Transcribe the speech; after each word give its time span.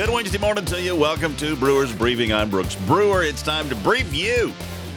Good 0.00 0.08
Wednesday 0.08 0.38
morning 0.38 0.64
to 0.64 0.80
you. 0.80 0.96
Welcome 0.96 1.36
to 1.36 1.54
Brewers 1.54 1.94
Briefing. 1.94 2.32
I'm 2.32 2.48
Brooks 2.48 2.74
Brewer. 2.74 3.22
It's 3.22 3.42
time 3.42 3.68
to 3.68 3.74
brief 3.74 4.14
you 4.14 4.54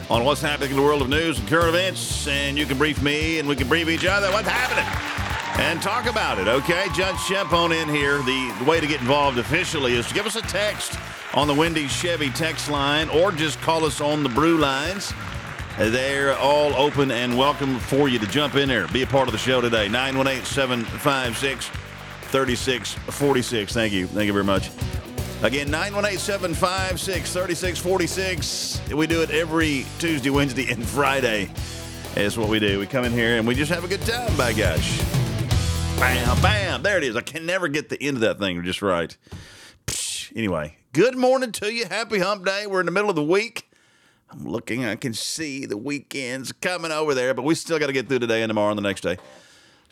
on 0.08 0.24
what's 0.24 0.40
happening 0.40 0.70
in 0.70 0.76
the 0.76 0.82
world 0.82 1.02
of 1.02 1.10
news 1.10 1.38
and 1.38 1.46
current 1.46 1.68
events. 1.68 2.26
And 2.26 2.56
you 2.56 2.64
can 2.64 2.78
brief 2.78 3.02
me 3.02 3.38
and 3.38 3.46
we 3.46 3.54
can 3.54 3.68
brief 3.68 3.90
each 3.90 4.06
other 4.06 4.30
what's 4.32 4.48
happening 4.48 5.62
and 5.62 5.82
talk 5.82 6.06
about 6.06 6.38
it, 6.38 6.48
okay? 6.48 6.86
Judge 6.94 7.20
Shep 7.20 7.52
on 7.52 7.70
in 7.70 7.86
here. 7.86 8.22
The, 8.22 8.56
the 8.58 8.64
way 8.64 8.80
to 8.80 8.86
get 8.86 9.02
involved 9.02 9.36
officially 9.36 9.92
is 9.92 10.08
to 10.08 10.14
give 10.14 10.24
us 10.24 10.36
a 10.36 10.42
text 10.42 10.98
on 11.34 11.48
the 11.48 11.54
Wendy's 11.54 11.92
Chevy 11.92 12.30
text 12.30 12.70
line 12.70 13.10
or 13.10 13.30
just 13.30 13.60
call 13.60 13.84
us 13.84 14.00
on 14.00 14.22
the 14.22 14.30
brew 14.30 14.56
lines. 14.56 15.12
They're 15.76 16.34
all 16.38 16.74
open 16.76 17.10
and 17.10 17.36
welcome 17.36 17.78
for 17.78 18.08
you 18.08 18.18
to 18.20 18.26
jump 18.26 18.54
in 18.54 18.70
there. 18.70 18.88
Be 18.88 19.02
a 19.02 19.06
part 19.06 19.28
of 19.28 19.32
the 19.32 19.38
show 19.38 19.60
today. 19.60 19.86
918 19.86 20.46
756 20.46 21.83
3646. 22.34 23.72
Thank 23.72 23.92
you. 23.92 24.08
Thank 24.08 24.26
you 24.26 24.32
very 24.32 24.44
much. 24.44 24.70
Again, 25.44 25.70
918 25.70 26.18
756 26.18 27.32
3646. 27.32 28.90
We 28.92 29.06
do 29.06 29.22
it 29.22 29.30
every 29.30 29.86
Tuesday, 30.00 30.30
Wednesday, 30.30 30.68
and 30.68 30.84
Friday. 30.84 31.48
Is 32.16 32.36
what 32.36 32.48
we 32.48 32.58
do. 32.58 32.80
We 32.80 32.86
come 32.86 33.04
in 33.04 33.12
here 33.12 33.36
and 33.36 33.46
we 33.46 33.54
just 33.54 33.70
have 33.70 33.84
a 33.84 33.88
good 33.88 34.02
time, 34.02 34.36
by 34.36 34.52
gosh. 34.52 34.98
Bam, 36.00 36.42
bam. 36.42 36.82
There 36.82 36.98
it 36.98 37.04
is. 37.04 37.14
I 37.14 37.20
can 37.20 37.46
never 37.46 37.68
get 37.68 37.88
the 37.88 38.02
end 38.02 38.16
of 38.16 38.22
that 38.22 38.40
thing 38.40 38.60
just 38.64 38.82
right. 38.82 39.16
Anyway, 40.34 40.76
good 40.92 41.16
morning 41.16 41.52
to 41.52 41.72
you. 41.72 41.86
Happy 41.86 42.18
hump 42.18 42.44
day. 42.44 42.66
We're 42.66 42.80
in 42.80 42.86
the 42.86 42.92
middle 42.92 43.10
of 43.10 43.16
the 43.16 43.22
week. 43.22 43.70
I'm 44.28 44.44
looking, 44.44 44.84
I 44.84 44.96
can 44.96 45.14
see 45.14 45.66
the 45.66 45.76
weekend's 45.76 46.50
coming 46.50 46.90
over 46.90 47.14
there, 47.14 47.32
but 47.32 47.42
we 47.44 47.54
still 47.54 47.78
got 47.78 47.86
to 47.86 47.92
get 47.92 48.08
through 48.08 48.18
today 48.18 48.42
and 48.42 48.50
tomorrow 48.50 48.70
and 48.70 48.78
the 48.78 48.82
next 48.82 49.02
day. 49.02 49.18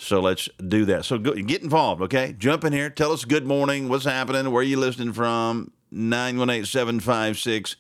So 0.03 0.21
let's 0.21 0.49
do 0.67 0.85
that. 0.87 1.05
So 1.05 1.17
go, 1.17 1.33
get 1.35 1.63
involved, 1.63 2.03
okay? 2.03 2.35
Jump 2.37 2.65
in 2.65 2.73
here. 2.73 2.91
Tell 2.91 3.13
us 3.13 3.25
good 3.25 3.47
morning. 3.47 3.89
What's 3.89 4.05
happening? 4.05 4.51
Where 4.51 4.61
are 4.61 4.65
you 4.65 4.77
listening 4.77 5.13
from? 5.13 5.71
918 5.93 6.65
756 6.65 7.77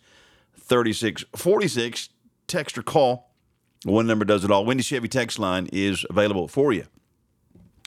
3646. 0.56 2.08
Text 2.46 2.78
or 2.78 2.82
call. 2.82 3.32
One 3.84 4.06
number 4.06 4.24
does 4.24 4.44
it 4.44 4.52
all. 4.52 4.64
Wendy 4.64 4.84
Chevy 4.84 5.08
text 5.08 5.40
line 5.40 5.68
is 5.72 6.06
available 6.08 6.46
for 6.46 6.72
you. 6.72 6.84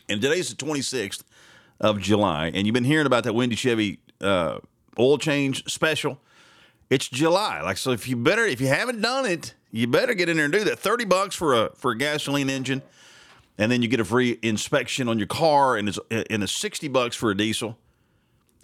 And 0.10 0.22
today's 0.22 0.54
the 0.54 0.56
26th 0.56 1.24
of 1.80 2.00
July, 2.00 2.52
and 2.54 2.68
you've 2.68 2.74
been 2.74 2.84
hearing 2.84 3.06
about 3.06 3.24
that 3.24 3.34
Wendy 3.34 3.56
Chevy 3.56 4.00
uh, 4.22 4.60
oil 5.00 5.18
change 5.18 5.64
special. 5.72 6.20
It's 6.90 7.08
July, 7.08 7.62
like 7.62 7.78
so. 7.78 7.92
If 7.92 8.08
you 8.08 8.16
better, 8.18 8.46
if 8.46 8.60
you 8.60 8.68
haven't 8.68 9.02
done 9.02 9.26
it, 9.26 9.56
you 9.72 9.88
better 9.88 10.14
get 10.14 10.30
in 10.30 10.36
there 10.36 10.46
and 10.46 10.54
do 10.54 10.64
that. 10.66 10.78
Thirty 10.78 11.06
bucks 11.06 11.36
for 11.36 11.54
a 11.54 11.72
for 11.76 11.92
a 11.92 11.98
gasoline 11.98 12.50
engine, 12.50 12.82
and 13.58 13.72
then 13.72 13.82
you 13.82 13.88
get 13.88 14.00
a 14.00 14.06
free 14.06 14.40
inspection 14.42 15.08
on 15.08 15.18
your 15.18 15.28
car, 15.28 15.78
and 15.78 15.88
it's 15.90 16.00
and 16.10 16.44
it's 16.44 16.52
sixty 16.52 16.88
bucks 16.88 17.16
for 17.16 17.32
a 17.32 17.38
diesel, 17.38 17.78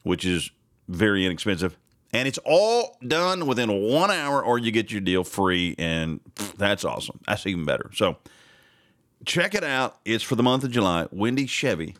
which 0.04 0.26
is 0.26 0.52
very 0.88 1.26
inexpensive. 1.26 1.78
And 2.14 2.28
it's 2.28 2.40
all 2.44 2.98
done 3.08 3.48
within 3.48 3.70
one 3.70 4.12
hour, 4.12 4.44
or 4.44 4.58
you 4.58 4.72
get 4.72 4.92
your 4.92 5.00
deal 5.00 5.24
free, 5.24 5.76
and 5.78 6.20
that's 6.58 6.84
awesome. 6.84 7.20
That's 7.26 7.46
even 7.46 7.64
better. 7.64 7.90
So 7.94 8.18
check 9.26 9.56
it 9.56 9.64
out. 9.64 9.98
It's 10.04 10.24
for 10.24 10.36
the 10.36 10.44
month 10.44 10.66
of 10.66 10.72
July. 10.72 11.08
Wendy 11.12 11.48
Chevy 11.48 11.96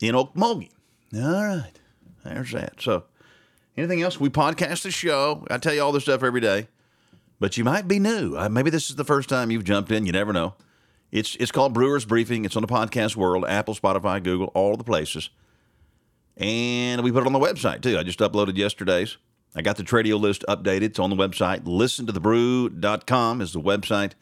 in 0.00 0.14
Okmulgee. 0.14 0.70
All 1.14 1.46
right. 1.46 1.72
There's 2.24 2.52
that. 2.52 2.80
So, 2.80 3.04
anything 3.78 4.02
else? 4.02 4.20
We 4.20 4.28
podcast 4.28 4.82
the 4.82 4.90
show. 4.90 5.46
I 5.50 5.56
tell 5.56 5.72
you 5.72 5.82
all 5.82 5.92
this 5.92 6.02
stuff 6.02 6.22
every 6.22 6.42
day, 6.42 6.68
but 7.40 7.56
you 7.56 7.64
might 7.64 7.88
be 7.88 7.98
new. 7.98 8.36
Maybe 8.50 8.68
this 8.68 8.90
is 8.90 8.96
the 8.96 9.04
first 9.04 9.30
time 9.30 9.50
you've 9.50 9.64
jumped 9.64 9.90
in. 9.90 10.04
You 10.04 10.12
never 10.12 10.34
know. 10.34 10.54
It's 11.10 11.36
it's 11.36 11.52
called 11.52 11.72
Brewers 11.72 12.04
Briefing. 12.04 12.44
It's 12.44 12.56
on 12.56 12.62
the 12.62 12.68
podcast 12.68 13.16
world, 13.16 13.44
Apple, 13.46 13.74
Spotify, 13.74 14.22
Google, 14.22 14.48
all 14.54 14.76
the 14.76 14.84
places. 14.84 15.30
And 16.36 17.02
we 17.02 17.10
put 17.10 17.22
it 17.22 17.26
on 17.26 17.32
the 17.32 17.38
website 17.38 17.82
too. 17.82 17.98
I 17.98 18.02
just 18.02 18.18
uploaded 18.20 18.56
yesterday's. 18.56 19.16
I 19.56 19.62
got 19.62 19.76
the 19.76 19.82
Tradio 19.82 20.20
list 20.20 20.44
updated. 20.48 20.82
It's 20.82 20.98
on 20.98 21.10
the 21.10 21.16
website. 21.16 21.62
Listen 21.64 22.06
to 22.06 22.12
the 22.12 22.20
brew.com 22.20 23.40
is 23.40 23.52
the 23.52 23.60
website. 23.60 24.12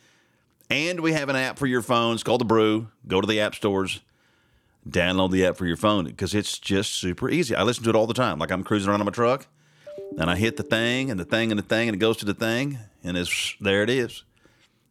And 0.70 1.00
we 1.00 1.12
have 1.12 1.28
an 1.28 1.36
app 1.36 1.58
for 1.58 1.66
your 1.66 1.82
phone. 1.82 2.14
It's 2.14 2.22
called 2.22 2.40
The 2.40 2.46
Brew. 2.46 2.88
Go 3.06 3.20
to 3.20 3.26
the 3.26 3.40
app 3.40 3.54
stores, 3.54 4.00
download 4.88 5.30
the 5.30 5.44
app 5.46 5.56
for 5.56 5.66
your 5.66 5.76
phone 5.76 6.06
because 6.06 6.34
it's 6.34 6.58
just 6.58 6.94
super 6.94 7.28
easy. 7.28 7.54
I 7.54 7.62
listen 7.62 7.84
to 7.84 7.90
it 7.90 7.96
all 7.96 8.06
the 8.06 8.14
time. 8.14 8.38
Like 8.38 8.50
I'm 8.50 8.64
cruising 8.64 8.88
around 8.88 9.00
in 9.00 9.06
my 9.06 9.12
truck 9.12 9.46
and 10.18 10.30
I 10.30 10.36
hit 10.36 10.56
the 10.56 10.62
thing 10.62 11.10
and 11.10 11.20
the 11.20 11.24
thing 11.24 11.52
and 11.52 11.58
the 11.58 11.64
thing 11.64 11.88
and 11.88 11.94
it 11.94 11.98
goes 11.98 12.16
to 12.18 12.24
the 12.24 12.34
thing 12.34 12.78
and 13.04 13.16
it's 13.16 13.56
there 13.60 13.82
it 13.82 13.90
is. 13.90 14.24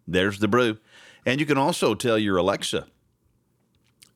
There's 0.08 0.40
the 0.40 0.48
brew. 0.48 0.78
And 1.26 1.40
you 1.40 1.46
can 1.46 1.58
also 1.58 1.96
tell 1.96 2.18
your 2.18 2.38
Alexa. 2.38 2.88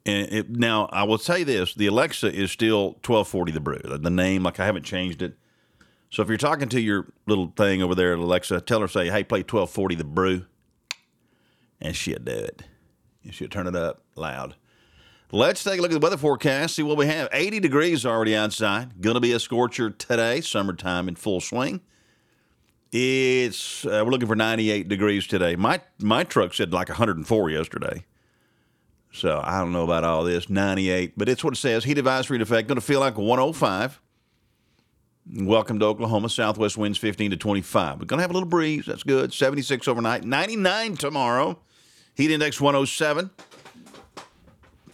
And 0.06 0.31
it, 0.31 0.50
now 0.50 0.88
I 0.92 1.03
will 1.03 1.18
say 1.18 1.44
this: 1.44 1.74
the 1.74 1.88
Alexa 1.88 2.34
is 2.34 2.52
still 2.52 2.94
1240 3.06 3.52
the 3.52 3.59
brew. 3.59 3.80
The 3.84 4.09
name, 4.09 4.44
like 4.44 4.59
I 4.59 4.66
haven't 4.66 4.84
changed 4.84 5.22
it. 5.22 5.36
So 6.12 6.24
if 6.24 6.28
you're 6.28 6.38
talking 6.38 6.70
to 6.70 6.81
your 6.81 7.12
little 7.28 7.53
thing 7.56 7.84
over 7.84 7.94
there, 7.94 8.14
Alexa, 8.14 8.62
tell 8.62 8.81
her 8.81 8.88
say, 8.88 9.09
"Hey, 9.09 9.24
play 9.24 9.40
1240 9.40 9.96
the 9.96 10.03
brew," 10.03 10.46
and 11.81 11.96
she'll 11.96 12.20
do 12.20 12.31
it. 12.31 12.64
And 13.24 13.34
she'll 13.34 13.50
turn 13.50 13.68
it 13.68 13.76
up 13.76 14.02
loud. 14.16 14.56
Let's 15.31 15.64
take 15.64 15.78
a 15.78 15.81
look 15.81 15.91
at 15.91 15.94
the 15.94 16.00
weather 16.00 16.18
forecast. 16.18 16.76
See 16.76 16.81
what 16.81 16.97
we 16.97 17.06
have. 17.06 17.30
80 17.31 17.59
degrees 17.59 18.03
already 18.03 18.36
outside. 18.36 19.00
Going 19.00 19.14
to 19.14 19.20
be 19.20 19.31
a 19.34 19.40
scorcher 19.40 19.91
today. 19.91 20.41
Summertime 20.41 21.08
in 21.08 21.16
full 21.16 21.40
swing. 21.40 21.81
It's 22.92 23.86
uh, 23.86 24.02
we're 24.04 24.12
looking 24.12 24.28
for 24.28 24.36
98 24.36 24.88
degrees 24.88 25.28
today. 25.28 25.56
My 25.56 25.82
my 26.00 26.24
truck 26.24 26.54
said 26.54 26.74
like 26.74 26.90
104 26.90 27.50
yesterday. 27.50 28.06
So 29.12 29.42
I 29.44 29.60
don't 29.60 29.72
know 29.72 29.84
about 29.84 30.04
all 30.04 30.24
this 30.24 30.50
98, 30.50 31.14
but 31.18 31.30
it's 31.30 31.44
what 31.44 31.54
it 31.54 31.58
says. 31.58 31.84
Heat 31.84 31.98
advisory 31.98 32.36
in 32.36 32.42
effect. 32.42 32.68
Going 32.68 32.80
to 32.80 32.82
feel 32.86 33.00
like 33.00 33.18
105. 33.18 34.00
Welcome 35.36 35.80
to 35.80 35.86
Oklahoma. 35.86 36.30
Southwest 36.30 36.78
winds 36.78 36.98
15 36.98 37.32
to 37.32 37.38
25. 37.38 38.00
We're 38.00 38.06
going 38.06 38.18
to 38.18 38.22
have 38.22 38.32
a 38.32 38.34
little 38.34 38.50
breeze. 38.50 38.86
That's 38.86 39.04
good. 39.04 39.34
76 39.34 39.88
overnight. 39.88 40.24
99 40.24 40.98
tomorrow. 40.98 41.60
Heat 42.16 42.32
index 42.32 42.60
107. 42.62 43.30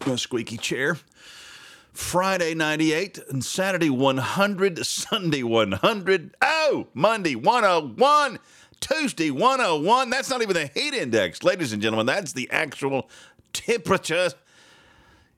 A 0.05 0.17
squeaky 0.17 0.57
chair. 0.57 0.97
Friday 1.95 2.53
98 2.53 3.19
and 3.29 3.43
Saturday 3.43 3.89
100, 3.89 4.85
Sunday 4.85 5.43
100. 5.43 6.35
Oh, 6.41 6.87
Monday 6.93 7.35
101, 7.35 8.37
Tuesday 8.81 9.31
101. 9.31 10.09
That's 10.09 10.29
not 10.29 10.41
even 10.41 10.55
the 10.55 10.69
heat 10.73 10.93
index, 10.93 11.41
ladies 11.41 11.71
and 11.71 11.81
gentlemen. 11.81 12.05
That's 12.05 12.33
the 12.33 12.51
actual 12.51 13.09
temperature. 13.53 14.31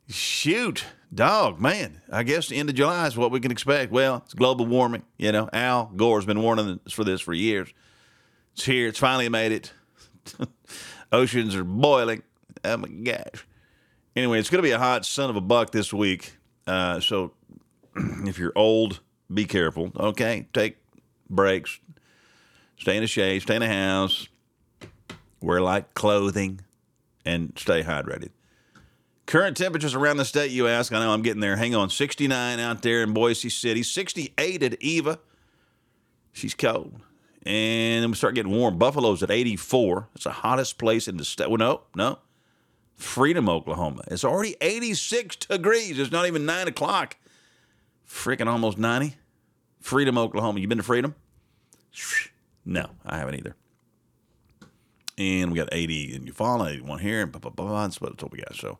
Shoot, 0.09 0.85
dog, 1.13 1.61
man. 1.61 2.01
I 2.11 2.23
guess 2.23 2.47
the 2.47 2.55
end 2.55 2.69
of 2.69 2.75
July 2.75 3.05
is 3.05 3.15
what 3.15 3.29
we 3.29 3.39
can 3.39 3.51
expect. 3.51 3.91
Well, 3.91 4.23
it's 4.25 4.33
global 4.33 4.65
warming. 4.65 5.03
You 5.17 5.31
know, 5.31 5.49
Al 5.53 5.91
Gore's 5.95 6.25
been 6.25 6.41
warning 6.41 6.79
us 6.87 6.91
for 6.91 7.03
this 7.03 7.21
for 7.21 7.33
years. 7.33 7.71
It's 8.53 8.65
here. 8.65 8.87
It's 8.87 8.99
finally 8.99 9.29
made 9.29 9.51
it. 9.51 9.73
Oceans 11.11 11.53
are 11.53 11.63
boiling. 11.63 12.23
Oh 12.65 12.77
my 12.77 12.87
gosh. 12.87 13.45
Anyway, 14.15 14.39
it's 14.39 14.49
going 14.49 14.63
to 14.63 14.67
be 14.67 14.71
a 14.71 14.79
hot 14.79 15.05
son 15.05 15.29
of 15.29 15.35
a 15.35 15.41
buck 15.41 15.69
this 15.69 15.93
week. 15.93 16.36
Uh, 16.67 16.99
so 16.99 17.31
if 17.95 18.37
you're 18.37 18.53
old, 18.55 18.99
be 19.33 19.45
careful. 19.45 19.91
Okay, 19.97 20.47
take 20.53 20.77
breaks. 21.29 21.79
Stay 22.77 22.97
in 22.97 23.01
the 23.01 23.07
shade. 23.07 23.41
Stay 23.41 23.55
in 23.55 23.61
the 23.61 23.67
house. 23.67 24.27
Wear 25.41 25.61
light 25.61 25.93
clothing, 25.93 26.61
and 27.25 27.53
stay 27.57 27.83
hydrated. 27.83 28.29
Current 29.27 29.57
temperatures 29.57 29.93
around 29.93 30.17
the 30.17 30.25
state, 30.25 30.51
you 30.51 30.67
ask. 30.67 30.93
I 30.93 30.99
know 30.99 31.11
I'm 31.11 31.21
getting 31.21 31.41
there. 31.41 31.57
Hang 31.57 31.75
on. 31.75 31.89
69 31.89 32.59
out 32.59 32.81
there 32.81 33.03
in 33.03 33.13
Boise 33.13 33.49
City. 33.49 33.83
68 33.83 34.63
at 34.63 34.81
Eva. 34.81 35.19
She's 36.31 36.53
cold. 36.53 37.01
And 37.45 38.03
then 38.03 38.11
we 38.11 38.15
start 38.15 38.35
getting 38.35 38.53
warm. 38.53 38.77
Buffalo's 38.77 39.21
at 39.23 39.29
84. 39.29 40.07
It's 40.15 40.23
the 40.23 40.31
hottest 40.31 40.77
place 40.77 41.07
in 41.07 41.17
the 41.17 41.25
state. 41.25 41.49
Well, 41.49 41.57
no, 41.57 41.81
no. 41.93 42.19
Freedom, 42.97 43.47
Oklahoma. 43.47 44.01
It's 44.07 44.23
already 44.23 44.55
86 44.59 45.35
degrees. 45.37 45.99
It's 45.99 46.11
not 46.11 46.25
even 46.25 46.45
9 46.45 46.67
o'clock. 46.67 47.15
Freaking 48.09 48.47
almost 48.47 48.79
90. 48.79 49.15
Freedom, 49.79 50.17
Oklahoma. 50.17 50.59
You 50.59 50.67
been 50.67 50.79
to 50.79 50.83
Freedom? 50.83 51.13
No, 52.65 52.89
I 53.05 53.19
haven't 53.19 53.35
either. 53.35 53.55
And 55.17 55.51
we 55.51 55.57
got 55.57 55.69
80 55.71 56.15
in 56.15 56.25
Eufaula, 56.25 56.71
81 56.71 56.99
here, 56.99 57.21
and 57.21 57.31
blah, 57.31 57.39
blah, 57.39 57.51
blah. 57.51 57.83
That's 57.83 58.01
what, 58.01 58.31
we 58.31 58.39
got. 58.39 58.55
So 58.55 58.79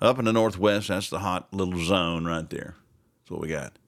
up 0.00 0.18
in 0.18 0.26
the 0.26 0.32
northwest, 0.32 0.88
that's 0.88 1.10
the 1.10 1.20
hot 1.20 1.52
little 1.52 1.82
zone 1.82 2.26
right 2.26 2.48
there. 2.48 2.76
That's 3.20 3.30
what 3.30 3.40
we 3.40 3.48
got. 3.48 3.78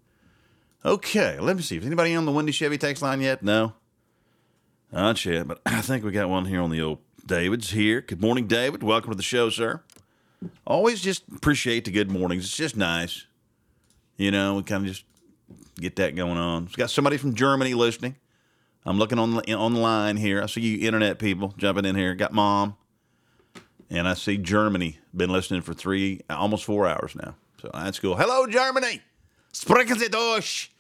Okay, 0.85 1.39
let 1.39 1.57
me 1.57 1.63
see. 1.63 1.77
Is 1.77 1.87
anybody 1.87 2.15
on 2.15 2.25
the 2.25 2.33
Wendy 2.33 2.53
Chevy 2.53 2.79
text 2.79 3.03
line 3.03 3.21
yet? 3.21 3.43
No. 3.43 3.75
Ah, 4.93 5.03
not 5.03 5.25
yet, 5.25 5.47
but 5.47 5.61
I 5.67 5.83
think 5.83 6.05
we 6.05 6.11
got 6.11 6.29
one 6.29 6.47
here 6.47 6.63
on 6.63 6.71
the 6.71 6.81
old 6.81 6.99
David's 7.31 7.71
here. 7.71 8.01
Good 8.01 8.21
morning, 8.21 8.49
David. 8.49 8.83
Welcome 8.83 9.13
to 9.13 9.17
the 9.17 9.23
show, 9.23 9.51
sir. 9.51 9.81
Always 10.67 11.01
just 11.01 11.23
appreciate 11.33 11.85
the 11.85 11.93
good 11.93 12.11
mornings. 12.11 12.45
It's 12.45 12.57
just 12.57 12.77
nice. 12.77 13.25
You 14.17 14.33
know, 14.33 14.57
we 14.57 14.65
kind 14.65 14.85
of 14.85 14.89
just 14.91 15.05
get 15.77 15.95
that 15.95 16.17
going 16.17 16.39
on. 16.39 16.65
It's 16.65 16.75
got 16.75 16.91
somebody 16.91 17.19
from 17.19 17.37
Germany 17.37 17.73
listening. 17.75 18.17
I'm 18.85 18.99
looking 18.99 19.21
on 19.21 19.37
the, 19.37 19.55
on 19.55 19.75
the 19.75 19.79
line 19.79 20.17
here. 20.17 20.43
I 20.43 20.47
see 20.47 20.61
you 20.61 20.85
internet 20.89 21.21
people 21.21 21.55
jumping 21.57 21.85
in 21.85 21.95
here. 21.95 22.17
Got 22.17 22.33
mom. 22.33 22.75
And 23.89 24.09
I 24.09 24.15
see 24.15 24.37
Germany 24.37 24.99
been 25.15 25.31
listening 25.31 25.61
for 25.61 25.73
three, 25.73 26.23
almost 26.29 26.65
four 26.65 26.89
hours 26.89 27.15
now. 27.15 27.37
So 27.63 27.71
that's 27.73 28.01
cool. 28.01 28.17
Hello, 28.17 28.49
Germany. 28.49 29.03
Sprechen 29.53 30.01
Sie 30.01 30.09
durch. 30.09 30.73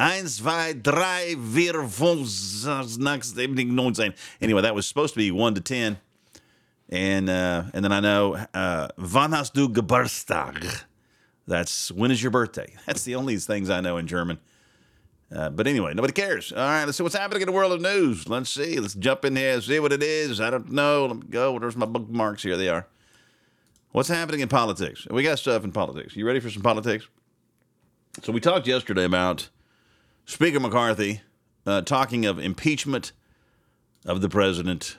Eins, 0.00 0.38
zwei, 0.38 0.72
drei, 0.72 1.34
vier, 1.36 1.86
fünf, 1.86 2.26
sechs, 2.26 3.34
seven, 3.34 3.54
neun. 3.76 4.14
Anyway, 4.40 4.62
that 4.62 4.74
was 4.74 4.86
supposed 4.86 5.12
to 5.12 5.18
be 5.18 5.30
one 5.30 5.54
to 5.54 5.60
ten. 5.60 5.98
And 6.88 7.28
uh, 7.28 7.64
and 7.74 7.84
then 7.84 7.92
I 7.92 8.00
know 8.00 8.34
uh, 8.54 8.88
Wann 8.96 9.32
hast 9.32 9.52
du 9.52 9.68
Geburtstag? 9.68 10.84
That's 11.46 11.92
when 11.92 12.10
is 12.10 12.22
your 12.22 12.30
birthday? 12.30 12.74
That's 12.86 13.04
the 13.04 13.14
only 13.14 13.36
things 13.36 13.68
I 13.68 13.82
know 13.82 13.98
in 13.98 14.06
German. 14.06 14.38
Uh, 15.30 15.50
but 15.50 15.66
anyway, 15.66 15.92
nobody 15.92 16.14
cares. 16.14 16.50
All 16.50 16.58
right, 16.58 16.86
let's 16.86 16.96
see 16.96 17.02
what's 17.02 17.14
happening 17.14 17.42
in 17.42 17.46
the 17.46 17.52
world 17.52 17.72
of 17.72 17.82
news. 17.82 18.26
Let's 18.26 18.48
see. 18.48 18.80
Let's 18.80 18.94
jump 18.94 19.26
in 19.26 19.36
here, 19.36 19.60
see 19.60 19.80
what 19.80 19.92
it 19.92 20.02
is. 20.02 20.40
I 20.40 20.48
don't 20.48 20.72
know. 20.72 21.04
Let 21.06 21.16
me 21.16 21.26
go. 21.28 21.58
There's 21.58 21.76
my 21.76 21.86
bookmarks. 21.86 22.42
Here 22.42 22.56
they 22.56 22.70
are. 22.70 22.86
What's 23.92 24.08
happening 24.08 24.40
in 24.40 24.48
politics? 24.48 25.06
We 25.10 25.22
got 25.22 25.38
stuff 25.38 25.62
in 25.62 25.72
politics. 25.72 26.16
You 26.16 26.26
ready 26.26 26.40
for 26.40 26.48
some 26.48 26.62
politics? 26.62 27.06
So 28.22 28.32
we 28.32 28.40
talked 28.40 28.66
yesterday 28.66 29.04
about 29.04 29.50
Speaker 30.30 30.60
McCarthy 30.60 31.22
uh, 31.66 31.82
talking 31.82 32.24
of 32.24 32.38
impeachment 32.38 33.10
of 34.06 34.20
the 34.20 34.28
president, 34.28 34.96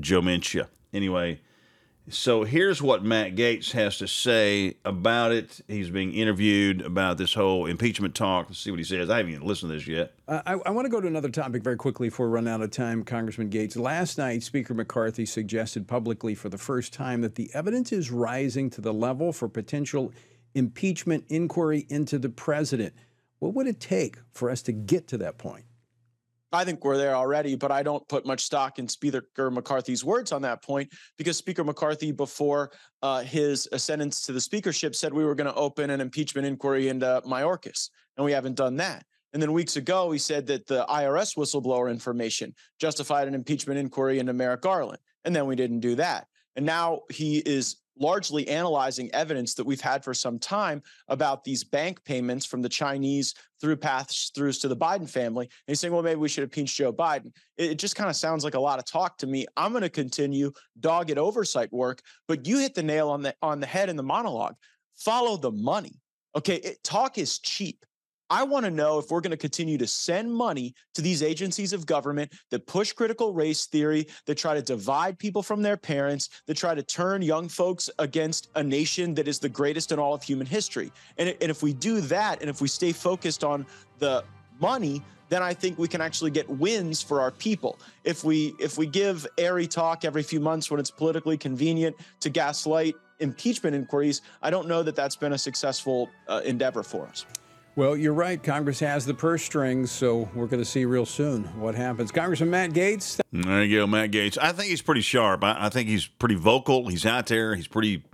Joe 0.00 0.20
Manchin. 0.20 0.66
Anyway, 0.92 1.40
so 2.08 2.42
here's 2.42 2.82
what 2.82 3.04
Matt 3.04 3.36
Gaetz 3.36 3.70
has 3.70 3.98
to 3.98 4.08
say 4.08 4.74
about 4.84 5.30
it. 5.30 5.60
He's 5.68 5.90
being 5.90 6.12
interviewed 6.12 6.82
about 6.82 7.18
this 7.18 7.34
whole 7.34 7.66
impeachment 7.66 8.16
talk. 8.16 8.48
Let's 8.48 8.58
see 8.58 8.72
what 8.72 8.80
he 8.80 8.84
says. 8.84 9.10
I 9.10 9.18
haven't 9.18 9.32
even 9.32 9.46
listened 9.46 9.70
to 9.70 9.78
this 9.78 9.86
yet. 9.86 10.12
Uh, 10.26 10.42
I, 10.44 10.54
I 10.54 10.70
want 10.70 10.86
to 10.86 10.90
go 10.90 11.00
to 11.00 11.06
another 11.06 11.30
topic 11.30 11.62
very 11.62 11.76
quickly 11.76 12.08
before 12.08 12.26
we 12.26 12.32
run 12.32 12.48
out 12.48 12.62
of 12.62 12.72
time, 12.72 13.04
Congressman 13.04 13.48
Gaetz. 13.48 13.78
Last 13.78 14.18
night, 14.18 14.42
Speaker 14.42 14.74
McCarthy 14.74 15.24
suggested 15.24 15.86
publicly 15.86 16.34
for 16.34 16.48
the 16.48 16.58
first 16.58 16.92
time 16.92 17.20
that 17.20 17.36
the 17.36 17.48
evidence 17.54 17.92
is 17.92 18.10
rising 18.10 18.70
to 18.70 18.80
the 18.80 18.92
level 18.92 19.32
for 19.32 19.48
potential 19.48 20.12
impeachment 20.56 21.26
inquiry 21.28 21.86
into 21.88 22.18
the 22.18 22.28
president. 22.28 22.92
What 23.42 23.54
would 23.54 23.66
it 23.66 23.80
take 23.80 24.18
for 24.34 24.50
us 24.50 24.62
to 24.62 24.72
get 24.72 25.08
to 25.08 25.18
that 25.18 25.36
point? 25.36 25.64
I 26.52 26.64
think 26.64 26.84
we're 26.84 26.96
there 26.96 27.16
already, 27.16 27.56
but 27.56 27.72
I 27.72 27.82
don't 27.82 28.06
put 28.06 28.24
much 28.24 28.44
stock 28.44 28.78
in 28.78 28.86
Speaker 28.86 29.50
McCarthy's 29.50 30.04
words 30.04 30.30
on 30.30 30.42
that 30.42 30.62
point 30.62 30.92
because 31.18 31.38
Speaker 31.38 31.64
McCarthy, 31.64 32.12
before 32.12 32.70
uh, 33.02 33.22
his 33.22 33.68
ascendance 33.72 34.22
to 34.26 34.32
the 34.32 34.40
speakership, 34.40 34.94
said 34.94 35.12
we 35.12 35.24
were 35.24 35.34
going 35.34 35.52
to 35.52 35.56
open 35.56 35.90
an 35.90 36.00
impeachment 36.00 36.46
inquiry 36.46 36.86
into 36.86 37.20
Mayorkas, 37.26 37.90
and 38.16 38.24
we 38.24 38.30
haven't 38.30 38.54
done 38.54 38.76
that. 38.76 39.04
And 39.32 39.42
then 39.42 39.52
weeks 39.52 39.74
ago, 39.74 40.12
he 40.12 40.20
said 40.20 40.46
that 40.46 40.68
the 40.68 40.86
IRS 40.88 41.36
whistleblower 41.36 41.90
information 41.90 42.54
justified 42.78 43.26
an 43.26 43.34
impeachment 43.34 43.80
inquiry 43.80 44.20
into 44.20 44.34
Merrick 44.34 44.60
Garland, 44.60 45.00
and 45.24 45.34
then 45.34 45.46
we 45.46 45.56
didn't 45.56 45.80
do 45.80 45.96
that. 45.96 46.28
And 46.54 46.64
now 46.64 47.00
he 47.10 47.38
is 47.38 47.78
largely 48.02 48.46
analyzing 48.48 49.08
evidence 49.14 49.54
that 49.54 49.64
we've 49.64 49.80
had 49.80 50.04
for 50.04 50.12
some 50.12 50.38
time 50.38 50.82
about 51.08 51.44
these 51.44 51.64
bank 51.64 52.04
payments 52.04 52.44
from 52.44 52.60
the 52.60 52.68
Chinese 52.68 53.34
through 53.60 53.76
paths 53.76 54.30
throughs 54.36 54.60
to 54.60 54.68
the 54.68 54.76
Biden 54.76 55.08
family. 55.08 55.46
And 55.46 55.52
he's 55.72 55.80
saying, 55.80 55.94
well, 55.94 56.02
maybe 56.02 56.20
we 56.20 56.28
should 56.28 56.44
impeach 56.44 56.76
Joe 56.76 56.92
Biden. 56.92 57.32
It, 57.56 57.70
it 57.70 57.78
just 57.78 57.96
kind 57.96 58.10
of 58.10 58.16
sounds 58.16 58.44
like 58.44 58.54
a 58.54 58.60
lot 58.60 58.78
of 58.78 58.84
talk 58.84 59.16
to 59.18 59.26
me. 59.26 59.46
I'm 59.56 59.72
going 59.72 59.82
to 59.82 59.88
continue 59.88 60.52
dogged 60.80 61.16
oversight 61.16 61.72
work, 61.72 62.02
but 62.28 62.46
you 62.46 62.58
hit 62.58 62.74
the 62.74 62.82
nail 62.82 63.08
on 63.08 63.22
the 63.22 63.34
on 63.40 63.60
the 63.60 63.66
head 63.66 63.88
in 63.88 63.96
the 63.96 64.02
monologue. 64.02 64.56
Follow 64.96 65.36
the 65.36 65.52
money. 65.52 66.00
Okay, 66.36 66.56
it, 66.56 66.82
talk 66.82 67.18
is 67.18 67.38
cheap. 67.38 67.84
I 68.32 68.44
want 68.44 68.64
to 68.64 68.70
know 68.70 68.98
if 68.98 69.10
we're 69.10 69.20
going 69.20 69.32
to 69.32 69.36
continue 69.36 69.76
to 69.76 69.86
send 69.86 70.32
money 70.32 70.74
to 70.94 71.02
these 71.02 71.22
agencies 71.22 71.74
of 71.74 71.84
government 71.84 72.32
that 72.48 72.66
push 72.66 72.90
critical 72.90 73.34
race 73.34 73.66
theory, 73.66 74.06
that 74.24 74.38
try 74.38 74.54
to 74.54 74.62
divide 74.62 75.18
people 75.18 75.42
from 75.42 75.60
their 75.60 75.76
parents, 75.76 76.30
that 76.46 76.56
try 76.56 76.74
to 76.74 76.82
turn 76.82 77.20
young 77.20 77.46
folks 77.46 77.90
against 77.98 78.48
a 78.54 78.62
nation 78.62 79.12
that 79.16 79.28
is 79.28 79.38
the 79.38 79.50
greatest 79.50 79.92
in 79.92 79.98
all 79.98 80.14
of 80.14 80.22
human 80.22 80.46
history. 80.46 80.90
And, 81.18 81.36
and 81.42 81.50
if 81.50 81.62
we 81.62 81.74
do 81.74 82.00
that, 82.00 82.40
and 82.40 82.48
if 82.48 82.62
we 82.62 82.68
stay 82.68 82.92
focused 82.92 83.44
on 83.44 83.66
the 83.98 84.24
money, 84.60 85.02
then 85.28 85.42
I 85.42 85.52
think 85.52 85.78
we 85.78 85.86
can 85.86 86.00
actually 86.00 86.30
get 86.30 86.48
wins 86.48 87.02
for 87.02 87.20
our 87.20 87.32
people. 87.32 87.78
If 88.04 88.24
we 88.24 88.54
if 88.58 88.78
we 88.78 88.86
give 88.86 89.26
airy 89.36 89.66
talk 89.66 90.06
every 90.06 90.22
few 90.22 90.40
months 90.40 90.70
when 90.70 90.80
it's 90.80 90.90
politically 90.90 91.36
convenient 91.36 91.96
to 92.20 92.30
gaslight 92.30 92.94
impeachment 93.20 93.76
inquiries, 93.76 94.22
I 94.40 94.48
don't 94.48 94.68
know 94.68 94.82
that 94.82 94.96
that's 94.96 95.16
been 95.16 95.34
a 95.34 95.38
successful 95.38 96.08
uh, 96.28 96.40
endeavor 96.46 96.82
for 96.82 97.06
us. 97.06 97.26
Well, 97.74 97.96
you're 97.96 98.12
right. 98.12 98.42
Congress 98.42 98.80
has 98.80 99.06
the 99.06 99.14
purse 99.14 99.42
strings, 99.42 99.90
so 99.90 100.28
we're 100.34 100.46
going 100.46 100.60
to 100.62 100.68
see 100.68 100.84
real 100.84 101.06
soon 101.06 101.44
what 101.58 101.74
happens. 101.74 102.12
Congressman 102.12 102.50
Matt 102.50 102.72
Gaetz. 102.72 103.18
There 103.32 103.64
you 103.64 103.78
go, 103.78 103.86
Matt 103.86 104.10
Gaetz. 104.10 104.36
I 104.38 104.52
think 104.52 104.68
he's 104.68 104.82
pretty 104.82 105.00
sharp. 105.00 105.42
I, 105.42 105.56
I 105.58 105.68
think 105.70 105.88
he's 105.88 106.06
pretty 106.06 106.34
vocal. 106.34 106.88
He's 106.88 107.06
out 107.06 107.26
there. 107.26 107.54
He's 107.54 107.66
pretty. 107.66 108.04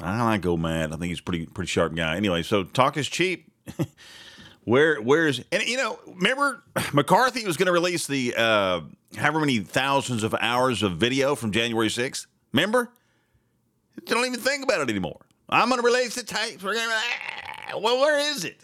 I 0.00 0.22
like 0.22 0.40
go 0.40 0.56
Matt. 0.56 0.90
I 0.90 0.96
think 0.96 1.10
he's 1.10 1.20
pretty 1.20 1.44
pretty 1.44 1.68
sharp 1.68 1.94
guy. 1.94 2.16
Anyway, 2.16 2.42
so 2.42 2.64
talk 2.64 2.96
is 2.96 3.08
cheap. 3.08 3.52
where 4.64 5.02
where's 5.02 5.42
and 5.52 5.62
you 5.64 5.76
know 5.76 5.98
remember 6.06 6.62
McCarthy 6.94 7.44
was 7.44 7.58
going 7.58 7.66
to 7.66 7.72
release 7.72 8.06
the 8.06 8.34
uh, 8.36 8.80
however 9.16 9.40
many 9.40 9.58
thousands 9.58 10.22
of 10.22 10.34
hours 10.40 10.82
of 10.82 10.96
video 10.96 11.34
from 11.34 11.52
January 11.52 11.88
6th. 11.88 12.26
Remember? 12.52 12.90
Don't 14.06 14.24
even 14.24 14.40
think 14.40 14.64
about 14.64 14.80
it 14.80 14.88
anymore. 14.88 15.20
I'm 15.50 15.68
going 15.68 15.80
to 15.80 15.86
release 15.86 16.14
the 16.14 16.22
tapes. 16.22 16.64
We're 16.64 16.74
going 16.74 16.88
to 16.88 17.51
well, 17.80 18.00
where 18.00 18.18
is 18.18 18.44
it? 18.44 18.60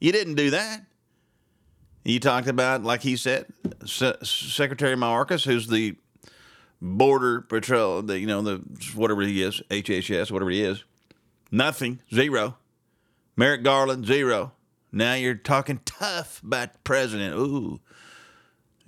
You 0.00 0.12
didn't 0.12 0.34
do 0.34 0.50
that. 0.50 0.84
You 2.04 2.18
talked 2.18 2.48
about, 2.48 2.82
like 2.82 3.02
he 3.02 3.16
said, 3.16 3.46
Se- 3.84 4.16
Secretary 4.22 4.96
Mayorkas, 4.96 5.44
who's 5.44 5.68
the 5.68 5.96
border 6.80 7.42
patrol, 7.42 8.02
the 8.02 8.18
you 8.18 8.26
know 8.26 8.40
the 8.40 8.62
whatever 8.94 9.20
he 9.22 9.42
is, 9.42 9.60
HHS, 9.70 10.30
whatever 10.30 10.50
he 10.50 10.62
is, 10.62 10.84
nothing, 11.50 12.00
zero. 12.12 12.56
Merrick 13.36 13.62
Garland, 13.62 14.06
zero. 14.06 14.52
Now 14.92 15.14
you're 15.14 15.34
talking 15.34 15.80
tough 15.84 16.42
about 16.42 16.82
president. 16.84 17.34
Ooh. 17.36 17.80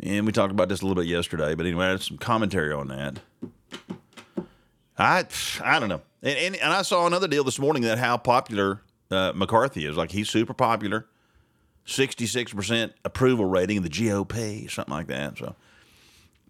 And 0.00 0.26
we 0.26 0.32
talked 0.32 0.50
about 0.50 0.68
this 0.68 0.80
a 0.80 0.86
little 0.86 1.00
bit 1.00 1.08
yesterday, 1.08 1.54
but 1.54 1.64
anyway, 1.64 1.86
I 1.86 1.90
had 1.90 2.02
some 2.02 2.18
commentary 2.18 2.72
on 2.72 2.88
that. 2.88 3.20
I 4.98 5.24
I 5.62 5.78
don't 5.78 5.88
know. 5.88 6.02
And, 6.22 6.38
and, 6.38 6.56
and 6.56 6.72
I 6.72 6.82
saw 6.82 7.06
another 7.06 7.28
deal 7.28 7.44
this 7.44 7.58
morning 7.58 7.82
that 7.82 7.98
how 7.98 8.16
popular 8.16 8.82
uh, 9.12 9.32
McCarthy 9.34 9.86
is. 9.86 9.96
Like 9.96 10.10
he's 10.10 10.30
super 10.30 10.54
popular, 10.54 11.06
sixty 11.84 12.26
six 12.26 12.52
percent 12.52 12.92
approval 13.04 13.44
rating 13.44 13.76
in 13.78 13.82
the 13.82 13.90
GOP, 13.90 14.70
something 14.70 14.92
like 14.94 15.06
that. 15.08 15.38
So 15.38 15.54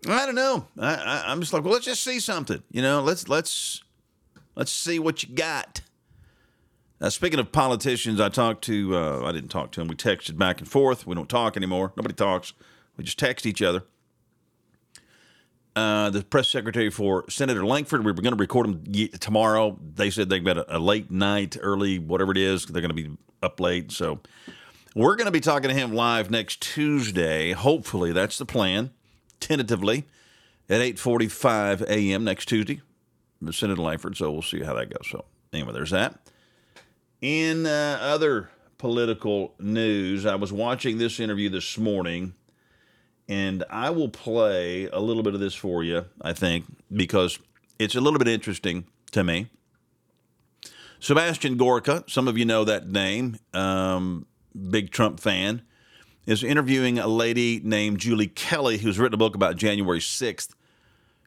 I 0.09 0.27
don't 0.27 0.35
know. 0.35 0.67
I, 0.79 0.95
I, 0.95 1.25
I'm 1.27 1.41
just 1.41 1.53
like, 1.53 1.65
well, 1.65 1.73
let's 1.73 1.85
just 1.85 2.03
see 2.03 2.21
something. 2.21 2.63
You 2.71 2.83
know, 2.83 3.03
let's 3.03 3.29
let's 3.29 3.83
let's 4.55 4.73
see 4.73 4.99
what 4.99 5.23
you 5.23 5.35
got. 5.35 5.83
Speaking 7.09 7.41
of 7.41 7.51
politicians, 7.51 8.21
I 8.21 8.29
talked 8.29 8.63
to, 8.67 8.97
uh, 8.97 9.25
I 9.25 9.33
didn't 9.33 9.49
talk 9.49 9.73
to 9.73 9.81
him. 9.81 9.89
We 9.89 9.97
texted 9.97 10.39
back 10.39 10.61
and 10.61 10.69
forth. 10.69 11.05
We 11.05 11.17
don't 11.17 11.29
talk 11.29 11.57
anymore. 11.57 11.93
Nobody 11.97 12.15
talks. 12.15 12.53
We 12.97 13.03
just 13.03 13.19
text 13.19 13.45
each 13.45 13.61
other. 13.61 13.83
Uh, 15.75 16.11
the 16.11 16.23
press 16.23 16.49
secretary 16.49 16.91
for 16.91 17.25
Senator 17.31 17.65
Lankford. 17.65 18.05
We 18.05 18.13
were 18.13 18.21
going 18.21 18.37
to 18.37 18.41
record 18.41 18.67
him 18.67 19.09
tomorrow. 19.19 19.79
They 19.95 20.11
said 20.11 20.29
they've 20.29 20.45
got 20.45 20.59
a, 20.59 20.77
a 20.77 20.79
late 20.79 21.11
night, 21.11 21.57
early, 21.59 21.99
whatever 21.99 22.33
it 22.33 22.37
is. 22.37 22.67
They're 22.67 22.83
going 22.83 22.95
to 22.95 23.03
be 23.03 23.17
up 23.43 23.59
late. 23.59 23.91
So 23.91 24.21
we're 24.95 25.17
going 25.17 25.27
to 25.27 25.33
be 25.33 25.41
talking 25.41 25.71
to 25.71 25.75
him 25.75 25.95
live 25.95 26.31
next 26.31 26.61
Tuesday. 26.61 27.53
Hopefully, 27.53 28.13
that's 28.13 28.37
the 28.37 28.45
plan. 28.45 28.91
Tentatively 29.41 30.05
at 30.69 30.81
8:45 30.81 31.83
a.m. 31.89 32.25
next 32.25 32.47
Tuesday, 32.47 32.83
Senator 33.51 33.81
Lankford. 33.81 34.17
So 34.17 34.31
we'll 34.31 34.43
see 34.43 34.63
how 34.63 34.75
that 34.75 34.91
goes. 34.91 35.09
So 35.11 35.25
anyway, 35.53 35.73
there's 35.73 35.91
that. 35.91 36.19
In 37.21 37.67
uh, 37.67 37.99
other 38.01 38.51
political 38.79 39.55
news, 39.59 40.27
I 40.27 40.35
was 40.35 40.53
watching 40.53 40.99
this 40.99 41.19
interview 41.19 41.49
this 41.49 41.79
morning 41.79 42.35
and 43.33 43.65
I 43.71 43.89
will 43.89 44.11
play 44.11 44.89
a 44.93 45.01
little 45.01 45.23
bit 45.23 45.33
of 45.33 45.41
this 45.41 45.55
for 45.55 45.83
you, 45.83 46.05
I 46.21 46.35
think, 46.35 46.67
because 46.95 47.39
it's 47.79 47.95
a 47.95 48.01
little 48.01 48.19
bit 48.19 48.29
interesting 48.29 48.85
to 49.13 49.25
me. 49.25 49.49
Sebastian 51.01 51.57
Gorka, 51.57 52.05
some 52.09 52.29
of 52.29 52.37
you 52.37 52.45
know 52.45 52.63
that 52.65 52.89
name, 52.89 53.39
um, 53.55 54.27
big 54.69 54.91
Trump 54.91 55.19
fan, 55.19 55.63
is 56.27 56.45
interviewing 56.45 56.99
a 56.99 57.07
lady 57.07 57.59
named 57.65 58.01
Julie 58.01 58.27
Kelly 58.27 58.77
who's 58.77 58.99
written 58.99 59.15
a 59.15 59.17
book 59.17 59.35
about 59.35 59.57
January 59.57 60.01
6th. 60.01 60.51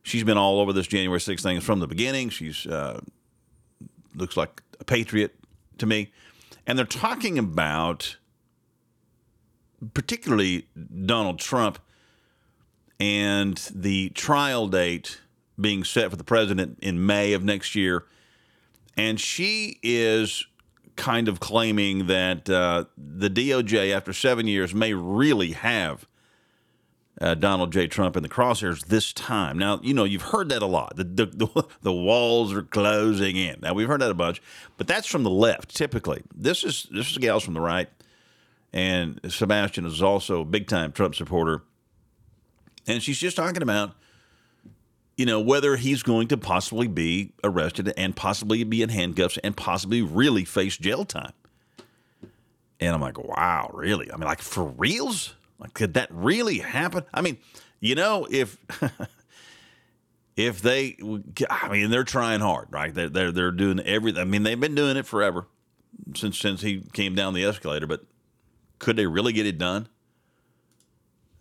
She's 0.03 0.23
been 0.23 0.37
all 0.37 0.59
over 0.59 0.73
this 0.73 0.85
January 0.85 1.19
6th 1.19 1.41
thing 1.41 1.59
from 1.59 1.79
the 1.79 1.87
beginning. 1.87 2.29
She's 2.29 2.67
uh, 2.67 3.01
looks 4.13 4.37
like 4.37 4.61
a 4.79 4.83
patriot 4.83 5.33
to 5.79 5.87
me. 5.87 6.11
And 6.67 6.77
they're 6.77 6.85
talking 6.85 7.39
about 7.39 8.17
particularly 9.95 10.67
Donald 11.05 11.39
Trump 11.39 11.79
and 12.99 13.57
the 13.73 14.09
trial 14.09 14.67
date 14.67 15.21
being 15.59 15.83
set 15.83 16.09
for 16.09 16.17
the 16.17 16.23
president 16.23 16.79
in 16.81 17.05
May 17.05 17.33
of 17.33 17.43
next 17.43 17.75
year. 17.75 18.05
And 18.97 19.19
she 19.19 19.79
is 19.83 20.45
kind 20.95 21.27
of 21.27 21.39
claiming 21.39 22.07
that 22.07 22.49
uh, 22.49 22.85
the 22.97 23.29
DOJ, 23.29 23.93
after 23.93 24.13
seven 24.13 24.47
years, 24.47 24.73
may 24.73 24.93
really 24.93 25.51
have 25.51 26.07
uh, 27.21 27.33
Donald 27.33 27.71
J. 27.71 27.87
Trump 27.87 28.17
in 28.17 28.23
the 28.23 28.29
crosshairs 28.29 28.85
this 28.85 29.13
time. 29.13 29.57
Now, 29.57 29.79
you 29.81 29.93
know, 29.93 30.03
you've 30.03 30.21
heard 30.21 30.49
that 30.49 30.61
a 30.61 30.65
lot. 30.65 30.95
The, 30.95 31.03
the, 31.03 31.25
the, 31.25 31.67
the, 31.81 31.93
walls 31.93 32.53
are 32.53 32.61
closing 32.61 33.35
in. 33.35 33.59
Now, 33.61 33.73
we've 33.73 33.87
heard 33.87 34.01
that 34.01 34.11
a 34.11 34.15
bunch, 34.15 34.41
but 34.77 34.87
that's 34.87 35.07
from 35.07 35.23
the 35.23 35.29
left 35.29 35.75
typically. 35.75 36.23
This 36.33 36.63
is 36.63 36.87
this 36.91 37.11
is 37.11 37.17
gals 37.17 37.43
from 37.43 37.53
the 37.53 37.61
right, 37.61 37.89
and 38.73 39.19
Sebastian 39.27 39.85
is 39.85 40.01
also 40.01 40.41
a 40.41 40.45
big 40.45 40.67
time 40.67 40.91
Trump 40.91 41.15
supporter, 41.15 41.63
and 42.87 43.01
she's 43.01 43.17
just 43.17 43.35
talking 43.35 43.61
about, 43.61 43.95
you 45.17 45.25
know, 45.25 45.39
whether 45.39 45.75
he's 45.75 46.03
going 46.03 46.27
to 46.29 46.37
possibly 46.37 46.87
be 46.87 47.33
arrested 47.43 47.93
and 47.97 48.15
possibly 48.15 48.63
be 48.63 48.81
in 48.81 48.89
handcuffs 48.89 49.37
and 49.43 49.55
possibly 49.55 50.01
really 50.01 50.45
face 50.45 50.77
jail 50.77 51.05
time. 51.05 51.33
And 52.79 52.93
I'm 52.93 53.01
like, 53.01 53.17
wow, 53.17 53.71
really? 53.73 54.11
I 54.11 54.17
mean, 54.17 54.27
like 54.27 54.41
for 54.41 54.63
reals? 54.63 55.33
Like, 55.59 55.73
could 55.73 55.93
that 55.93 56.09
really 56.11 56.59
happen? 56.59 57.05
I 57.13 57.21
mean, 57.21 57.37
you 57.79 57.95
know, 57.95 58.27
if 58.29 58.57
if 60.35 60.61
they, 60.61 60.97
I 61.49 61.69
mean, 61.69 61.89
they're 61.89 62.03
trying 62.03 62.41
hard, 62.41 62.67
right? 62.71 62.93
They're 62.93 63.09
they're, 63.09 63.31
they're 63.31 63.51
doing 63.51 63.79
everything. 63.79 64.21
I 64.21 64.25
mean, 64.25 64.43
they've 64.43 64.59
been 64.59 64.75
doing 64.75 64.97
it 64.97 65.05
forever 65.05 65.47
since 66.15 66.37
since 66.37 66.61
he 66.61 66.81
came 66.93 67.15
down 67.15 67.33
the 67.33 67.45
escalator. 67.45 67.87
But 67.87 68.03
could 68.79 68.97
they 68.97 69.07
really 69.07 69.31
get 69.33 69.45
it 69.45 69.57
done? 69.57 69.87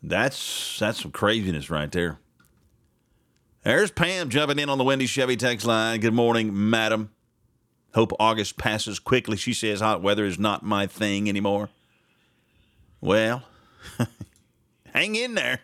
That's 0.07 0.79
that's 0.79 1.01
some 1.01 1.13
craziness 1.13 1.71
right 1.71 1.91
there. 1.91 2.19
There's 3.63 3.91
Pam 3.91 4.29
jumping 4.29 4.59
in 4.59 4.69
on 4.69 4.77
the 4.77 4.85
Wendy 4.85 5.07
Chevy 5.07 5.37
text 5.37 5.67
line. 5.67 6.01
Good 6.01 6.13
morning, 6.13 6.51
madam. 6.53 7.11
Hope 7.95 8.13
August 8.21 8.59
passes 8.59 8.99
quickly. 8.99 9.39
She 9.39 9.55
says 9.55 9.81
hot 9.81 10.03
weather 10.03 10.27
is 10.27 10.39
not 10.39 10.63
my 10.63 10.87
thing 10.87 11.29
anymore. 11.29 11.71
Well, 13.01 13.45
hang 14.93 15.15
in 15.15 15.35
there. 15.35 15.61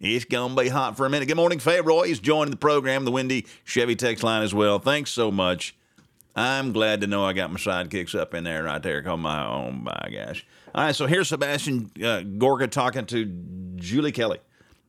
It's 0.00 0.24
going 0.24 0.56
to 0.56 0.62
be 0.62 0.68
hot 0.68 0.96
for 0.96 1.06
a 1.06 1.10
minute. 1.10 1.26
Good 1.26 1.36
morning, 1.36 1.60
Faye 1.60 1.80
Roy 1.80 2.04
is 2.04 2.18
joining 2.18 2.50
the 2.50 2.56
program, 2.56 3.04
the 3.04 3.12
Wendy 3.12 3.46
Chevy 3.64 3.94
text 3.94 4.24
line 4.24 4.42
as 4.42 4.52
well. 4.52 4.80
Thanks 4.80 5.12
so 5.12 5.30
much. 5.30 5.76
I'm 6.34 6.72
glad 6.72 7.02
to 7.02 7.06
know 7.06 7.24
I 7.24 7.34
got 7.34 7.52
my 7.52 7.58
sidekicks 7.58 8.18
up 8.18 8.34
in 8.34 8.42
there 8.42 8.64
right 8.64 8.82
there. 8.82 9.02
Call 9.02 9.14
oh 9.14 9.16
my 9.18 9.46
own, 9.46 9.84
by 9.84 10.10
gosh. 10.12 10.44
All 10.74 10.84
right, 10.84 10.96
so 10.96 11.06
here's 11.06 11.28
Sebastian 11.28 11.90
uh, 12.02 12.22
Gorka 12.22 12.66
talking 12.66 13.04
to 13.06 13.26
Julie 13.76 14.12
Kelly 14.12 14.38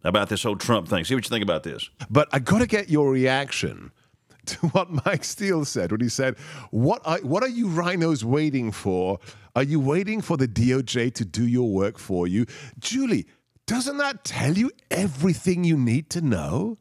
about 0.03 0.29
this 0.29 0.43
whole 0.43 0.55
Trump 0.55 0.87
thing. 0.87 1.03
See 1.03 1.13
what 1.13 1.25
you 1.25 1.29
think 1.29 1.43
about 1.43 1.63
this. 1.63 1.89
But 2.09 2.29
I 2.31 2.39
got 2.39 2.59
to 2.59 2.67
get 2.67 2.89
your 2.89 3.11
reaction 3.11 3.91
to 4.45 4.67
what 4.67 4.89
Mike 5.05 5.25
Steele 5.25 5.65
said 5.65 5.91
when 5.91 5.99
he 5.99 6.07
said, 6.07 6.37
"What 6.71 7.01
are 7.03 7.19
what 7.19 7.43
are 7.43 7.49
you 7.49 7.67
RINOs 7.67 8.23
waiting 8.23 8.71
for? 8.71 9.19
Are 9.55 9.63
you 9.63 9.79
waiting 9.79 10.21
for 10.21 10.37
the 10.37 10.47
DOJ 10.47 11.13
to 11.15 11.25
do 11.25 11.45
your 11.45 11.69
work 11.69 11.97
for 11.97 12.27
you?" 12.27 12.45
Julie, 12.79 13.27
doesn't 13.67 13.97
that 13.97 14.23
tell 14.23 14.57
you 14.57 14.71
everything 14.89 15.65
you 15.65 15.77
need 15.77 16.09
to 16.11 16.21
know? 16.21 16.77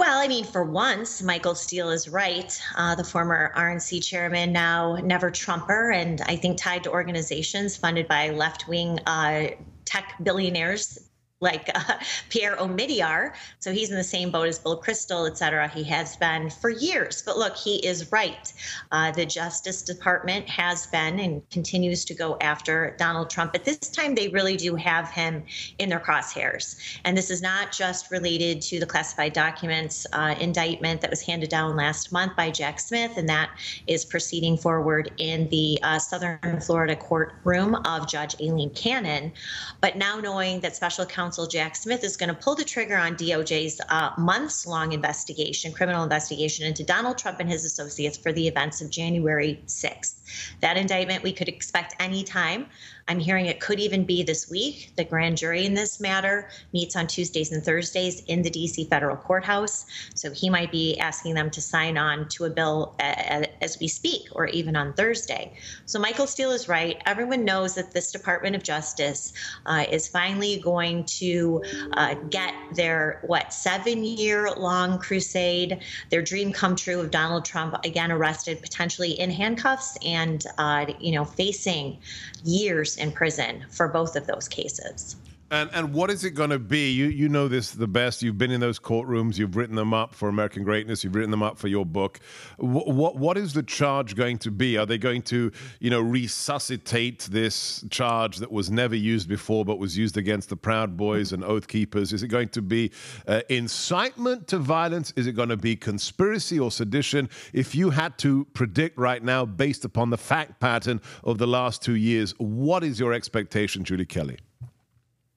Well, 0.00 0.18
I 0.18 0.28
mean, 0.28 0.44
for 0.44 0.64
once, 0.64 1.22
Michael 1.22 1.54
Steele 1.54 1.90
is 1.90 2.08
right. 2.08 2.58
Uh, 2.74 2.94
the 2.94 3.04
former 3.04 3.52
RNC 3.54 4.02
chairman, 4.02 4.50
now 4.50 4.96
never 4.96 5.30
Trumper, 5.30 5.90
and 5.90 6.22
I 6.22 6.36
think 6.36 6.56
tied 6.56 6.84
to 6.84 6.90
organizations 6.90 7.76
funded 7.76 8.08
by 8.08 8.30
left 8.30 8.66
wing 8.66 8.98
uh, 9.00 9.48
tech 9.84 10.14
billionaires 10.22 11.09
like 11.40 11.70
uh, 11.74 11.94
Pierre 12.28 12.56
Omidyar. 12.56 13.32
So 13.58 13.72
he's 13.72 13.90
in 13.90 13.96
the 13.96 14.04
same 14.04 14.30
boat 14.30 14.48
as 14.48 14.58
Bill 14.58 14.80
Kristol, 14.80 15.28
et 15.28 15.36
cetera. 15.36 15.68
He 15.68 15.82
has 15.84 16.16
been 16.16 16.50
for 16.50 16.70
years. 16.70 17.22
But 17.22 17.38
look, 17.38 17.56
he 17.56 17.76
is 17.86 18.12
right. 18.12 18.52
Uh, 18.92 19.10
the 19.10 19.26
Justice 19.26 19.82
Department 19.82 20.48
has 20.48 20.86
been 20.86 21.18
and 21.18 21.48
continues 21.50 22.04
to 22.04 22.14
go 22.14 22.36
after 22.40 22.94
Donald 22.98 23.30
Trump. 23.30 23.52
But 23.52 23.64
this 23.64 23.78
time, 23.78 24.14
they 24.14 24.28
really 24.28 24.56
do 24.56 24.74
have 24.76 25.10
him 25.10 25.42
in 25.78 25.88
their 25.88 26.00
crosshairs. 26.00 26.76
And 27.04 27.16
this 27.16 27.30
is 27.30 27.42
not 27.42 27.72
just 27.72 28.10
related 28.10 28.60
to 28.62 28.78
the 28.78 28.86
classified 28.86 29.32
documents 29.32 30.06
uh, 30.12 30.34
indictment 30.38 31.00
that 31.00 31.10
was 31.10 31.22
handed 31.22 31.48
down 31.48 31.76
last 31.76 32.12
month 32.12 32.36
by 32.36 32.50
Jack 32.50 32.80
Smith, 32.80 33.16
and 33.16 33.28
that 33.28 33.50
is 33.86 34.04
proceeding 34.04 34.56
forward 34.56 35.10
in 35.18 35.48
the 35.48 35.78
uh, 35.82 35.98
Southern 35.98 36.60
Florida 36.60 36.96
courtroom 36.96 37.74
of 37.86 38.08
Judge 38.08 38.34
Aileen 38.40 38.70
Cannon. 38.70 39.32
But 39.80 39.96
now 39.96 40.20
knowing 40.20 40.60
that 40.60 40.76
special 40.76 41.06
counsel 41.06 41.29
counsel 41.30 41.46
Jack 41.46 41.76
Smith 41.76 42.02
is 42.02 42.16
going 42.16 42.28
to 42.28 42.34
pull 42.34 42.56
the 42.56 42.64
trigger 42.64 42.96
on 42.96 43.14
DOJ's 43.14 43.80
uh, 43.88 44.10
months 44.18 44.66
long 44.66 44.90
investigation, 44.90 45.72
criminal 45.72 46.02
investigation 46.02 46.66
into 46.66 46.82
Donald 46.82 47.18
Trump 47.18 47.38
and 47.38 47.48
his 47.48 47.64
associates 47.64 48.18
for 48.18 48.32
the 48.32 48.48
events 48.48 48.80
of 48.80 48.90
January 48.90 49.62
6th. 49.64 50.14
That 50.58 50.76
indictment 50.76 51.22
we 51.22 51.32
could 51.32 51.46
expect 51.46 51.94
any 52.00 52.24
time. 52.24 52.66
I'm 53.08 53.18
hearing 53.18 53.46
it 53.46 53.60
could 53.60 53.80
even 53.80 54.04
be 54.04 54.22
this 54.22 54.50
week. 54.50 54.92
The 54.96 55.04
grand 55.04 55.36
jury 55.36 55.64
in 55.64 55.74
this 55.74 56.00
matter 56.00 56.48
meets 56.72 56.96
on 56.96 57.06
Tuesdays 57.06 57.52
and 57.52 57.64
Thursdays 57.64 58.24
in 58.24 58.42
the 58.42 58.50
DC 58.50 58.88
federal 58.88 59.16
courthouse. 59.16 59.86
So 60.14 60.30
he 60.32 60.50
might 60.50 60.70
be 60.70 60.98
asking 60.98 61.34
them 61.34 61.50
to 61.50 61.60
sign 61.60 61.98
on 61.98 62.28
to 62.30 62.44
a 62.44 62.50
bill 62.50 62.94
as 63.00 63.78
we 63.80 63.88
speak 63.88 64.28
or 64.32 64.46
even 64.46 64.76
on 64.76 64.92
Thursday. 64.94 65.52
So 65.86 65.98
Michael 65.98 66.26
Steele 66.26 66.52
is 66.52 66.68
right. 66.68 67.00
Everyone 67.06 67.44
knows 67.44 67.74
that 67.74 67.92
this 67.92 68.12
Department 68.12 68.56
of 68.56 68.62
Justice 68.62 69.32
uh, 69.66 69.84
is 69.90 70.08
finally 70.08 70.60
going 70.60 71.04
to 71.04 71.62
uh, 71.92 72.14
get 72.30 72.54
their, 72.74 73.20
what, 73.26 73.52
seven 73.52 74.04
year 74.04 74.50
long 74.56 74.98
crusade, 74.98 75.80
their 76.10 76.22
dream 76.22 76.52
come 76.52 76.76
true 76.76 77.00
of 77.00 77.10
Donald 77.10 77.44
Trump 77.44 77.74
again 77.84 78.12
arrested, 78.12 78.60
potentially 78.62 79.18
in 79.18 79.30
handcuffs 79.30 79.96
and, 80.04 80.46
uh, 80.58 80.86
you 81.00 81.12
know, 81.12 81.24
facing 81.24 81.98
years 82.44 82.89
in 82.96 83.12
prison 83.12 83.64
for 83.70 83.88
both 83.88 84.16
of 84.16 84.26
those 84.26 84.48
cases. 84.48 85.16
And 85.52 85.68
and 85.72 85.92
what 85.92 86.10
is 86.10 86.24
it 86.24 86.30
going 86.30 86.50
to 86.50 86.60
be? 86.60 86.92
You 86.92 87.06
you 87.06 87.28
know 87.28 87.48
this 87.48 87.72
the 87.72 87.88
best. 87.88 88.22
You've 88.22 88.38
been 88.38 88.52
in 88.52 88.60
those 88.60 88.78
courtrooms. 88.78 89.36
You've 89.36 89.56
written 89.56 89.74
them 89.74 89.92
up 89.92 90.14
for 90.14 90.28
American 90.28 90.62
Greatness. 90.62 91.02
You've 91.02 91.16
written 91.16 91.32
them 91.32 91.42
up 91.42 91.58
for 91.58 91.66
your 91.66 91.84
book. 91.84 92.20
What 92.58 92.86
what, 92.86 93.16
what 93.16 93.36
is 93.36 93.52
the 93.52 93.64
charge 93.64 94.14
going 94.14 94.38
to 94.38 94.52
be? 94.52 94.78
Are 94.78 94.86
they 94.86 94.98
going 94.98 95.22
to 95.22 95.50
you 95.80 95.90
know 95.90 96.00
resuscitate 96.00 97.28
this 97.32 97.84
charge 97.90 98.36
that 98.36 98.52
was 98.52 98.70
never 98.70 98.94
used 98.94 99.28
before 99.28 99.64
but 99.64 99.78
was 99.78 99.98
used 99.98 100.16
against 100.16 100.50
the 100.50 100.56
Proud 100.56 100.96
Boys 100.96 101.32
and 101.32 101.42
Oath 101.42 101.66
Keepers? 101.66 102.12
Is 102.12 102.22
it 102.22 102.28
going 102.28 102.50
to 102.50 102.62
be 102.62 102.92
uh, 103.26 103.40
incitement 103.48 104.46
to 104.48 104.58
violence? 104.58 105.12
Is 105.16 105.26
it 105.26 105.32
going 105.32 105.48
to 105.48 105.56
be 105.56 105.74
conspiracy 105.74 106.60
or 106.60 106.70
sedition? 106.70 107.28
If 107.52 107.74
you 107.74 107.90
had 107.90 108.16
to 108.18 108.44
predict 108.52 108.98
right 108.98 109.22
now, 109.22 109.44
based 109.46 109.84
upon 109.84 110.10
the 110.10 110.18
fact 110.18 110.60
pattern 110.60 111.00
of 111.24 111.38
the 111.38 111.46
last 111.48 111.82
two 111.82 111.96
years, 111.96 112.34
what 112.38 112.84
is 112.84 113.00
your 113.00 113.12
expectation, 113.12 113.82
Julie 113.82 114.04
Kelly? 114.04 114.38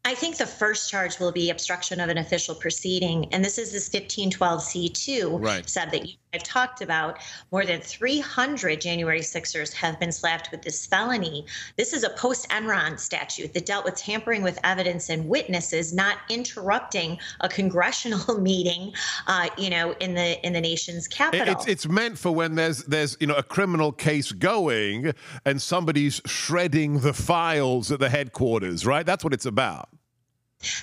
I 0.06 0.16
think 0.16 0.38
the 0.38 0.46
first 0.46 0.90
charge 0.90 1.20
will 1.20 1.32
be 1.32 1.50
obstruction 1.50 2.02
of 2.02 2.10
an 2.10 2.18
official 2.18 2.56
proceeding. 2.56 3.34
And 3.34 3.44
this 3.44 3.58
is 3.58 3.72
this 3.72 3.90
1512C2 3.90 5.42
right. 5.42 5.70
sub 5.70 5.92
that 5.92 6.06
you 6.08 6.16
have 6.34 6.44
talked 6.44 6.82
about. 6.82 7.20
More 7.52 7.66
than 7.66 7.80
300 7.80 8.82
January 8.82 9.22
6ers 9.22 9.74
have 9.74 10.00
been 10.00 10.12
slapped 10.12 10.52
with 10.52 10.62
this 10.64 10.86
felony. 10.86 11.46
This 11.78 11.94
is 11.94 12.04
a 12.04 12.10
post 12.12 12.50
Enron 12.50 13.00
statute 13.00 13.54
that 13.54 13.66
dealt 13.66 13.86
with 13.86 13.96
tampering 13.96 14.44
with 14.44 14.60
evidence 14.64 15.10
and 15.10 15.28
witnesses, 15.30 15.94
not 15.94 16.18
interrupting 16.30 17.18
a 17.42 17.50
congressional 17.50 18.40
meeting, 18.40 18.94
uh, 19.28 19.50
you 19.58 19.70
know, 19.70 19.92
in 20.00 20.16
the 20.16 20.46
in 20.46 20.54
the 20.54 20.62
nation's 20.62 21.08
capital. 21.08 21.54
It's, 21.54 21.68
it's 21.68 21.88
meant 21.88 22.18
for 22.18 22.34
when 22.34 22.56
there's 22.56 22.84
there's 22.86 23.16
you 23.20 23.28
know 23.28 23.36
a 23.36 23.44
criminal 23.44 23.92
case 23.92 24.32
going 24.32 25.14
and 25.46 25.62
somebody's 25.62 26.22
shredding 26.26 27.00
the 27.00 27.14
files 27.14 27.92
at 27.92 28.00
the 28.00 28.10
headquarters, 28.10 28.86
right? 28.86 29.06
That's 29.06 29.24
what 29.24 29.34
it's 29.34 29.46
about. 29.46 29.90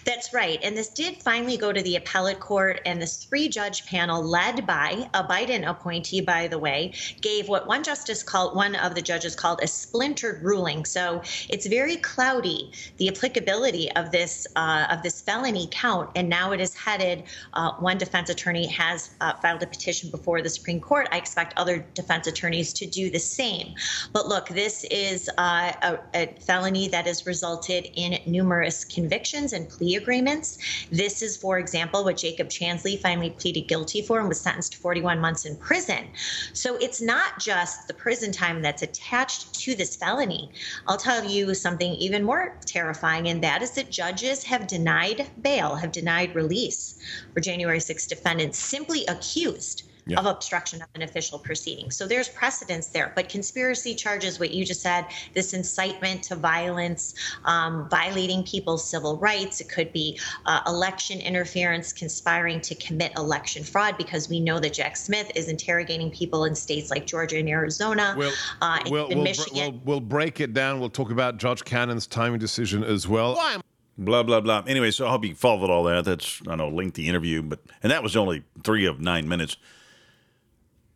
That's 0.04 0.32
right. 0.32 0.58
And 0.62 0.76
this 0.76 0.88
did 0.88 1.16
finally 1.16 1.56
go 1.56 1.72
to 1.72 1.82
the 1.82 1.96
appellate 1.96 2.40
court, 2.40 2.80
and 2.84 3.00
this 3.00 3.24
three 3.24 3.48
judge 3.48 3.86
panel, 3.86 4.22
led 4.22 4.66
by 4.66 5.08
a 5.14 5.24
Biden 5.24 5.68
appointee, 5.68 6.20
by 6.20 6.48
the 6.48 6.58
way, 6.58 6.92
gave 7.20 7.48
what 7.48 7.66
one 7.66 7.82
justice 7.82 8.22
called, 8.22 8.56
one 8.56 8.74
of 8.76 8.94
the 8.94 9.02
judges 9.02 9.34
called 9.34 9.60
a 9.62 9.66
splintered 9.66 10.42
ruling. 10.42 10.84
So 10.84 11.22
it's 11.48 11.66
very 11.66 11.96
cloudy, 11.96 12.72
the 12.98 13.08
applicability 13.08 13.90
of 13.92 14.10
this, 14.10 14.46
uh, 14.56 14.86
of 14.90 15.02
this 15.02 15.20
felony 15.20 15.68
count. 15.70 16.10
And 16.14 16.28
now 16.28 16.52
it 16.52 16.60
is 16.60 16.74
headed, 16.74 17.24
uh, 17.54 17.72
one 17.74 17.98
defense 17.98 18.30
attorney 18.30 18.66
has 18.66 19.10
uh, 19.20 19.34
filed 19.34 19.62
a 19.62 19.66
petition 19.66 20.10
before 20.10 20.42
the 20.42 20.50
Supreme 20.50 20.80
Court. 20.80 21.08
I 21.12 21.18
expect 21.18 21.54
other 21.56 21.84
defense 21.94 22.26
attorneys 22.26 22.72
to 22.74 22.86
do 22.86 23.10
the 23.10 23.18
same. 23.18 23.74
But 24.12 24.28
look, 24.28 24.48
this 24.48 24.84
is 24.90 25.30
uh, 25.38 25.72
a, 25.82 25.98
a 26.14 26.26
felony 26.40 26.88
that 26.88 27.06
has 27.06 27.26
resulted 27.26 27.90
in 27.94 28.18
numerous 28.26 28.84
convictions 28.84 29.52
and 29.52 29.69
plea 29.70 29.96
agreements. 29.96 30.58
This 30.90 31.22
is, 31.22 31.36
for 31.36 31.58
example, 31.58 32.04
what 32.04 32.16
Jacob 32.16 32.48
Chansley 32.48 33.00
finally 33.00 33.30
pleaded 33.30 33.68
guilty 33.68 34.02
for 34.02 34.18
and 34.20 34.28
was 34.28 34.40
sentenced 34.40 34.72
to 34.72 34.78
41 34.78 35.20
months 35.20 35.44
in 35.44 35.56
prison. 35.56 36.08
So 36.52 36.76
it's 36.76 37.00
not 37.00 37.38
just 37.38 37.88
the 37.88 37.94
prison 37.94 38.32
time 38.32 38.62
that's 38.62 38.82
attached 38.82 39.54
to 39.60 39.74
this 39.74 39.96
felony. 39.96 40.50
I'll 40.86 40.96
tell 40.96 41.24
you 41.24 41.54
something 41.54 41.94
even 41.94 42.24
more 42.24 42.58
terrifying, 42.66 43.28
and 43.28 43.42
that 43.42 43.62
is 43.62 43.72
that 43.72 43.90
judges 43.90 44.44
have 44.44 44.66
denied 44.66 45.28
bail, 45.40 45.76
have 45.76 45.92
denied 45.92 46.34
release 46.34 46.96
for 47.32 47.40
January 47.40 47.80
6 47.80 48.06
defendants 48.06 48.58
simply 48.58 49.04
accused 49.06 49.89
yeah. 50.06 50.18
of 50.18 50.26
obstruction 50.26 50.82
of 50.82 50.88
an 50.94 51.02
official 51.02 51.38
proceeding. 51.38 51.90
So 51.90 52.06
there's 52.06 52.28
precedence 52.28 52.88
there. 52.88 53.12
But 53.14 53.28
conspiracy 53.28 53.94
charges, 53.94 54.38
what 54.38 54.50
you 54.50 54.64
just 54.64 54.82
said, 54.82 55.06
this 55.34 55.52
incitement 55.54 56.22
to 56.24 56.36
violence, 56.36 57.14
um, 57.44 57.88
violating 57.90 58.42
people's 58.42 58.88
civil 58.88 59.16
rights. 59.18 59.60
It 59.60 59.68
could 59.68 59.92
be 59.92 60.18
uh, 60.46 60.60
election 60.66 61.20
interference, 61.20 61.92
conspiring 61.92 62.60
to 62.62 62.74
commit 62.74 63.12
election 63.16 63.64
fraud, 63.64 63.96
because 63.96 64.28
we 64.28 64.40
know 64.40 64.58
that 64.60 64.72
Jack 64.72 64.96
Smith 64.96 65.30
is 65.34 65.48
interrogating 65.48 66.10
people 66.10 66.44
in 66.44 66.54
states 66.54 66.90
like 66.90 67.06
Georgia 67.06 67.38
and 67.38 67.48
Arizona, 67.48 68.14
we'll, 68.16 68.32
uh, 68.62 68.78
we'll, 68.86 69.06
in 69.08 69.18
we'll, 69.18 69.24
Michigan. 69.24 69.54
We'll, 69.54 69.80
we'll, 69.84 70.00
break 70.00 70.40
it 70.40 70.52
down. 70.52 70.80
We'll 70.80 70.90
talk 70.90 71.10
about 71.10 71.36
Judge 71.36 71.64
Cannon's 71.64 72.06
timing 72.06 72.40
decision 72.40 72.82
as 72.82 73.06
well. 73.06 73.34
Why? 73.34 73.58
Blah 73.98 74.22
blah 74.22 74.40
blah. 74.40 74.62
Anyway, 74.66 74.90
so 74.92 75.06
I 75.06 75.10
hope 75.10 75.24
you 75.26 75.34
followed 75.34 75.68
all 75.68 75.84
that. 75.84 76.04
That's 76.06 76.40
I 76.48 76.56
know 76.56 76.68
lengthy 76.68 77.06
interview, 77.06 77.42
but 77.42 77.60
and 77.82 77.92
that 77.92 78.02
was 78.02 78.16
only 78.16 78.42
three 78.64 78.86
of 78.86 79.00
nine 79.00 79.28
minutes. 79.28 79.56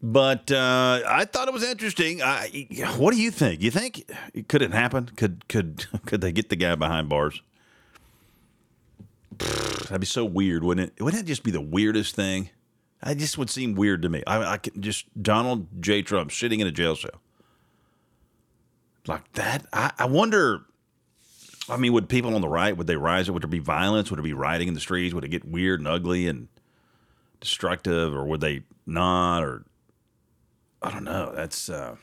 But 0.07 0.53
uh, 0.53 1.01
I 1.09 1.25
thought 1.25 1.49
it 1.49 1.55
was 1.55 1.65
interesting. 1.65 2.21
I, 2.23 2.69
what 2.99 3.15
do 3.15 3.21
you 3.21 3.31
think? 3.31 3.63
You 3.63 3.71
think 3.71 4.05
it 4.35 4.49
could 4.49 4.61
it 4.61 4.71
happen? 4.73 5.07
Could 5.17 5.49
could 5.49 5.87
could 6.07 6.21
they 6.21 6.31
get 6.31 6.51
the 6.51 6.57
guy 6.57 6.75
behind 6.75 7.09
bars? 7.09 7.41
That'd 9.39 10.01
be 10.01 10.07
so 10.07 10.27
weird, 10.27 10.63
wouldn't 10.63 10.91
it? 10.91 11.03
Wouldn't 11.03 11.23
that 11.23 11.27
just 11.27 11.43
be 11.43 11.51
the 11.51 11.63
weirdest 11.63 12.15
thing? 12.15 12.51
It 13.07 13.15
just 13.17 13.39
would 13.39 13.49
seem 13.49 13.75
weird 13.75 14.03
to 14.03 14.11
me. 14.11 14.23
I, 14.27 14.53
I 14.53 14.57
could 14.59 14.83
just 14.83 15.07
Donald 15.23 15.69
J. 15.81 16.03
Trump 16.03 16.33
sitting 16.33 16.61
in 16.61 16.67
a 16.67 16.73
jail 16.73 16.97
cell 16.97 17.23
like 19.07 19.33
that. 19.33 19.65
I, 19.73 19.91
I 19.99 20.05
wonder. 20.05 20.67
I 21.67 21.79
mean, 21.79 21.95
would 21.95 22.11
people 22.11 22.35
on 22.35 22.43
the 22.43 22.49
right 22.49 22.77
would 22.77 22.87
they 22.87 22.97
rise? 22.97 23.31
Would 23.31 23.43
there 23.43 23.49
be 23.49 23.59
violence? 23.59 24.11
Would 24.11 24.19
there 24.19 24.25
be 24.25 24.35
rioting 24.35 24.69
in 24.69 24.75
the 24.75 24.81
streets? 24.81 25.15
Would 25.15 25.25
it 25.25 25.29
get 25.29 25.47
weird 25.47 25.81
and 25.81 25.89
ugly 25.89 26.29
and 26.29 26.49
destructive, 27.41 28.15
or 28.15 28.27
would 28.27 28.43
they 28.43 28.65
not? 28.87 29.43
Or 29.43 29.65
I 30.85 30.91
don't 30.91 31.05
know. 31.05 31.33
That's 31.35 31.71
uh, 31.71 31.97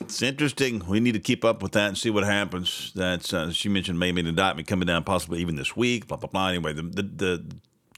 it's 0.00 0.22
interesting. 0.22 0.82
We 0.88 0.98
need 0.98 1.12
to 1.12 1.20
keep 1.20 1.44
up 1.44 1.62
with 1.62 1.72
that 1.72 1.88
and 1.88 1.98
see 1.98 2.08
what 2.08 2.24
happens. 2.24 2.90
That's 2.94 3.34
uh, 3.34 3.52
she 3.52 3.68
mentioned 3.68 3.98
maybe 3.98 4.22
an 4.22 4.26
indictment 4.26 4.66
coming 4.66 4.86
down 4.86 5.04
possibly 5.04 5.40
even 5.40 5.56
this 5.56 5.76
week. 5.76 6.06
Blah 6.06 6.16
blah 6.16 6.30
blah. 6.30 6.48
Anyway, 6.48 6.72
the 6.72 6.82
the, 6.82 7.02
the 7.02 7.46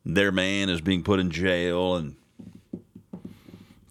their 0.06 0.32
man 0.32 0.70
is 0.70 0.82
being 0.82 1.02
put 1.02 1.20
in 1.20 1.32
jail 1.32 1.96
and 1.96 2.16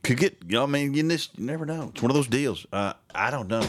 could 0.03 0.19
get, 0.19 0.37
you 0.47 0.57
know, 0.57 0.65
I 0.65 0.67
mean, 0.67 0.93
you, 0.93 1.09
just, 1.09 1.39
you 1.39 1.47
never 1.47 1.65
know. 1.65 1.91
It's 1.93 2.03
one 2.03 2.11
of 2.11 2.15
those 2.15 2.27
deals. 2.27 2.67
Uh, 2.71 2.93
I 3.15 3.31
don't 3.31 3.49
know. 3.49 3.67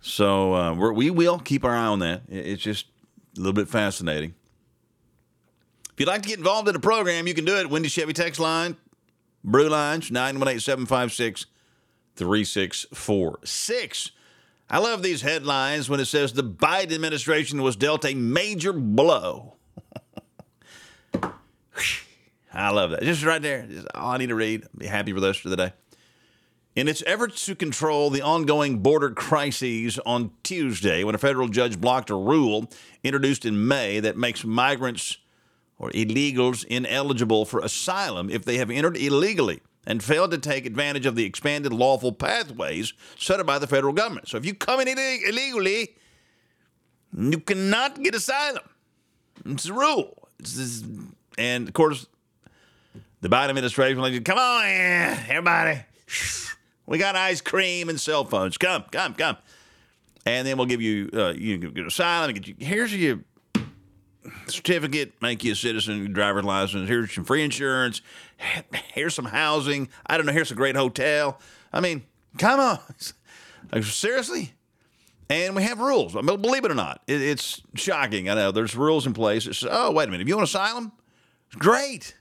So 0.00 0.54
uh, 0.54 0.74
we 0.92 1.10
will 1.10 1.40
keep 1.40 1.64
our 1.64 1.74
eye 1.74 1.86
on 1.86 1.98
that. 1.98 2.22
It's 2.28 2.62
just 2.62 2.86
a 3.36 3.40
little 3.40 3.52
bit 3.52 3.68
fascinating. 3.68 4.34
If 5.92 6.00
you'd 6.00 6.06
like 6.08 6.22
to 6.22 6.28
get 6.28 6.38
involved 6.38 6.68
in 6.68 6.74
the 6.74 6.80
program, 6.80 7.26
you 7.26 7.34
can 7.34 7.44
do 7.44 7.56
it. 7.56 7.68
Wendy 7.68 7.88
Chevy 7.88 8.12
text 8.12 8.38
line, 8.38 8.76
Brew 9.42 9.68
Lines, 9.68 10.12
918 10.12 10.60
756 10.60 11.46
3646. 12.18 14.10
I 14.70 14.78
love 14.78 15.02
these 15.02 15.22
headlines 15.22 15.88
when 15.88 15.98
it 16.00 16.04
says 16.04 16.32
the 16.34 16.42
Biden 16.42 16.92
administration 16.92 17.62
was 17.62 17.76
dealt 17.76 18.04
a 18.04 18.14
major 18.14 18.72
blow. 18.72 19.54
I 22.52 22.70
love 22.70 22.90
that. 22.90 23.02
Just 23.02 23.24
right 23.24 23.40
there. 23.40 23.66
Just 23.66 23.86
all 23.94 24.10
I 24.10 24.18
need 24.18 24.28
to 24.28 24.34
read. 24.34 24.64
I'll 24.64 24.78
Be 24.78 24.86
happy 24.86 25.12
for 25.12 25.20
the 25.20 25.28
rest 25.28 25.44
of 25.44 25.50
the 25.52 25.56
day. 25.56 25.72
In 26.76 26.86
its 26.86 27.02
efforts 27.06 27.46
to 27.46 27.54
control 27.54 28.10
the 28.10 28.22
ongoing 28.22 28.80
border 28.80 29.10
crises 29.10 29.98
on 30.04 30.32
Tuesday, 30.42 31.02
when 31.02 31.14
a 31.14 31.18
federal 31.18 31.48
judge 31.48 31.80
blocked 31.80 32.10
a 32.10 32.14
rule 32.14 32.70
introduced 33.02 33.44
in 33.44 33.66
May 33.66 34.00
that 34.00 34.16
makes 34.16 34.44
migrants 34.44 35.18
or 35.78 35.90
illegals 35.90 36.64
ineligible 36.64 37.44
for 37.44 37.60
asylum 37.60 38.28
if 38.28 38.44
they 38.44 38.58
have 38.58 38.70
entered 38.70 38.96
illegally 38.96 39.60
and 39.86 40.02
failed 40.02 40.30
to 40.32 40.38
take 40.38 40.66
advantage 40.66 41.06
of 41.06 41.16
the 41.16 41.24
expanded 41.24 41.72
lawful 41.72 42.12
pathways 42.12 42.92
set 43.16 43.40
up 43.40 43.46
by 43.46 43.58
the 43.58 43.66
federal 43.66 43.92
government. 43.92 44.28
So 44.28 44.36
if 44.36 44.44
you 44.44 44.54
come 44.54 44.80
in 44.80 44.88
illegally, 44.88 45.96
you 47.16 47.40
cannot 47.40 48.02
get 48.02 48.14
asylum. 48.14 48.64
It's 49.46 49.66
a 49.66 49.72
rule. 49.72 50.28
It's 50.38 50.82
and 51.38 51.68
of 51.68 51.74
course, 51.74 52.06
the 53.20 53.28
Biden 53.28 53.50
administration 53.50 54.00
like, 54.00 54.24
come 54.24 54.38
on, 54.38 54.64
everybody. 54.64 55.80
We 56.86 56.98
got 56.98 57.16
ice 57.16 57.40
cream 57.40 57.88
and 57.88 58.00
cell 58.00 58.24
phones. 58.24 58.56
Come, 58.56 58.84
come, 58.90 59.14
come. 59.14 59.36
And 60.24 60.46
then 60.46 60.56
we'll 60.58 60.66
give 60.66 60.82
you, 60.82 61.10
uh, 61.12 61.32
you 61.36 61.58
get 61.58 61.86
asylum. 61.86 62.32
Get 62.32 62.46
you, 62.46 62.54
here's 62.58 62.94
your 62.94 63.20
certificate, 64.46 65.20
make 65.20 65.44
you 65.44 65.52
a 65.52 65.56
citizen, 65.56 66.12
driver's 66.12 66.44
license. 66.44 66.88
Here's 66.88 67.12
some 67.12 67.24
free 67.24 67.44
insurance. 67.44 68.00
Here's 68.94 69.14
some 69.14 69.26
housing. 69.26 69.88
I 70.06 70.16
don't 70.16 70.26
know. 70.26 70.32
Here's 70.32 70.50
a 70.50 70.56
great 70.56 70.76
hotel. 70.76 71.40
I 71.72 71.80
mean, 71.80 72.02
come 72.38 72.60
on. 72.60 72.78
Like, 73.70 73.84
seriously? 73.84 74.54
And 75.28 75.54
we 75.54 75.62
have 75.62 75.78
rules. 75.78 76.16
I 76.16 76.22
mean, 76.22 76.40
believe 76.40 76.64
it 76.64 76.70
or 76.70 76.74
not, 76.74 77.02
it, 77.06 77.20
it's 77.20 77.60
shocking. 77.74 78.30
I 78.30 78.34
know 78.34 78.50
there's 78.50 78.74
rules 78.74 79.06
in 79.06 79.12
place. 79.12 79.46
It's, 79.46 79.62
oh, 79.68 79.90
wait 79.92 80.08
a 80.08 80.10
minute. 80.10 80.22
If 80.22 80.28
you 80.28 80.36
want 80.36 80.48
asylum, 80.48 80.92
great. 81.58 82.14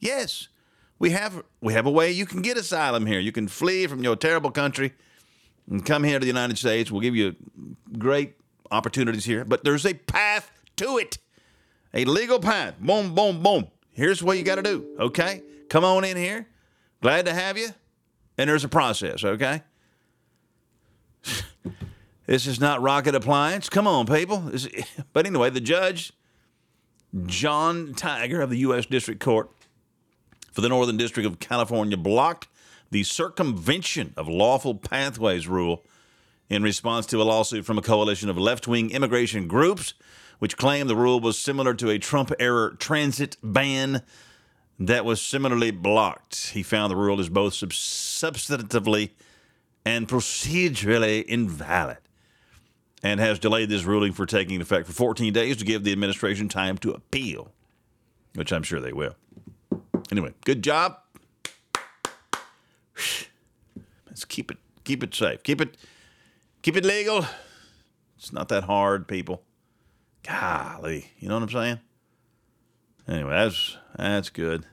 Yes, 0.00 0.48
we 0.98 1.10
have 1.10 1.42
we 1.60 1.72
have 1.74 1.86
a 1.86 1.90
way 1.90 2.10
you 2.10 2.26
can 2.26 2.42
get 2.42 2.56
asylum 2.56 3.06
here. 3.06 3.20
You 3.20 3.30
can 3.30 3.46
flee 3.46 3.86
from 3.86 4.02
your 4.02 4.16
terrible 4.16 4.50
country 4.50 4.94
and 5.70 5.84
come 5.84 6.02
here 6.02 6.18
to 6.18 6.24
the 6.24 6.26
United 6.26 6.58
States. 6.58 6.90
We'll 6.90 7.00
give 7.00 7.14
you 7.14 7.36
great 7.96 8.34
opportunities 8.70 9.24
here, 9.24 9.44
but 9.44 9.64
there's 9.64 9.86
a 9.86 9.94
path 9.94 10.50
to 10.76 10.98
it 10.98 11.18
a 11.94 12.04
legal 12.04 12.38
path. 12.40 12.78
Boom, 12.78 13.14
boom, 13.14 13.42
boom. 13.42 13.68
Here's 13.92 14.22
what 14.22 14.38
you 14.38 14.44
got 14.44 14.56
to 14.56 14.62
do. 14.62 14.86
Okay? 14.98 15.42
Come 15.68 15.84
on 15.84 16.04
in 16.04 16.16
here. 16.16 16.46
Glad 17.02 17.26
to 17.26 17.34
have 17.34 17.56
you. 17.58 17.68
And 18.36 18.48
there's 18.48 18.64
a 18.64 18.68
process, 18.68 19.24
okay? 19.24 19.62
this 22.26 22.46
is 22.46 22.60
not 22.60 22.80
rocket 22.80 23.14
appliance. 23.14 23.68
Come 23.68 23.86
on, 23.86 24.06
people. 24.06 24.52
But 25.12 25.26
anyway, 25.26 25.50
the 25.50 25.60
judge, 25.60 26.12
Jon 27.26 27.94
Tigar 27.94 28.42
of 28.42 28.50
the 28.50 28.58
U.S. 28.58 28.86
District 28.86 29.20
Court 29.20 29.50
for 30.58 30.62
the 30.62 30.68
Northern 30.68 30.96
District 30.96 31.24
of 31.24 31.38
California, 31.38 31.96
blocked 31.96 32.48
the 32.90 33.04
circumvention 33.04 34.12
of 34.16 34.26
lawful 34.26 34.74
pathways 34.74 35.46
rule 35.46 35.84
in 36.50 36.64
response 36.64 37.06
to 37.06 37.22
a 37.22 37.24
lawsuit 37.24 37.64
from 37.64 37.78
a 37.78 37.82
coalition 37.82 38.28
of 38.28 38.36
left 38.36 38.66
wing 38.66 38.90
immigration 38.90 39.46
groups 39.46 39.94
which 40.38 40.56
claimed 40.56 40.88
the 40.88 40.96
rule 40.96 41.20
was 41.20 41.38
similar 41.38 41.74
to 41.74 41.90
a 41.90 41.98
Trump 41.98 42.32
era 42.38 42.76
transit 42.76 43.36
ban 43.42 44.02
that 44.78 45.04
was 45.04 45.20
similarly 45.20 45.70
blocked. 45.70 46.50
He 46.50 46.62
found 46.62 46.90
the 46.90 46.96
rule 46.96 47.20
is 47.20 47.28
both 47.28 47.52
substantively 47.52 49.10
and 49.84 50.08
procedurally 50.08 51.24
invalid 51.24 51.98
and 53.02 53.20
has 53.20 53.38
delayed 53.38 53.68
this 53.68 53.84
ruling 53.84 54.12
for 54.12 54.26
taking 54.26 54.60
effect 54.60 54.86
for 54.86 54.92
14 54.92 55.32
days 55.32 55.56
to 55.56 55.64
give 55.64 55.84
the 55.84 55.92
administration 55.92 56.48
time 56.48 56.78
to 56.78 56.92
appeal, 56.92 57.52
which 58.34 58.52
I'm 58.52 58.62
sure 58.62 58.80
they 58.80 58.92
will. 58.92 59.16
Anyway, 60.10 60.34
good 60.44 60.62
job. 60.62 60.98
Let's 64.06 64.24
keep 64.24 64.50
it 64.50 64.58
keep 64.84 65.02
it 65.02 65.14
safe. 65.14 65.42
Keep 65.42 65.60
it 65.60 65.76
keep 66.62 66.76
it 66.76 66.84
legal. 66.84 67.26
It's 68.16 68.32
not 68.32 68.48
that 68.48 68.64
hard, 68.64 69.06
people 69.06 69.42
golly, 70.28 71.10
you 71.18 71.28
know 71.28 71.34
what 71.34 71.44
I'm 71.44 71.50
saying? 71.50 71.80
Anyway, 73.08 73.30
that's 73.30 73.76
that's 73.96 74.30
good. 74.30 74.66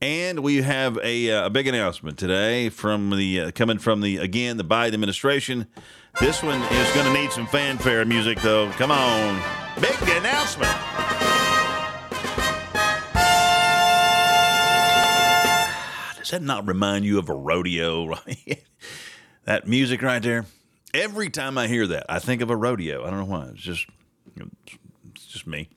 And 0.00 0.40
we 0.40 0.62
have 0.62 0.98
a, 1.00 1.30
uh, 1.30 1.46
a 1.46 1.50
big 1.50 1.68
announcement 1.68 2.18
today 2.18 2.68
from 2.68 3.10
the 3.10 3.40
uh, 3.40 3.50
coming 3.52 3.78
from 3.78 4.00
the 4.00 4.16
again 4.16 4.56
the 4.56 4.64
Biden 4.64 4.94
administration. 4.94 5.68
This 6.20 6.42
one 6.42 6.60
is 6.60 6.92
going 6.92 7.06
to 7.06 7.12
need 7.12 7.30
some 7.30 7.46
fanfare 7.46 8.04
music 8.04 8.40
though. 8.40 8.70
Come 8.72 8.90
on, 8.90 9.40
big 9.80 9.94
announcement. 10.02 10.72
Does 16.18 16.30
that 16.30 16.42
not 16.42 16.66
remind 16.66 17.04
you 17.04 17.20
of 17.20 17.28
a 17.28 17.34
rodeo? 17.34 18.18
that 19.44 19.68
music 19.68 20.02
right 20.02 20.22
there. 20.22 20.46
Every 20.92 21.30
time 21.30 21.56
I 21.56 21.68
hear 21.68 21.86
that, 21.86 22.06
I 22.08 22.18
think 22.18 22.42
of 22.42 22.50
a 22.50 22.56
rodeo. 22.56 23.06
I 23.06 23.10
don't 23.10 23.20
know 23.20 23.24
why. 23.24 23.44
It's 23.52 23.62
just 23.62 23.86
it's 24.36 25.26
just 25.26 25.46
me. 25.46 25.68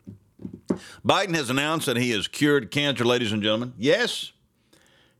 Biden 1.05 1.35
has 1.35 1.49
announced 1.49 1.85
that 1.85 1.97
he 1.97 2.11
has 2.11 2.27
cured 2.27 2.71
cancer, 2.71 3.05
ladies 3.05 3.31
and 3.31 3.41
gentlemen. 3.41 3.73
Yes, 3.77 4.31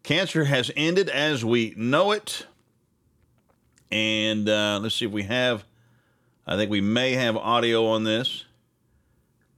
cancer 0.03 0.45
has 0.45 0.71
ended 0.75 1.09
as 1.09 1.43
we 1.43 1.73
know 1.77 2.11
it. 2.11 2.45
And 3.91 4.49
uh, 4.49 4.79
let's 4.81 4.95
see 4.95 5.05
if 5.05 5.11
we 5.11 5.23
have, 5.23 5.63
I 6.45 6.57
think 6.57 6.69
we 6.69 6.81
may 6.81 7.13
have 7.13 7.37
audio 7.37 7.85
on 7.87 8.03
this. 8.03 8.45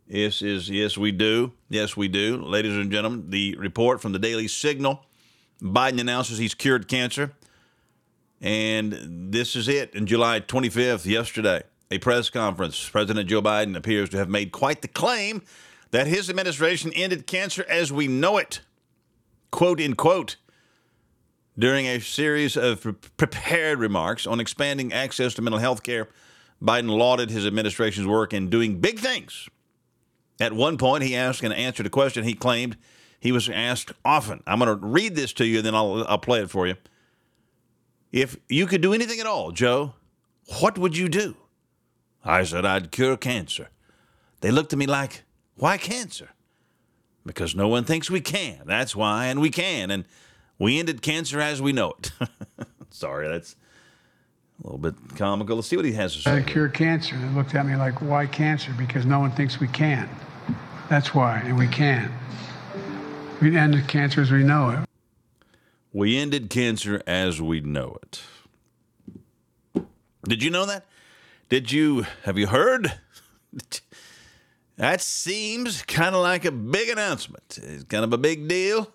Yes, 0.08 0.42
is 0.42 0.70
yes, 0.70 0.98
we 0.98 1.12
do. 1.12 1.52
Yes, 1.70 1.98
we 1.98 2.08
do. 2.08 2.38
Ladies 2.38 2.78
and 2.78 2.92
gentlemen, 2.92 3.30
the 3.30 3.56
report 3.58 4.02
from 4.02 4.13
the 4.13 4.20
Daily 4.20 4.48
Signal. 4.48 5.04
Biden 5.62 6.00
announces 6.00 6.38
he's 6.38 6.54
cured 6.54 6.88
cancer. 6.88 7.34
And 8.40 9.32
this 9.34 9.56
is 9.56 9.68
it. 9.68 9.94
In 9.96 10.06
July 10.06 10.40
25th, 10.40 11.06
yesterday, 11.06 11.63
a 11.89 11.97
press 12.00 12.30
conference, 12.30 12.88
President 12.89 13.30
Joe 13.30 13.41
Biden 13.41 13.76
appears 13.76 14.10
to 14.10 14.17
have 14.17 14.30
made 14.30 14.52
quite 14.52 14.82
the 14.82 14.88
claim 14.88 15.41
that 15.91 16.08
his 16.08 16.30
administration 16.30 16.91
ended 16.93 17.28
cancer 17.28 17.65
as 17.69 17.91
we 17.91 18.08
know 18.08 18.38
it. 18.38 18.62
Quote, 19.52 19.80
in 19.80 19.95
quote, 19.95 20.36
during 21.58 21.86
a 21.88 22.00
series 22.00 22.58
of 22.58 22.95
prepared 23.17 23.80
remarks 23.80 24.28
on 24.28 24.39
expanding 24.39 24.93
access 24.93 25.34
to 25.36 25.41
mental 25.41 25.60
health 25.60 25.82
care, 25.82 26.10
Biden 26.62 26.89
lauded 26.89 27.30
his 27.30 27.45
administration's 27.47 28.08
work 28.08 28.34
in 28.34 28.50
doing 28.50 28.80
big 28.80 29.00
things. 29.00 29.47
At 30.39 30.54
one 30.54 30.78
point, 30.78 31.04
he 31.04 31.15
asked 31.15 31.41
and 31.41 31.54
answered 31.54 31.86
a 31.86 31.89
question 31.89 32.23
he 32.23 32.34
claimed 32.34 32.78
he 33.19 33.32
was 33.32 33.50
asked 33.50 33.91
often. 34.06 34.43
I'm 34.45 34.60
going 34.60 34.80
to 34.80 34.86
read 34.86 35.15
this 35.15 35.34
to 35.34 35.45
you, 35.45 35.58
and 35.58 35.65
then 35.65 35.73
I'll, 35.73 36.06
I'll 36.08 36.19
play 36.19 36.41
it 36.41 36.50
for 36.50 36.67
you. 36.67 36.76
If 38.12 38.38
you 38.50 38.67
could 38.67 38.82
do 38.82 38.93
anything 38.93 39.19
at 39.19 39.26
all, 39.26 39.52
Joe, 39.52 39.93
what 40.60 40.78
would 40.78 40.95
you 40.95 41.10
do? 41.10 41.36
I 42.28 42.44
said 42.44 42.66
I'd 42.66 42.92
cure 42.92 43.16
cancer. 43.16 43.70
They 44.42 44.52
looked 44.52 44.74
at 44.74 44.80
me 44.80 44.86
like, 44.86 45.24
why 45.56 45.78
cancer? 45.78 46.30
Because 47.26 47.56
no 47.56 47.68
one 47.68 47.86
thinks 47.86 48.12
we 48.12 48.22
can. 48.22 48.63
That's 48.66 48.96
why, 48.96 49.28
and 49.28 49.40
we 49.40 49.50
can. 49.50 49.90
And 49.90 50.06
we 50.60 50.78
ended 50.78 51.02
cancer 51.02 51.40
as 51.40 51.62
we 51.62 51.72
know 51.72 51.94
it. 51.98 52.12
Sorry, 52.90 53.28
that's 53.28 53.56
a 54.62 54.68
little 54.68 54.78
bit 54.78 54.96
comical. 55.16 55.56
Let's 55.56 55.68
see 55.68 55.78
what 55.78 55.86
he 55.86 55.94
has 55.94 56.16
to 56.16 56.22
say. 56.22 56.38
I 56.38 56.42
cure 56.42 56.68
cancer. 56.68 57.18
They 57.18 57.30
looked 57.30 57.56
at 57.56 57.66
me 57.66 57.76
like, 57.76 58.02
why 58.02 58.28
cancer? 58.28 58.74
Because 58.78 59.06
no 59.06 59.20
one 59.20 59.32
thinks 59.32 59.60
we 59.60 59.68
can. 59.68 60.10
That's 60.90 61.13
why, 61.13 61.40
and 61.40 61.58
we 61.58 61.68
can. 61.68 62.12
We 63.42 63.56
ended 63.56 63.88
cancer 63.88 64.22
as 64.22 64.32
we 64.32 64.44
know 64.44 64.70
it. 64.72 64.90
We 65.94 66.18
ended 66.18 66.50
cancer 66.50 67.02
as 67.08 67.42
we 67.42 67.62
know 67.62 67.98
it. 68.04 68.22
Did 70.28 70.44
you 70.44 70.50
know 70.50 70.66
that? 70.66 70.86
Did 71.50 71.72
you 71.72 72.06
have 72.24 72.38
you 72.38 72.48
heard? 72.48 72.92
that 74.76 75.02
seems 75.02 75.82
kind 75.84 76.14
of 76.14 76.22
like 76.22 76.44
a 76.44 76.52
big 76.52 76.90
announcement. 76.90 77.58
It's 77.62 77.86
kind 77.86 78.04
of 78.04 78.12
a 78.12 78.18
big 78.18 78.50
deal 78.50 78.92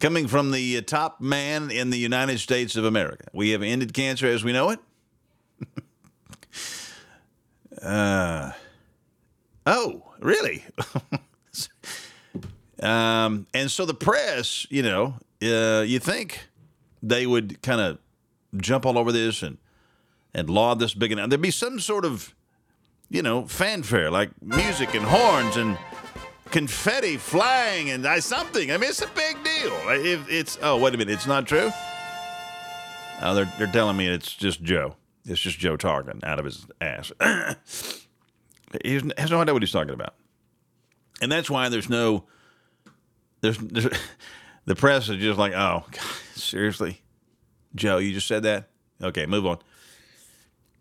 coming 0.00 0.26
from 0.26 0.50
the 0.50 0.82
top 0.82 1.20
man 1.20 1.70
in 1.70 1.90
the 1.90 1.98
United 1.98 2.40
States 2.40 2.74
of 2.74 2.84
America. 2.84 3.26
We 3.32 3.50
have 3.50 3.62
ended 3.62 3.94
cancer 3.94 4.26
as 4.26 4.42
we 4.42 4.52
know 4.52 4.70
it. 4.70 4.80
uh, 7.82 8.50
oh, 9.66 10.02
really? 10.18 10.64
um, 12.82 13.46
and 13.54 13.70
so 13.70 13.86
the 13.86 13.94
press, 13.94 14.66
you 14.68 14.82
know, 14.82 15.14
uh, 15.42 15.84
you 15.86 16.00
think 16.00 16.48
they 17.04 17.24
would 17.24 17.62
kind 17.62 17.80
of 17.80 17.98
jump 18.56 18.84
all 18.84 18.98
over 18.98 19.12
this 19.12 19.42
and 19.44 19.58
and 20.36 20.50
law 20.50 20.74
this 20.74 20.94
big 20.94 21.10
announcement. 21.10 21.30
There'd 21.30 21.40
be 21.40 21.50
some 21.50 21.80
sort 21.80 22.04
of, 22.04 22.34
you 23.08 23.22
know, 23.22 23.46
fanfare 23.46 24.10
like 24.10 24.30
music 24.42 24.94
and 24.94 25.04
horns 25.04 25.56
and 25.56 25.78
confetti 26.50 27.16
flying 27.16 27.90
and 27.90 28.06
I, 28.06 28.20
something. 28.20 28.70
I 28.70 28.76
mean, 28.76 28.90
it's 28.90 29.02
a 29.02 29.08
big 29.08 29.42
deal. 29.42 29.72
If 29.88 30.30
it's 30.30 30.58
oh 30.62 30.76
wait 30.78 30.94
a 30.94 30.98
minute, 30.98 31.14
it's 31.14 31.26
not 31.26 31.46
true. 31.48 31.70
Oh, 33.22 33.34
they're 33.34 33.50
they're 33.58 33.66
telling 33.66 33.96
me 33.96 34.06
it's 34.06 34.34
just 34.34 34.62
Joe. 34.62 34.96
It's 35.24 35.40
just 35.40 35.58
Joe 35.58 35.76
talking 35.76 36.20
out 36.22 36.38
of 36.38 36.44
his 36.44 36.66
ass. 36.80 37.10
he 38.84 38.94
has 39.16 39.30
no 39.30 39.40
idea 39.40 39.54
what 39.54 39.62
he's 39.62 39.72
talking 39.72 39.94
about, 39.94 40.14
and 41.22 41.32
that's 41.32 41.48
why 41.48 41.70
there's 41.70 41.88
no 41.88 42.24
there's, 43.40 43.56
there's 43.56 43.88
the 44.66 44.76
press 44.76 45.08
is 45.08 45.16
just 45.16 45.38
like, 45.38 45.54
oh, 45.54 45.84
God, 45.90 46.00
seriously, 46.34 47.00
Joe, 47.74 47.96
you 47.96 48.12
just 48.12 48.28
said 48.28 48.42
that. 48.42 48.68
Okay, 49.02 49.24
move 49.24 49.46
on. 49.46 49.58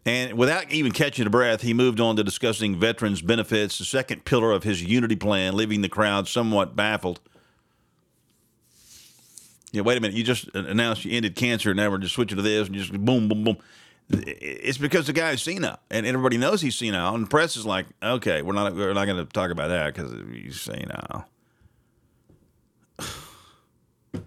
And 0.06 0.38
without 0.38 0.72
even 0.72 0.92
catching 0.92 1.26
a 1.26 1.32
breath, 1.32 1.62
he 1.62 1.74
moved 1.74 2.00
on 2.00 2.16
to 2.18 2.24
discussing 2.24 2.80
veterans' 2.80 3.24
benefits, 3.24 3.80
the 3.80 3.86
second 3.86 4.24
pillar 4.24 4.52
of 4.52 4.64
his 4.64 4.84
unity 4.84 5.16
plan, 5.16 5.56
leaving 5.56 5.82
the 5.82 5.90
crowd 5.90 6.28
somewhat 6.28 6.76
baffled. 6.76 7.20
Yeah, 9.72 9.82
wait 9.82 9.98
a 9.98 10.02
minute. 10.02 10.16
You 10.16 10.24
just 10.24 10.48
announced 10.54 11.06
you 11.06 11.18
ended 11.18 11.36
cancer, 11.36 11.72
and 11.72 11.78
now 11.78 11.90
we're 11.90 11.98
just 11.98 12.14
switching 12.14 12.38
to 12.38 12.44
this, 12.44 12.68
and 12.68 12.78
just 12.78 12.94
boom, 12.94 13.28
boom, 13.28 13.44
boom. 13.44 13.58
It's 14.10 14.78
because 14.78 15.08
the 15.08 15.14
guy's 15.14 15.42
senile, 15.42 15.80
and 15.90 16.06
everybody 16.06 16.38
knows 16.38 16.62
he's 16.62 16.76
senile, 16.76 17.16
and 17.16 17.26
the 17.26 17.30
press 17.30 17.58
is 17.58 17.66
like, 17.66 17.88
okay, 18.04 18.44
we're 18.44 18.54
not 18.54 18.76
we're 18.76 18.94
not 18.94 19.06
going 19.06 19.18
to 19.18 19.26
talk 19.26 19.50
about 19.50 19.70
that 19.70 19.96
because 19.96 20.14
he's 20.32 20.62
senile. 20.62 21.28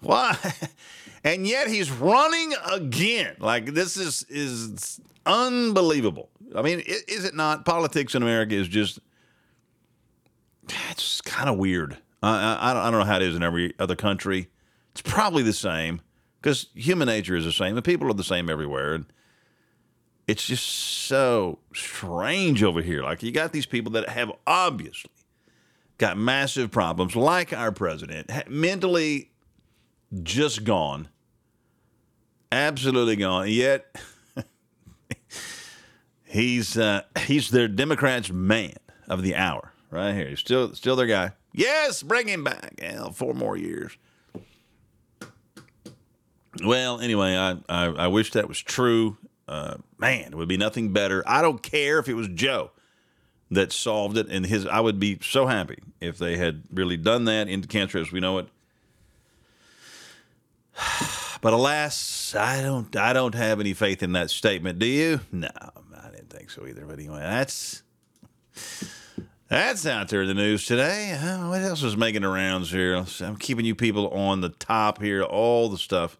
Why? 0.00 0.36
And 1.24 1.46
yet 1.46 1.68
he's 1.68 1.90
running 1.90 2.52
again. 2.70 3.36
Like 3.40 3.72
this 3.72 3.96
is 3.96 4.24
is 4.28 5.00
unbelievable. 5.24 6.28
I 6.54 6.62
mean, 6.62 6.82
is 6.86 7.24
it 7.24 7.34
not? 7.34 7.64
Politics 7.64 8.14
in 8.14 8.22
America 8.22 8.54
is 8.54 8.68
just 8.68 9.00
it's 10.90 11.20
kind 11.22 11.48
of 11.48 11.56
weird. 11.56 11.98
I, 12.22 12.54
I, 12.54 12.70
I 12.88 12.90
don't 12.90 13.00
know 13.00 13.06
how 13.06 13.16
it 13.16 13.22
is 13.22 13.34
in 13.34 13.42
every 13.42 13.74
other 13.78 13.96
country. 13.96 14.48
It's 14.92 15.02
probably 15.02 15.42
the 15.42 15.52
same 15.52 16.00
because 16.40 16.68
human 16.74 17.06
nature 17.06 17.36
is 17.36 17.44
the 17.44 17.52
same. 17.52 17.74
The 17.74 17.82
people 17.82 18.08
are 18.08 18.14
the 18.14 18.22
same 18.22 18.48
everywhere. 18.48 18.94
And 18.94 19.06
it's 20.26 20.46
just 20.46 20.64
so 20.66 21.58
strange 21.74 22.62
over 22.62 22.80
here. 22.80 23.02
Like 23.02 23.22
you 23.22 23.32
got 23.32 23.52
these 23.52 23.66
people 23.66 23.92
that 23.92 24.08
have 24.08 24.30
obviously 24.46 25.10
got 25.98 26.16
massive 26.16 26.70
problems, 26.70 27.14
like 27.16 27.52
our 27.52 27.72
president, 27.72 28.30
mentally 28.48 29.30
just 30.22 30.64
gone, 30.64 31.08
absolutely 32.54 33.16
gone. 33.16 33.48
Yet 33.48 33.84
he's 36.24 36.78
uh, 36.78 37.02
he's 37.26 37.50
their 37.50 37.68
Democrats' 37.68 38.30
man 38.30 38.76
of 39.08 39.22
the 39.22 39.34
hour 39.34 39.72
right 39.90 40.14
here. 40.14 40.28
He's 40.28 40.40
still 40.40 40.74
still 40.74 40.96
their 40.96 41.06
guy. 41.06 41.32
Yes, 41.52 42.02
bring 42.02 42.28
him 42.28 42.44
back. 42.44 42.80
Four 43.12 43.34
more 43.34 43.56
years. 43.56 43.96
Well, 46.64 47.00
anyway, 47.00 47.36
I, 47.36 47.56
I, 47.68 47.84
I 47.86 48.06
wish 48.08 48.32
that 48.32 48.48
was 48.48 48.60
true. 48.60 49.16
Uh, 49.48 49.76
man, 49.98 50.32
it 50.32 50.34
would 50.34 50.48
be 50.48 50.56
nothing 50.56 50.92
better. 50.92 51.22
I 51.26 51.42
don't 51.42 51.62
care 51.62 51.98
if 51.98 52.08
it 52.08 52.14
was 52.14 52.28
Joe 52.28 52.70
that 53.50 53.72
solved 53.72 54.16
it, 54.16 54.28
and 54.28 54.46
his. 54.46 54.66
I 54.66 54.80
would 54.80 54.98
be 54.98 55.18
so 55.22 55.46
happy 55.46 55.78
if 56.00 56.18
they 56.18 56.36
had 56.36 56.62
really 56.72 56.96
done 56.96 57.24
that 57.26 57.48
into 57.48 57.68
cancer 57.68 57.98
as 57.98 58.12
we 58.12 58.20
know 58.20 58.38
it. 58.38 58.48
But 61.44 61.52
alas, 61.52 62.34
I 62.34 62.62
don't. 62.62 62.96
I 62.96 63.12
don't 63.12 63.34
have 63.34 63.60
any 63.60 63.74
faith 63.74 64.02
in 64.02 64.12
that 64.12 64.30
statement. 64.30 64.78
Do 64.78 64.86
you? 64.86 65.20
No, 65.30 65.50
I 65.94 66.08
didn't 66.08 66.30
think 66.30 66.48
so 66.48 66.66
either. 66.66 66.86
But 66.86 66.98
anyway, 66.98 67.18
that's 67.18 67.82
that's 69.48 69.84
out 69.84 70.08
there 70.08 70.22
in 70.22 70.28
the 70.28 70.32
news 70.32 70.64
today. 70.64 71.12
Uh, 71.12 71.50
what 71.50 71.60
else 71.60 71.82
is 71.82 71.98
making 71.98 72.22
the 72.22 72.28
rounds 72.28 72.70
here? 72.70 73.04
I'm 73.20 73.36
keeping 73.36 73.66
you 73.66 73.74
people 73.74 74.08
on 74.08 74.40
the 74.40 74.48
top 74.48 75.02
here. 75.02 75.22
All 75.22 75.68
the 75.68 75.76
stuff 75.76 76.16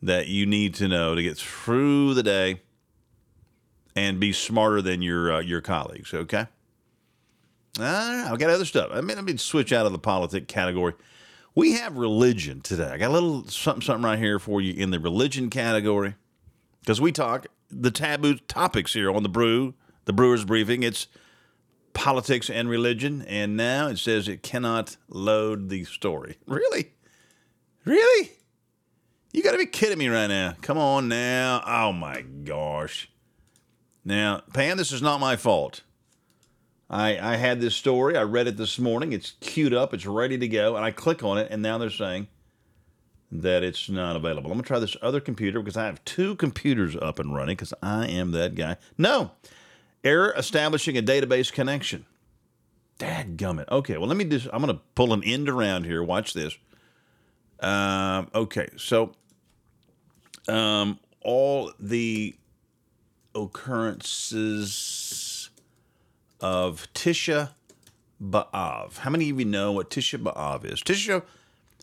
that 0.00 0.28
you 0.28 0.46
need 0.46 0.72
to 0.76 0.88
know 0.88 1.14
to 1.14 1.22
get 1.22 1.36
through 1.36 2.14
the 2.14 2.22
day 2.22 2.62
and 3.94 4.18
be 4.18 4.32
smarter 4.32 4.80
than 4.80 5.02
your 5.02 5.30
uh, 5.30 5.40
your 5.40 5.60
colleagues. 5.60 6.14
Okay. 6.14 6.46
Right, 7.78 8.28
I've 8.30 8.38
got 8.38 8.48
other 8.48 8.64
stuff. 8.64 8.88
I 8.94 9.02
mean, 9.02 9.16
let 9.16 9.26
me 9.26 9.36
switch 9.36 9.74
out 9.74 9.84
of 9.84 9.92
the 9.92 9.98
politic 9.98 10.48
category. 10.48 10.94
We 11.56 11.72
have 11.72 11.96
religion 11.96 12.60
today. 12.60 12.90
I 12.90 12.98
got 12.98 13.08
a 13.08 13.14
little 13.14 13.48
something 13.48 13.80
something 13.80 14.04
right 14.04 14.18
here 14.18 14.38
for 14.38 14.60
you 14.60 14.74
in 14.74 14.90
the 14.90 15.00
religion 15.00 15.48
category 15.48 16.14
because 16.80 17.00
we 17.00 17.12
talk 17.12 17.46
the 17.70 17.90
taboo 17.90 18.36
topics 18.36 18.92
here 18.92 19.10
on 19.10 19.22
the 19.22 19.30
brew, 19.30 19.72
the 20.04 20.12
Brewers 20.12 20.44
Briefing. 20.44 20.82
It's 20.82 21.08
politics 21.94 22.50
and 22.50 22.68
religion, 22.68 23.22
and 23.22 23.56
now 23.56 23.88
it 23.88 23.98
says 23.98 24.28
it 24.28 24.42
cannot 24.42 24.98
load 25.08 25.70
the 25.70 25.84
story. 25.84 26.36
Really, 26.46 26.92
really. 27.86 28.32
You 29.32 29.42
got 29.42 29.52
to 29.52 29.58
be 29.58 29.64
kidding 29.64 29.98
me 29.98 30.08
right 30.08 30.26
now. 30.26 30.56
Come 30.60 30.76
on 30.76 31.08
now. 31.08 31.62
Oh 31.66 31.90
my 31.90 32.20
gosh. 32.20 33.08
Now, 34.04 34.42
Pam, 34.52 34.76
this 34.76 34.92
is 34.92 35.00
not 35.00 35.20
my 35.20 35.36
fault. 35.36 35.80
I, 36.88 37.18
I 37.18 37.36
had 37.36 37.60
this 37.60 37.74
story. 37.74 38.16
I 38.16 38.22
read 38.22 38.46
it 38.46 38.56
this 38.56 38.78
morning. 38.78 39.12
It's 39.12 39.32
queued 39.40 39.74
up. 39.74 39.92
It's 39.92 40.06
ready 40.06 40.38
to 40.38 40.48
go. 40.48 40.76
And 40.76 40.84
I 40.84 40.92
click 40.92 41.24
on 41.24 41.38
it, 41.38 41.48
and 41.50 41.62
now 41.62 41.78
they're 41.78 41.90
saying 41.90 42.28
that 43.32 43.62
it's 43.64 43.88
not 43.88 44.14
available. 44.16 44.50
I'm 44.50 44.56
gonna 44.56 44.66
try 44.66 44.78
this 44.78 44.96
other 45.02 45.20
computer 45.20 45.60
because 45.60 45.76
I 45.76 45.86
have 45.86 46.04
two 46.04 46.36
computers 46.36 46.96
up 46.96 47.18
and 47.18 47.34
running 47.34 47.56
because 47.56 47.74
I 47.82 48.06
am 48.06 48.30
that 48.32 48.54
guy. 48.54 48.76
No, 48.96 49.32
error 50.04 50.32
establishing 50.36 50.96
a 50.96 51.02
database 51.02 51.52
connection. 51.52 52.06
Dad 52.98 53.36
gummit. 53.36 53.68
Okay, 53.70 53.98
well 53.98 54.06
let 54.06 54.16
me 54.16 54.24
just. 54.24 54.46
I'm 54.52 54.60
gonna 54.60 54.80
pull 54.94 55.12
an 55.12 55.24
end 55.24 55.48
around 55.48 55.84
here. 55.84 56.02
Watch 56.02 56.34
this. 56.34 56.56
Um, 57.60 58.28
okay, 58.34 58.68
so 58.76 59.12
um, 60.46 61.00
all 61.22 61.72
the 61.80 62.36
occurrences 63.34 64.72
of 66.40 66.86
Tisha 66.94 67.50
B'Av. 68.22 68.98
How 68.98 69.10
many 69.10 69.30
of 69.30 69.38
you 69.38 69.44
know 69.44 69.72
what 69.72 69.90
Tisha 69.90 70.22
B'Av 70.22 70.64
is? 70.64 70.82
Tisha 70.82 71.22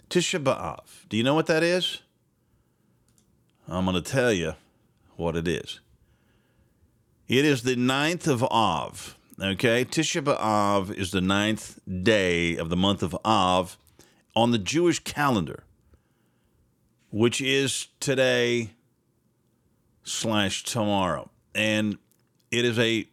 Tisha 0.10 0.44
B'Av. 0.44 1.08
Do 1.10 1.18
you 1.18 1.24
know 1.24 1.36
what 1.36 1.48
that 1.48 1.64
is? 1.64 2.02
I'm 3.68 3.86
going 3.86 4.02
to 4.02 4.02
tell 4.02 4.34
you 4.34 4.54
what 5.16 5.36
it 5.36 5.48
is. 5.48 5.80
It 7.28 7.46
is 7.46 7.64
the 7.64 7.76
ninth 7.76 8.28
of 8.28 8.44
Av. 8.44 9.18
Okay, 9.42 9.86
Tisha 9.86 10.24
B'Av 10.24 10.94
is 10.94 11.12
the 11.12 11.22
ninth 11.22 11.80
day 12.04 12.58
of 12.58 12.70
the 12.70 12.76
month 12.76 13.02
of 13.02 13.18
Av 13.26 13.78
on 14.36 14.52
the 14.52 14.58
Jewish 14.58 15.00
calendar, 15.00 15.64
which 17.10 17.42
is 17.42 17.88
today 18.00 18.72
slash 20.04 20.64
tomorrow, 20.64 21.30
and 21.56 21.98
it 22.52 22.66
is 22.66 22.78
a 22.78 23.08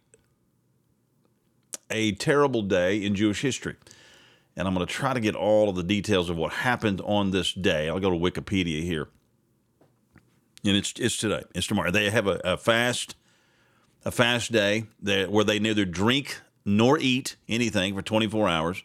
a 1.90 2.12
terrible 2.12 2.62
day 2.62 3.02
in 3.04 3.14
Jewish 3.14 3.42
history. 3.42 3.76
And 4.56 4.66
I'm 4.66 4.74
going 4.74 4.86
to 4.86 4.92
try 4.92 5.14
to 5.14 5.20
get 5.20 5.34
all 5.34 5.68
of 5.68 5.76
the 5.76 5.82
details 5.82 6.28
of 6.28 6.36
what 6.36 6.52
happened 6.52 7.00
on 7.02 7.30
this 7.30 7.52
day. 7.52 7.88
I'll 7.88 8.00
go 8.00 8.10
to 8.10 8.16
Wikipedia 8.16 8.82
here. 8.82 9.08
And 10.64 10.76
it's 10.76 10.92
it's 10.96 11.16
today. 11.16 11.42
It's 11.54 11.66
tomorrow. 11.66 11.90
They 11.90 12.10
have 12.10 12.26
a, 12.26 12.40
a 12.44 12.56
fast 12.56 13.14
a 14.04 14.10
fast 14.10 14.52
day 14.52 14.84
where 15.00 15.44
they 15.44 15.58
neither 15.58 15.84
drink 15.84 16.40
nor 16.64 16.98
eat 16.98 17.36
anything 17.48 17.94
for 17.94 18.02
24 18.02 18.48
hours. 18.48 18.82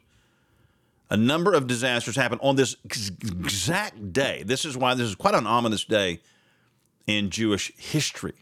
A 1.09 1.17
number 1.17 1.53
of 1.53 1.67
disasters 1.67 2.15
happen 2.15 2.39
on 2.41 2.55
this 2.55 2.75
exact 2.83 4.11
day. 4.11 4.43
This 4.45 4.65
is 4.65 4.75
why 4.75 4.93
this 4.95 5.07
is 5.07 5.15
quite 5.15 5.35
an 5.35 5.45
ominous 5.45 5.83
day 5.85 6.21
in 7.05 7.29
Jewish 7.29 7.71
history. 7.77 8.33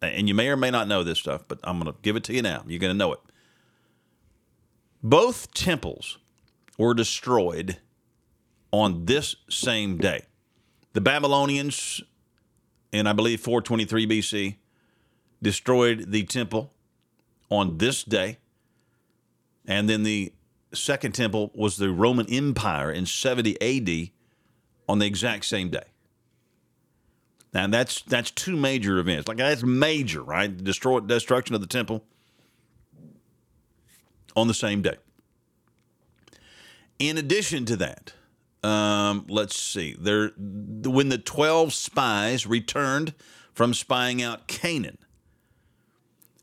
And 0.00 0.28
you 0.28 0.34
may 0.34 0.48
or 0.48 0.56
may 0.56 0.70
not 0.70 0.88
know 0.88 1.02
this 1.02 1.18
stuff, 1.18 1.44
but 1.46 1.58
I'm 1.64 1.78
going 1.78 1.92
to 1.92 1.98
give 2.02 2.16
it 2.16 2.24
to 2.24 2.34
you 2.34 2.42
now. 2.42 2.64
You're 2.66 2.80
going 2.80 2.92
to 2.92 2.98
know 2.98 3.12
it. 3.12 3.20
Both 5.04 5.52
temples 5.52 6.16
were 6.78 6.94
destroyed 6.94 7.76
on 8.72 9.04
this 9.04 9.36
same 9.50 9.98
day. 9.98 10.22
The 10.94 11.02
Babylonians, 11.02 12.00
in 12.90 13.06
I 13.06 13.12
believe 13.12 13.40
423 13.42 14.06
BC, 14.06 14.56
destroyed 15.42 16.10
the 16.10 16.24
temple 16.24 16.72
on 17.50 17.76
this 17.76 18.02
day. 18.02 18.38
And 19.66 19.90
then 19.90 20.04
the 20.04 20.32
second 20.72 21.12
temple 21.12 21.52
was 21.54 21.76
the 21.76 21.90
Roman 21.90 22.26
Empire 22.30 22.90
in 22.90 23.04
70 23.04 23.60
AD 23.60 24.10
on 24.88 25.00
the 25.00 25.06
exact 25.06 25.44
same 25.44 25.68
day. 25.68 25.84
Now 27.52 27.66
that's 27.66 28.00
that's 28.02 28.30
two 28.30 28.56
major 28.56 28.98
events. 28.98 29.28
Like 29.28 29.36
that's 29.36 29.62
major, 29.62 30.22
right? 30.22 30.56
The 30.56 30.64
destroy, 30.64 31.00
destruction 31.00 31.54
of 31.54 31.60
the 31.60 31.66
temple 31.66 32.04
on 34.36 34.48
the 34.48 34.54
same 34.54 34.82
day. 34.82 34.96
In 36.98 37.18
addition 37.18 37.64
to 37.66 37.76
that, 37.76 38.12
um, 38.62 39.26
let's 39.28 39.58
see. 39.60 39.96
There, 39.98 40.30
when 40.38 41.08
the 41.08 41.18
twelve 41.18 41.72
spies 41.72 42.46
returned 42.46 43.14
from 43.52 43.74
spying 43.74 44.22
out 44.22 44.46
Canaan, 44.46 44.98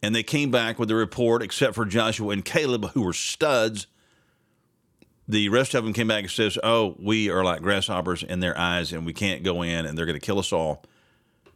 and 0.04 0.16
they 0.16 0.24
came 0.24 0.52
back 0.52 0.80
with 0.80 0.90
a 0.92 0.96
report, 0.96 1.42
except 1.42 1.76
for 1.76 1.86
Joshua 1.86 2.30
and 2.32 2.44
Caleb, 2.44 2.92
who 2.92 3.04
were 3.04 3.14
studs. 3.14 3.88
The 5.28 5.50
rest 5.50 5.76
of 5.76 5.84
them 5.84 5.94
came 5.94 6.08
back 6.08 6.24
and 6.24 6.32
says, 6.32 6.58
"Oh, 6.64 6.96
we 7.00 7.30
are 7.30 7.44
like 7.44 7.62
grasshoppers 7.62 8.24
in 8.24 8.40
their 8.40 8.58
eyes, 8.58 8.92
and 8.92 9.06
we 9.06 9.14
can't 9.14 9.44
go 9.44 9.62
in, 9.62 9.86
and 9.86 9.98
they're 9.98 10.06
going 10.06 10.20
to 10.20 10.26
kill 10.26 10.40
us 10.40 10.52
all." 10.52 10.84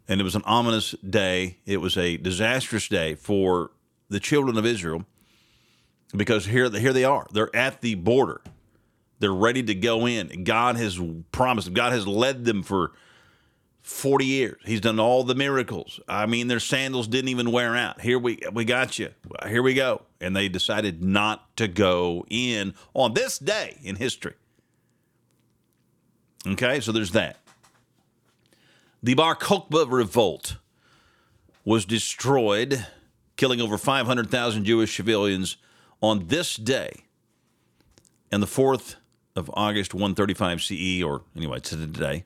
And 0.08 0.22
it 0.22 0.24
was 0.24 0.36
an 0.36 0.44
ominous 0.46 0.92
day. 1.08 1.58
It 1.66 1.78
was 1.78 1.98
a 1.98 2.18
disastrous 2.18 2.88
day 2.88 3.16
for 3.16 3.72
the 4.08 4.20
children 4.20 4.58
of 4.58 4.66
Israel 4.66 5.06
because 6.16 6.46
here, 6.46 6.70
here 6.70 6.94
they 6.94 7.04
are. 7.04 7.28
They're 7.32 7.56
at 7.56 7.82
the 7.82 7.96
border. 7.96 8.42
They're 9.20 9.34
ready 9.34 9.64
to 9.64 9.76
go 9.76 10.06
in. 10.06 10.44
God 10.44 10.76
has 10.76 11.00
promised. 11.32 11.74
God 11.74 11.94
has 11.94 12.06
led 12.06 12.46
them 12.46 12.64
for 12.64 12.92
40 13.82 14.26
years. 14.26 14.62
He's 14.66 14.82
done 14.82 15.00
all 15.00 15.24
the 15.24 15.36
miracles. 15.36 16.00
I 16.08 16.26
mean, 16.26 16.48
their 16.48 16.60
sandals 16.60 17.08
didn't 17.08 17.30
even 17.30 17.52
wear 17.52 17.76
out. 17.76 18.02
Here 18.02 18.20
we 18.20 18.40
we 18.52 18.66
got 18.66 18.98
you. 19.00 19.12
Here 19.48 19.62
we 19.62 19.74
go. 19.74 20.02
And 20.20 20.36
they 20.36 20.50
decided 20.50 21.04
not 21.04 21.56
to 21.58 21.68
go 21.68 22.26
in 22.30 22.74
on 22.94 23.14
this 23.14 23.38
day 23.38 23.78
in 23.84 23.96
history. 23.96 24.34
Okay, 26.48 26.80
so 26.80 26.92
there's 26.92 27.12
that. 27.12 27.38
The 29.02 29.14
Bar 29.14 29.36
Kokhba 29.36 29.90
revolt 29.90 30.58
was 31.64 31.86
destroyed, 31.86 32.86
killing 33.36 33.62
over 33.62 33.78
500,000 33.78 34.66
Jewish 34.66 34.96
civilians 34.96 35.58
on 36.06 36.28
this 36.28 36.56
day, 36.56 37.06
and 38.32 38.42
the 38.42 38.48
4th 38.48 38.96
of 39.36 39.50
August 39.54 39.94
135 39.94 40.62
CE, 40.62 41.04
or 41.04 41.24
anyway, 41.36 41.60
to 41.60 41.76
today 41.76 42.26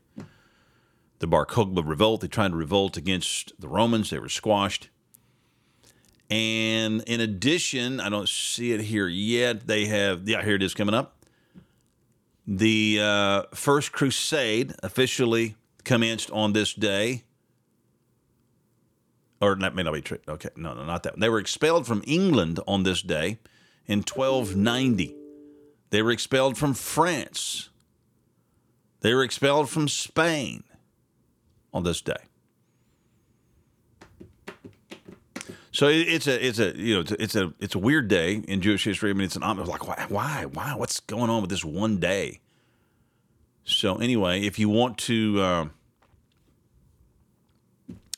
the 1.19 1.27
Bar 1.27 1.45
Kokhba 1.45 1.85
revolt. 1.85 2.21
They 2.21 2.27
tried 2.27 2.51
to 2.51 2.57
revolt 2.57 2.97
against 2.97 3.53
the 3.59 3.67
Romans. 3.67 4.09
They 4.09 4.19
were 4.19 4.29
squashed. 4.29 4.89
And 6.29 7.01
in 7.07 7.21
addition, 7.21 7.99
I 7.99 8.09
don't 8.09 8.29
see 8.29 8.71
it 8.71 8.81
here 8.81 9.07
yet. 9.07 9.65
They 9.65 9.85
have, 9.85 10.27
yeah, 10.27 10.43
here 10.43 10.55
it 10.55 10.63
is 10.63 10.73
coming 10.73 10.93
up. 10.93 11.25
The 12.45 12.99
uh, 13.01 13.43
First 13.53 13.91
Crusade 13.91 14.75
officially 14.83 15.55
commenced 15.83 16.29
on 16.31 16.53
this 16.53 16.73
day. 16.73 17.23
Or 19.41 19.55
that 19.55 19.73
may 19.73 19.83
not 19.83 19.93
be 19.93 20.01
true. 20.01 20.19
Okay, 20.27 20.49
no, 20.55 20.73
no, 20.73 20.85
not 20.85 21.03
that. 21.03 21.19
They 21.19 21.29
were 21.29 21.39
expelled 21.39 21.87
from 21.87 22.03
England 22.05 22.59
on 22.67 22.83
this 22.83 23.01
day 23.01 23.39
in 23.89 23.99
1290. 23.99 25.15
They 25.89 26.01
were 26.03 26.11
expelled 26.11 26.57
from 26.57 26.75
France. 26.75 27.69
They 29.01 29.13
were 29.13 29.23
expelled 29.23 29.69
from 29.69 29.87
Spain 29.87 30.63
on 31.73 31.83
this 31.83 31.99
day. 31.99 32.13
So 35.71 35.87
it's 35.87 36.27
a 36.27 36.45
it's 36.45 36.59
a 36.59 36.75
you 36.75 36.95
know 36.95 37.01
it's 37.01 37.11
a 37.11 37.23
it's 37.23 37.35
a, 37.35 37.53
it's 37.59 37.75
a 37.75 37.79
weird 37.79 38.07
day 38.07 38.41
in 38.47 38.61
Jewish 38.61 38.83
history. 38.83 39.11
I 39.11 39.13
mean, 39.13 39.25
it's 39.25 39.35
an 39.35 39.43
I'm 39.43 39.63
like 39.65 39.87
why 39.87 40.05
why 40.09 40.45
why 40.45 40.75
what's 40.75 40.99
going 40.99 41.29
on 41.29 41.41
with 41.41 41.49
this 41.49 41.63
one 41.63 41.97
day? 41.97 42.41
So 43.63 43.95
anyway, 43.97 44.41
if 44.41 44.59
you 44.59 44.67
want 44.67 44.97
to 44.99 45.41
uh, 45.41 45.65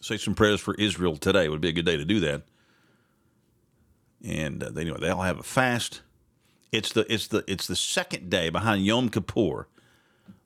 say 0.02 0.18
some 0.18 0.34
prayers 0.34 0.60
for 0.60 0.76
Israel 0.76 1.18
today, 1.18 1.50
would 1.50 1.62
be 1.62 1.70
a 1.70 1.74
good 1.74 1.86
day 1.86 1.98
to 1.98 2.06
do 2.06 2.20
that. 2.22 2.44
And 4.26 4.64
uh, 4.64 4.72
anyway, 4.78 4.98
they 5.00 5.10
all 5.10 5.24
have 5.24 5.40
a 5.40 5.44
fast. 5.44 6.02
It's 6.72 6.94
the 6.94 7.12
it's 7.12 7.28
the 7.28 7.44
it's 7.48 7.68
the 7.68 7.76
second 7.76 8.30
day 8.30 8.50
behind 8.50 8.86
Yom 8.86 9.10
Kippur, 9.10 9.68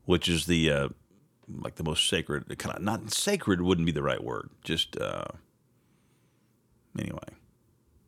which 0.06 0.28
is 0.28 0.46
the 0.46 0.72
uh, 0.72 0.90
like 1.48 1.76
the 1.76 1.84
most 1.84 2.08
sacred 2.08 2.58
kind 2.58 2.76
of 2.76 2.82
not 2.82 3.12
sacred 3.12 3.62
wouldn't 3.62 3.86
be 3.86 3.92
the 3.92 4.04
right 4.04 4.24
word 4.24 4.50
just 4.64 5.00
uh 5.00 5.26
anyway. 6.98 7.20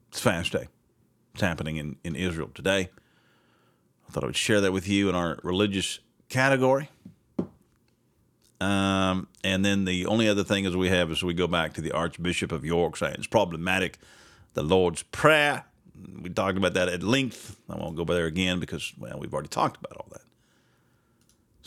It's 0.10 0.20
fast 0.20 0.54
day. 0.54 0.68
It's 1.34 1.42
happening 1.42 1.78
in 1.78 1.98
in 2.04 2.16
israel 2.16 2.50
today. 2.54 2.90
I 4.08 4.12
thought 4.12 4.24
i 4.24 4.28
would 4.28 4.36
share 4.36 4.62
that 4.62 4.72
with 4.72 4.88
you 4.88 5.10
in 5.10 5.16
our 5.16 5.38
religious 5.44 6.00
category. 6.30 6.90
Um, 8.60 9.28
and 9.44 9.64
then 9.64 9.86
the 9.86 10.08
only 10.08 10.28
other 10.28 10.44
thing 10.44 10.66
is 10.66 10.76
we 10.76 10.90
have 10.90 11.12
is 11.12 11.22
we 11.22 11.36
go 11.36 11.46
back 11.46 11.74
to 11.74 11.82
the 11.82 11.92
archbishop 11.92 12.52
of 12.52 12.66
york 12.66 12.98
saying 12.98 13.14
it's 13.20 13.28
problematic 13.28 14.00
the 14.54 14.64
lord's 14.64 15.04
prayer 15.04 15.66
we 16.22 16.30
talked 16.30 16.58
about 16.58 16.74
that 16.74 16.88
at 16.90 17.04
length 17.04 17.60
i 17.70 17.76
won't 17.76 17.96
go 17.96 18.04
there 18.04 18.26
again 18.26 18.60
because 18.60 18.94
well 18.98 19.20
we've 19.20 19.34
already 19.34 19.50
talked 19.50 19.78
about 19.78 19.98
all 19.98 20.08
that 20.12 20.22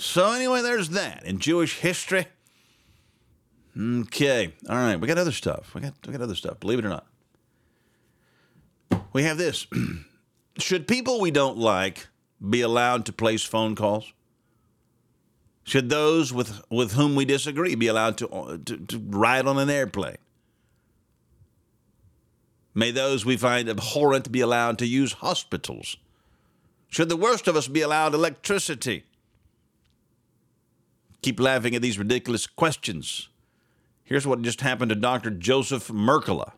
so 0.01 0.33
anyway, 0.33 0.63
there's 0.63 0.89
that 0.91 1.25
in 1.25 1.41
Jewish 1.41 1.79
history. 1.79 2.27
Okay, 3.79 4.55
all 4.67 4.77
right, 4.77 4.97
we 4.97 5.07
got 5.07 5.19
other 5.19 5.31
stuff. 5.31 5.75
We 5.75 5.83
got 5.83 5.93
we 6.07 6.13
got 6.13 6.23
other 6.23 6.35
stuff. 6.35 6.59
Believe 6.59 6.79
it 6.79 6.87
or 6.87 6.89
not, 6.89 7.07
we 9.13 9.25
have 9.25 9.37
this. 9.37 9.67
Should 10.57 10.89
people 10.89 11.21
we 11.21 11.31
don't 11.31 11.59
like 11.59 12.09
be 12.49 12.63
allowed 12.63 13.05
to 13.07 13.13
place 13.13 13.45
phone 13.45 13.75
calls? 13.75 14.11
Should 15.65 15.91
those 15.91 16.33
with 16.33 16.63
with 16.71 16.95
whom 16.95 17.15
we 17.15 17.27
disagree 17.27 17.75
be 17.75 17.87
allowed 17.87 18.17
to 18.19 18.61
to, 18.65 18.77
to 18.79 18.99
ride 19.11 19.47
on 19.47 19.59
an 19.59 19.69
airplane? 19.69 20.17
May 22.75 22.91
those 22.91 23.25
we 23.25 23.37
find 23.37 23.69
abhorrent 23.69 24.31
be 24.31 24.41
allowed 24.41 24.79
to 24.79 24.87
use 24.87 25.15
hospitals? 25.15 25.97
Should 26.89 27.09
the 27.09 27.17
worst 27.17 27.49
of 27.49 27.57
us 27.57 27.69
be 27.69 27.83
allowed 27.83 28.15
electricity? 28.15 29.05
keep 31.23 31.41
laughing 31.41 31.75
at 31.75 31.83
these 31.83 31.99
ridiculous 31.99 32.47
questions. 32.47 33.29
Here's 34.05 34.27
what 34.27 34.43
just 34.43 34.61
happened 34.61 34.89
to 34.91 34.95
Dr. 34.95 35.31
Joseph 35.31 35.89
Mercola. 35.89 36.53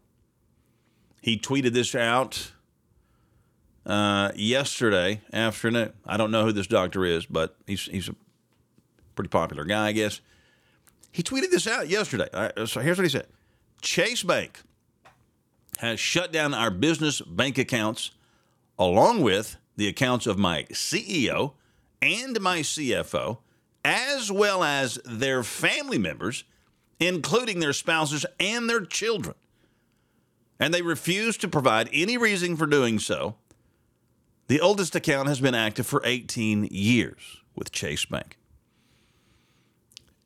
He 1.21 1.39
tweeted 1.39 1.73
this 1.73 1.95
out 1.95 2.53
uh, 3.87 4.33
yesterday 4.35 5.21
afternoon. 5.33 5.93
I 6.07 6.17
don't 6.17 6.31
know 6.31 6.45
who 6.45 6.53
this 6.53 6.67
doctor 6.67 7.05
is, 7.05 7.27
but 7.27 7.57
he's, 7.67 7.85
he's 7.85 8.09
a 8.09 8.15
pretty 9.15 9.29
popular 9.29 9.65
guy, 9.65 9.89
I 9.89 9.93
guess. 9.93 10.21
He 11.11 11.23
tweeted 11.23 11.51
this 11.51 11.67
out 11.67 11.89
yesterday. 11.89 12.29
so 12.65 12.81
here's 12.81 12.97
what 12.97 13.05
he 13.05 13.11
said 13.11 13.27
Chase 13.83 14.23
Bank 14.23 14.61
has 15.83 15.99
shut 15.99 16.33
down 16.33 16.55
our 16.55 16.71
business 16.71 17.21
bank 17.21 17.59
accounts 17.59 18.13
along 18.79 19.21
with 19.21 19.57
the 19.77 19.89
accounts 19.89 20.29
of 20.29 20.39
my 20.39 20.63
CEO 20.71 21.55
and 22.01 22.41
my 22.41 22.61
CFO, 22.61 23.39
as 23.85 24.31
well 24.31 24.63
as 24.63 25.01
their 25.05 25.43
family 25.43 25.99
members, 25.99 26.45
including 27.01 27.59
their 27.59 27.73
spouses 27.73 28.25
and 28.39 28.71
their 28.71 28.85
children. 28.85 29.35
And 30.61 30.73
they 30.73 30.83
refuse 30.83 31.37
to 31.39 31.49
provide 31.49 31.91
any 31.93 32.17
reason 32.17 32.57
for 32.57 32.67
doing 32.67 33.01
so. 33.01 33.35
The 34.47 34.61
oldest 34.61 34.95
account 34.95 35.27
has 35.27 35.41
been 35.41 35.57
active 35.57 35.87
for 35.87 36.01
18 36.05 36.69
years 36.71 37.39
with 37.57 37.73
Chase 37.73 38.05
Bank. 38.05 38.37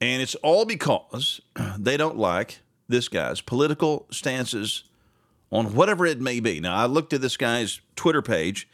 And 0.02 0.20
it's 0.20 0.34
all 0.36 0.66
because 0.66 1.40
they 1.78 1.96
don't 1.96 2.18
like 2.18 2.58
this 2.88 3.08
guy's 3.08 3.40
political 3.40 4.06
stances 4.10 4.84
on 5.56 5.74
whatever 5.74 6.04
it 6.04 6.20
may 6.20 6.38
be. 6.38 6.60
Now, 6.60 6.76
I 6.76 6.84
looked 6.84 7.14
at 7.14 7.22
this 7.22 7.38
guy's 7.38 7.80
Twitter 7.96 8.20
page, 8.20 8.68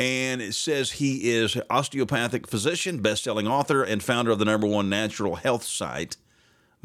and 0.00 0.42
it 0.42 0.54
says 0.54 0.92
he 0.92 1.30
is 1.30 1.56
osteopathic 1.70 2.48
physician, 2.48 3.00
best-selling 3.00 3.46
author, 3.46 3.84
and 3.84 4.02
founder 4.02 4.32
of 4.32 4.40
the 4.40 4.44
number 4.44 4.66
one 4.66 4.88
natural 4.88 5.36
health 5.36 5.62
site, 5.62 6.16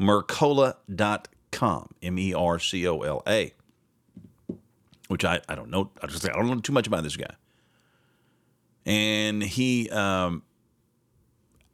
Mercola.com, 0.00 1.88
M-E-R-C-O-L-A, 2.00 3.54
which 5.08 5.24
I, 5.24 5.40
I 5.48 5.54
don't 5.56 5.70
know. 5.70 5.90
I, 6.00 6.06
just, 6.06 6.28
I 6.28 6.32
don't 6.32 6.46
know 6.46 6.60
too 6.60 6.72
much 6.72 6.86
about 6.86 7.02
this 7.02 7.16
guy. 7.16 7.34
And 8.86 9.42
he, 9.42 9.90
um, 9.90 10.44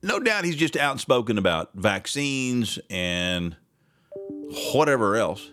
no 0.03 0.19
doubt 0.19 0.47
he's 0.47 0.57
just 0.57 0.79
outspoken 0.79 1.37
about 1.37 1.75
vaccines 1.75 2.79
and 2.88 3.55
whatever 4.73 5.17
else. 5.17 5.51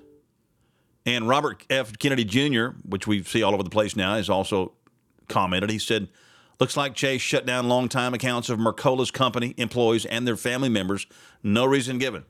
And 1.06 1.28
Robert 1.28 1.66
F. 1.70 1.98
Kennedy 2.00 2.24
Jr., 2.24 2.78
which 2.84 3.06
we 3.06 3.24
see 3.24 3.44
all 3.44 3.54
over 3.54 3.64
the 3.64 3.70
place 3.70 3.96
now, 3.96 4.16
has 4.16 4.30
also 4.30 4.74
commented. 5.28 5.70
He 5.70 5.80
said, 5.80 6.08
Looks 6.60 6.78
like 6.78 6.96
Chase 6.96 7.22
shut 7.22 7.46
down 7.46 7.68
longtime 7.68 8.14
accounts 8.14 8.50
of 8.50 8.60
Mercola's 8.60 9.12
company, 9.12 9.54
employees, 9.58 10.06
and 10.06 10.26
their 10.26 10.38
family 10.38 10.70
members. 10.70 11.06
No 11.44 11.66
reason 11.66 11.98
given. 11.98 12.24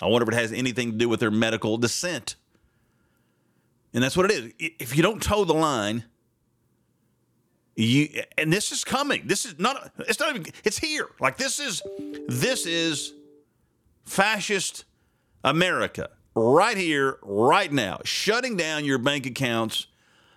I 0.00 0.06
wonder 0.06 0.26
if 0.26 0.34
it 0.34 0.40
has 0.40 0.52
anything 0.52 0.92
to 0.92 0.96
do 0.96 1.08
with 1.08 1.20
their 1.20 1.30
medical 1.30 1.76
dissent. 1.76 2.36
And 3.92 4.02
that's 4.02 4.16
what 4.16 4.30
it 4.30 4.32
is. 4.32 4.52
If 4.78 4.96
you 4.96 5.02
don't 5.02 5.22
toe 5.22 5.44
the 5.44 5.52
line, 5.52 6.04
you 7.76 8.08
and 8.38 8.52
this 8.52 8.72
is 8.72 8.84
coming. 8.84 9.26
This 9.26 9.44
is 9.44 9.58
not 9.58 9.92
it's 9.98 10.20
not 10.20 10.34
even 10.34 10.46
it's 10.64 10.78
here. 10.78 11.08
Like 11.20 11.36
this 11.36 11.58
is 11.58 11.82
this 12.28 12.66
is 12.66 13.12
fascist 14.04 14.84
America 15.44 16.10
right 16.40 16.76
here, 16.76 17.18
right 17.22 17.70
now, 17.70 18.00
shutting 18.04 18.56
down 18.56 18.84
your 18.84 18.98
bank 18.98 19.26
accounts 19.26 19.86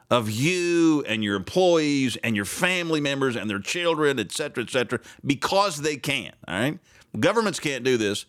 of 0.10 0.30
you 0.30 1.04
and 1.08 1.24
your 1.24 1.36
employees 1.36 2.18
and 2.18 2.36
your 2.36 2.46
family 2.46 3.02
members 3.02 3.36
and 3.36 3.50
their 3.50 3.60
children, 3.60 4.20
et 4.20 4.32
cetera, 4.32 4.63
et 4.63 4.70
cetera, 4.70 5.00
because 5.26 5.78
they 5.78 5.96
can't. 5.96 6.36
All 6.48 6.56
right. 6.56 6.80
Governments 7.20 7.60
can't 7.60 7.84
do 7.84 7.98
this, 7.98 8.26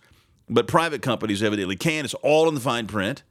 but 0.48 0.66
private 0.66 1.02
companies 1.02 1.42
evidently 1.42 1.76
can. 1.76 2.04
It's 2.04 2.14
all 2.14 2.48
in 2.48 2.54
the 2.54 2.60
fine 2.60 2.86
print. 2.86 3.22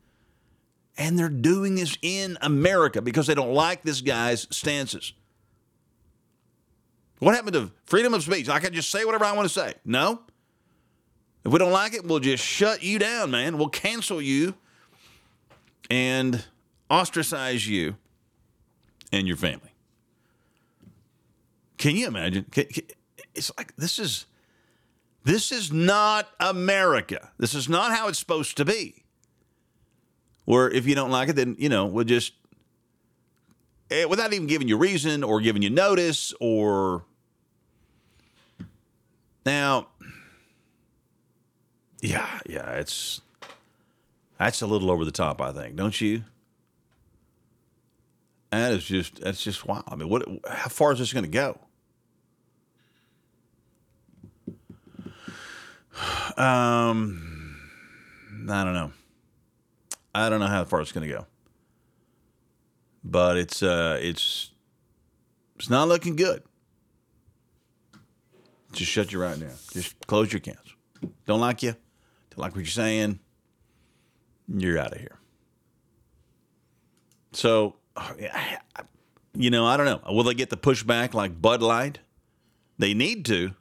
And 0.97 1.17
they're 1.17 1.29
doing 1.29 1.75
this 1.75 1.97
in 2.01 2.37
America 2.41 3.01
because 3.01 3.25
they 3.25 3.33
don't 3.33 3.53
like 3.53 3.81
this 3.81 4.01
guy's 4.01 4.47
stances. 4.55 5.13
What 7.19 7.33
happened 7.33 7.53
to 7.53 7.71
freedom 7.85 8.13
of 8.13 8.21
speech? 8.21 8.49
I 8.49 8.59
can 8.59 8.73
just 8.73 8.91
say 8.91 9.05
whatever 9.05 9.25
I 9.25 9.31
want 9.31 9.47
to 9.47 9.53
say. 9.53 9.73
No. 9.85 10.21
If 11.45 11.51
we 11.51 11.59
don't 11.59 11.71
like 11.71 11.93
it, 11.93 12.05
we'll 12.05 12.19
just 12.19 12.43
shut 12.43 12.83
you 12.83 12.99
down, 12.99 13.31
man. 13.31 13.57
We'll 13.57 13.69
cancel 13.69 14.21
you 14.21 14.55
and 15.89 16.43
ostracize 16.89 17.67
you 17.67 17.97
and 19.11 19.27
your 19.27 19.37
family. 19.37 19.73
Can 21.77 21.95
you 21.95 22.07
imagine? 22.07 22.45
It's 23.35 23.51
like 23.57 23.75
this 23.75 23.99
is 23.99 24.25
this 25.25 25.51
is 25.51 25.71
not 25.71 26.29
America. 26.39 27.31
This 27.37 27.53
is 27.53 27.67
not 27.67 27.91
how 27.91 28.07
it's 28.07 28.19
supposed 28.19 28.55
to 28.57 28.65
be. 28.65 29.03
Where 30.45 30.69
if 30.69 30.85
you 30.85 30.95
don't 30.95 31.11
like 31.11 31.29
it, 31.29 31.35
then 31.35 31.55
you 31.59 31.69
know 31.69 31.85
we'll 31.85 32.05
just 32.05 32.33
eh, 33.91 34.05
without 34.05 34.33
even 34.33 34.47
giving 34.47 34.67
you 34.67 34.77
reason 34.77 35.23
or 35.23 35.41
giving 35.41 35.61
you 35.61 35.69
notice 35.69 36.33
or 36.39 37.03
now 39.45 39.87
yeah, 42.03 42.27
yeah, 42.45 42.69
it's 42.71 43.21
that's 44.37 44.61
a 44.61 44.67
little 44.67 44.91
over 44.91 45.05
the 45.05 45.11
top, 45.11 45.39
I 45.41 45.53
think, 45.53 45.77
don't 45.77 45.99
you? 46.01 46.25
That 48.51 48.73
is 48.73 48.83
just 48.83 49.21
that's 49.21 49.41
just 49.41 49.65
wow. 49.65 49.85
I 49.87 49.95
mean, 49.95 50.09
what? 50.09 50.27
How 50.45 50.67
far 50.67 50.91
is 50.91 50.99
this 50.99 51.13
going 51.13 51.23
to 51.23 51.31
go? 51.31 51.57
Um, 56.35 57.57
I 58.49 58.65
don't 58.65 58.73
know. 58.73 58.91
I 60.13 60.27
don't 60.27 60.41
know 60.41 60.47
how 60.47 60.65
far 60.65 60.81
it's 60.81 60.91
going 60.91 61.07
to 61.07 61.13
go, 61.13 61.25
but 63.01 63.37
it's 63.37 63.63
uh, 63.63 63.97
it's 64.01 64.51
it's 65.55 65.69
not 65.69 65.87
looking 65.87 66.17
good. 66.17 66.43
Just 68.73 68.91
shut 68.91 69.13
your 69.13 69.21
right 69.21 69.39
now. 69.39 69.53
Just 69.71 70.05
close 70.05 70.33
your 70.33 70.39
accounts. 70.39 70.73
Don't 71.25 71.39
like 71.39 71.63
you 71.63 71.75
like 72.37 72.55
what 72.55 72.61
you're 72.61 72.65
saying, 72.65 73.19
you're 74.47 74.77
out 74.77 74.93
of 74.93 74.99
here. 74.99 75.17
So, 77.31 77.75
you 79.33 79.49
know, 79.49 79.65
I 79.65 79.77
don't 79.77 79.85
know. 79.85 80.01
Will 80.13 80.23
they 80.23 80.33
get 80.33 80.49
the 80.49 80.57
pushback 80.57 81.13
like 81.13 81.41
Bud 81.41 81.61
Light? 81.61 81.99
They 82.77 82.93
need 82.93 83.25
to. 83.25 83.51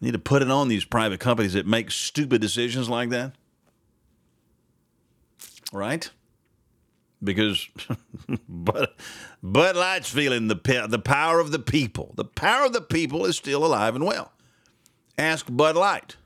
Need 0.00 0.12
to 0.12 0.18
put 0.18 0.42
it 0.42 0.50
on 0.50 0.68
these 0.68 0.84
private 0.84 1.18
companies 1.18 1.54
that 1.54 1.66
make 1.66 1.90
stupid 1.90 2.40
decisions 2.40 2.88
like 2.88 3.10
that. 3.10 3.34
Right? 5.72 6.10
Because 7.22 7.68
Bud, 8.48 8.88
Bud 9.42 9.76
Light's 9.76 10.08
feeling 10.08 10.46
the, 10.46 10.86
the 10.88 11.00
power 11.00 11.40
of 11.40 11.50
the 11.50 11.58
people. 11.58 12.12
The 12.16 12.24
power 12.24 12.64
of 12.64 12.72
the 12.72 12.80
people 12.80 13.26
is 13.26 13.36
still 13.36 13.64
alive 13.64 13.96
and 13.96 14.06
well. 14.06 14.32
Ask 15.18 15.46
Bud 15.50 15.74
Light. 15.74 16.16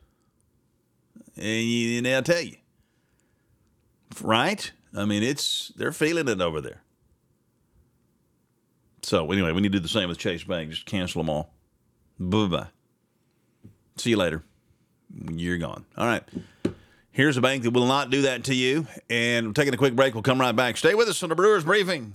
And, 1.37 2.07
I'll 2.07 2.23
tell 2.23 2.41
you, 2.41 2.57
right? 4.21 4.71
I 4.95 5.05
mean, 5.05 5.23
it's 5.23 5.73
they're 5.77 5.93
feeling 5.93 6.29
it 6.29 6.41
over 6.41 6.61
there. 6.61 6.83
So 9.03 9.31
anyway, 9.33 9.53
we 9.53 9.61
need 9.61 9.73
to 9.73 9.79
do 9.79 9.83
the 9.83 9.89
same 9.89 10.09
with 10.09 10.19
Chase 10.19 10.45
Bank. 10.45 10.71
Just 10.71 10.87
cancel 10.87 11.23
them 11.23 11.31
all. 11.31 11.55
Bye 12.19 12.47
bye. 12.47 12.67
See 13.97 14.11
you 14.11 14.17
later. 14.17 14.45
You're 15.31 15.59
gone. 15.59 15.85
All 15.97 16.07
right. 16.07 16.23
Here's 17.11 17.37
a 17.37 17.43
bank 17.43 17.65
that 17.65 17.73
will 17.73 17.87
not 17.87 18.11
do 18.11 18.23
that 18.23 18.45
to 18.45 18.55
you. 18.55 18.87
And 19.11 19.49
we're 19.49 19.53
taking 19.53 19.75
a 19.75 19.77
quick 19.77 19.95
break. 19.95 20.15
We'll 20.15 20.23
come 20.23 20.41
right 20.41 20.57
back. 20.57 20.77
Stay 20.79 20.95
with 20.95 21.09
us 21.09 21.23
on 21.23 21.29
the 21.29 21.35
Brewers 21.35 21.65
Briefing. 21.65 22.15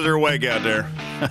Guys 0.00 0.06
are 0.06 0.14
awake 0.14 0.44
out 0.46 0.62
there. 0.62 0.90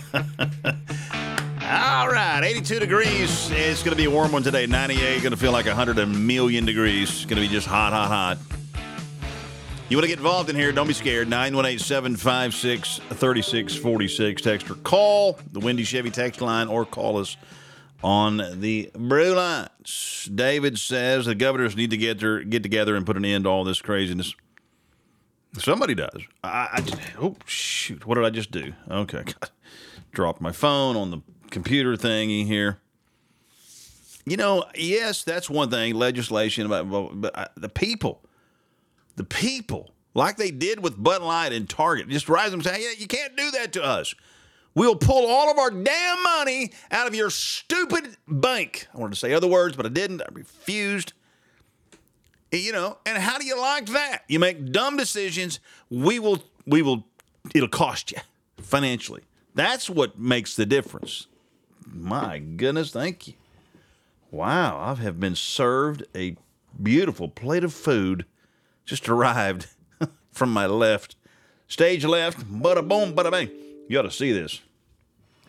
All 1.63 2.07
right, 2.07 2.43
82 2.43 2.77
degrees. 2.79 3.49
It's 3.49 3.81
going 3.81 3.93
to 3.93 3.95
be 3.95 4.05
a 4.05 4.11
warm 4.11 4.31
one 4.31 4.43
today. 4.43 4.67
98, 4.67 5.23
going 5.23 5.31
to 5.31 5.37
feel 5.37 5.51
like 5.51 5.65
100 5.65 6.05
million 6.05 6.65
degrees. 6.65 7.09
It's 7.09 7.25
going 7.25 7.41
to 7.41 7.47
be 7.47 7.51
just 7.51 7.65
hot, 7.65 7.93
hot, 7.93 8.09
hot. 8.09 8.37
You 9.89 9.97
want 9.97 10.03
to 10.03 10.07
get 10.07 10.19
involved 10.19 10.51
in 10.51 10.55
here? 10.55 10.71
Don't 10.71 10.85
be 10.85 10.93
scared. 10.93 11.27
918 11.27 11.79
756 11.79 12.97
3646. 12.99 14.41
Text 14.43 14.69
or 14.69 14.75
call 14.75 15.39
the 15.51 15.61
Wendy 15.61 15.83
Chevy 15.83 16.11
text 16.11 16.39
line 16.39 16.67
or 16.67 16.85
call 16.85 17.17
us 17.17 17.37
on 18.03 18.37
the 18.61 18.91
brew 18.93 19.33
lines. 19.33 20.29
David 20.31 20.77
says 20.77 21.25
the 21.25 21.33
governors 21.33 21.75
need 21.75 21.89
to 21.89 21.97
get, 21.97 22.19
their, 22.19 22.43
get 22.43 22.61
together 22.61 22.95
and 22.95 23.03
put 23.03 23.17
an 23.17 23.25
end 23.25 23.45
to 23.45 23.49
all 23.49 23.63
this 23.63 23.81
craziness. 23.81 24.35
Somebody 25.57 25.95
does. 25.95 26.21
I, 26.43 26.69
I 26.71 26.83
oh 27.19 27.35
shoot! 27.45 28.05
What 28.05 28.15
did 28.15 28.25
I 28.25 28.29
just 28.29 28.51
do? 28.51 28.73
Okay, 28.89 29.23
dropped 30.11 30.41
my 30.41 30.51
phone 30.51 30.95
on 30.95 31.11
the 31.11 31.21
computer 31.49 31.95
thingy 31.95 32.45
here. 32.45 32.79
you 34.25 34.37
know, 34.37 34.63
yes, 34.75 35.23
that's 35.23 35.49
one 35.49 35.69
thing, 35.69 35.95
legislation, 35.95 36.67
but, 36.67 36.83
but 36.83 37.37
uh, 37.37 37.47
the 37.57 37.69
people, 37.69 38.21
the 39.15 39.23
people, 39.23 39.91
like 40.13 40.37
they 40.37 40.51
did 40.51 40.83
with 40.83 41.01
Bud 41.01 41.21
Light 41.23 41.51
and 41.51 41.67
Target, 41.67 42.09
just 42.09 42.29
rise 42.29 42.53
and 42.53 42.63
say, 42.63 42.81
yeah, 42.83 42.91
you 42.97 43.07
can't 43.07 43.35
do 43.35 43.49
that 43.51 43.73
to 43.73 43.83
us. 43.83 44.13
We'll 44.75 44.95
pull 44.95 45.27
all 45.27 45.49
of 45.49 45.57
our 45.57 45.71
damn 45.71 46.23
money 46.23 46.71
out 46.91 47.07
of 47.07 47.15
your 47.15 47.31
stupid 47.31 48.15
bank. 48.27 48.87
I 48.93 48.97
wanted 48.99 49.15
to 49.15 49.19
say 49.19 49.33
other 49.33 49.47
words, 49.47 49.75
but 49.75 49.85
I 49.85 49.89
didn't. 49.89 50.21
I 50.21 50.27
refused. 50.31 51.13
You 52.51 52.71
know, 52.71 52.97
and 53.05 53.17
how 53.17 53.37
do 53.37 53.45
you 53.45 53.59
like 53.59 53.85
that? 53.87 54.23
You 54.27 54.39
make 54.39 54.71
dumb 54.71 54.97
decisions. 54.97 55.59
We 55.89 56.17
will, 56.17 56.43
we 56.65 56.81
will, 56.81 57.05
it'll 57.53 57.69
cost 57.69 58.11
you 58.11 58.17
financially. 58.57 59.21
That's 59.53 59.89
what 59.89 60.17
makes 60.17 60.55
the 60.55 60.65
difference. 60.65 61.27
My 61.85 62.39
goodness, 62.39 62.91
thank 62.91 63.27
you. 63.27 63.33
Wow, 64.31 64.79
I 64.79 64.95
have 65.01 65.19
been 65.19 65.35
served 65.35 66.03
a 66.15 66.35
beautiful 66.81 67.29
plate 67.29 67.63
of 67.63 67.73
food 67.73 68.25
just 68.85 69.07
arrived 69.07 69.67
from 70.31 70.51
my 70.51 70.65
left. 70.65 71.15
Stage 71.67 72.03
left, 72.05 72.39
bada 72.51 72.87
boom, 72.87 73.13
bada 73.13 73.29
bang. 73.31 73.49
You 73.87 73.99
ought 73.99 74.03
to 74.03 74.11
see 74.11 74.31
this. 74.31 74.61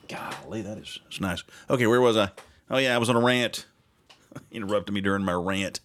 Golly, 0.08 0.60
that 0.62 0.76
is 0.76 0.98
that's 1.04 1.20
nice. 1.20 1.42
Okay, 1.70 1.86
where 1.86 2.00
was 2.00 2.16
I? 2.16 2.30
Oh 2.70 2.78
yeah, 2.78 2.94
I 2.94 2.98
was 2.98 3.08
on 3.08 3.16
a 3.16 3.20
rant. 3.20 3.66
Interrupted 4.50 4.94
me 4.94 5.00
during 5.00 5.24
my 5.24 5.32
rant. 5.32 5.80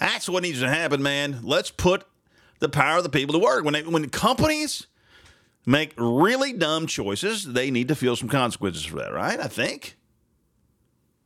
That's 0.00 0.28
what 0.28 0.42
needs 0.42 0.60
to 0.60 0.68
happen, 0.68 1.02
man. 1.02 1.40
Let's 1.42 1.70
put 1.70 2.04
the 2.58 2.70
power 2.70 2.96
of 2.96 3.04
the 3.04 3.10
people 3.10 3.34
to 3.34 3.38
work. 3.38 3.64
When 3.64 3.74
they, 3.74 3.82
when 3.82 4.08
companies 4.08 4.86
make 5.66 5.92
really 5.98 6.54
dumb 6.54 6.86
choices, 6.86 7.44
they 7.44 7.70
need 7.70 7.88
to 7.88 7.94
feel 7.94 8.16
some 8.16 8.28
consequences 8.28 8.84
for 8.84 8.96
that, 8.96 9.12
right? 9.12 9.38
I 9.38 9.46
think. 9.46 9.96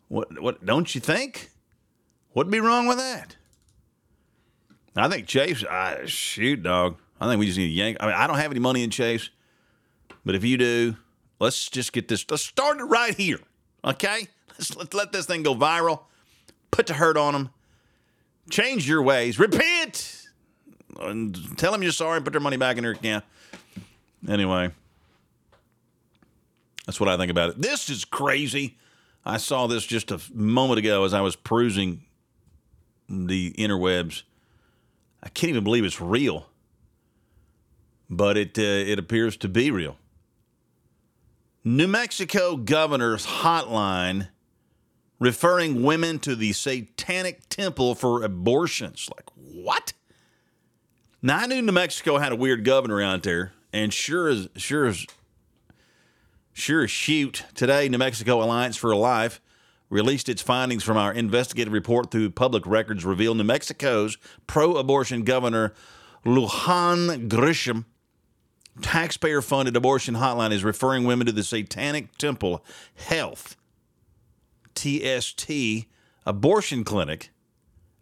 What 0.08 0.40
what 0.42 0.66
don't 0.66 0.92
you 0.94 1.00
think? 1.00 1.50
What'd 2.32 2.50
be 2.50 2.60
wrong 2.60 2.86
with 2.86 2.98
that? 2.98 3.36
I 4.96 5.08
think 5.08 5.26
Chase. 5.26 5.64
I, 5.64 6.06
shoot, 6.06 6.62
dog. 6.62 6.96
I 7.20 7.28
think 7.28 7.38
we 7.38 7.46
just 7.46 7.58
need 7.58 7.68
to 7.68 7.72
yank. 7.72 7.96
I 8.00 8.06
mean, 8.06 8.14
I 8.14 8.26
don't 8.26 8.36
have 8.36 8.50
any 8.50 8.60
money 8.60 8.82
in 8.82 8.90
Chase, 8.90 9.30
but 10.24 10.34
if 10.34 10.44
you 10.44 10.58
do, 10.58 10.96
let's 11.38 11.68
just 11.68 11.92
get 11.92 12.08
this. 12.08 12.28
Let's 12.28 12.42
start 12.42 12.78
it 12.78 12.84
right 12.84 13.14
here, 13.14 13.38
okay? 13.84 14.28
Let's, 14.50 14.76
let's 14.76 14.94
let 14.94 15.12
this 15.12 15.26
thing 15.26 15.42
go 15.42 15.54
viral. 15.54 16.00
Put 16.70 16.86
the 16.86 16.94
hurt 16.94 17.16
on 17.16 17.32
them. 17.32 17.50
Change 18.50 18.88
your 18.88 19.02
ways. 19.02 19.38
Repent. 19.38 20.28
And 21.00 21.36
tell 21.58 21.72
them 21.72 21.82
you're 21.82 21.92
sorry 21.92 22.16
and 22.16 22.24
put 22.24 22.32
their 22.32 22.40
money 22.40 22.56
back 22.56 22.76
in 22.76 22.84
their 22.84 22.92
account. 22.92 23.24
Anyway, 24.28 24.70
that's 26.86 27.00
what 27.00 27.08
I 27.08 27.16
think 27.16 27.30
about 27.30 27.50
it. 27.50 27.60
This 27.60 27.90
is 27.90 28.04
crazy. 28.04 28.76
I 29.24 29.38
saw 29.38 29.66
this 29.66 29.84
just 29.84 30.10
a 30.10 30.20
moment 30.32 30.78
ago 30.78 31.04
as 31.04 31.14
I 31.14 31.20
was 31.20 31.36
perusing 31.36 32.02
the 33.08 33.52
interwebs. 33.52 34.22
I 35.22 35.28
can't 35.30 35.50
even 35.50 35.64
believe 35.64 35.84
it's 35.84 36.00
real, 36.00 36.46
but 38.10 38.36
it 38.36 38.58
uh, 38.58 38.62
it 38.62 38.98
appears 38.98 39.36
to 39.38 39.48
be 39.48 39.70
real. 39.70 39.96
New 41.64 41.88
Mexico 41.88 42.56
governor's 42.56 43.26
hotline 43.26 44.28
referring 45.18 45.82
women 45.82 46.18
to 46.20 46.34
the 46.34 46.52
Satanic 46.52 47.48
Temple 47.48 47.94
for 47.94 48.22
abortions. 48.22 49.08
Like 49.14 49.28
what? 49.34 49.92
Now 51.22 51.38
I 51.38 51.46
knew 51.46 51.62
New 51.62 51.72
Mexico 51.72 52.18
had 52.18 52.32
a 52.32 52.36
weird 52.36 52.64
governor 52.64 53.00
out 53.00 53.22
there, 53.22 53.52
and 53.72 53.92
sure 53.92 54.28
as 54.28 54.48
sure 54.56 54.86
as 54.86 55.06
sure 56.52 56.84
as 56.84 56.90
shoot, 56.90 57.44
today 57.54 57.88
New 57.88 57.98
Mexico 57.98 58.42
Alliance 58.42 58.76
for 58.76 58.94
Life 58.94 59.40
released 59.90 60.28
its 60.28 60.42
findings 60.42 60.82
from 60.82 60.96
our 60.96 61.12
investigative 61.12 61.72
report 61.72 62.10
through 62.10 62.30
public 62.30 62.66
records 62.66 63.04
reveal 63.04 63.34
New 63.34 63.44
Mexico's 63.44 64.18
pro-abortion 64.46 65.22
governor 65.22 65.72
Lujan 66.24 67.28
Grisham 67.28 67.84
taxpayer 68.82 69.40
funded 69.40 69.76
abortion 69.76 70.16
hotline 70.16 70.52
is 70.52 70.64
referring 70.64 71.04
women 71.04 71.26
to 71.26 71.32
the 71.32 71.44
Satanic 71.44 72.16
Temple 72.18 72.64
Health 72.94 73.56
TST 74.74 75.86
abortion 76.26 76.84
clinic 76.84 77.30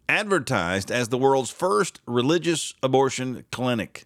advertised 0.09 0.91
as 0.91 1.09
the 1.09 1.17
world's 1.17 1.49
first 1.49 2.01
religious 2.05 2.73
abortion 2.83 3.45
clinic. 3.51 4.05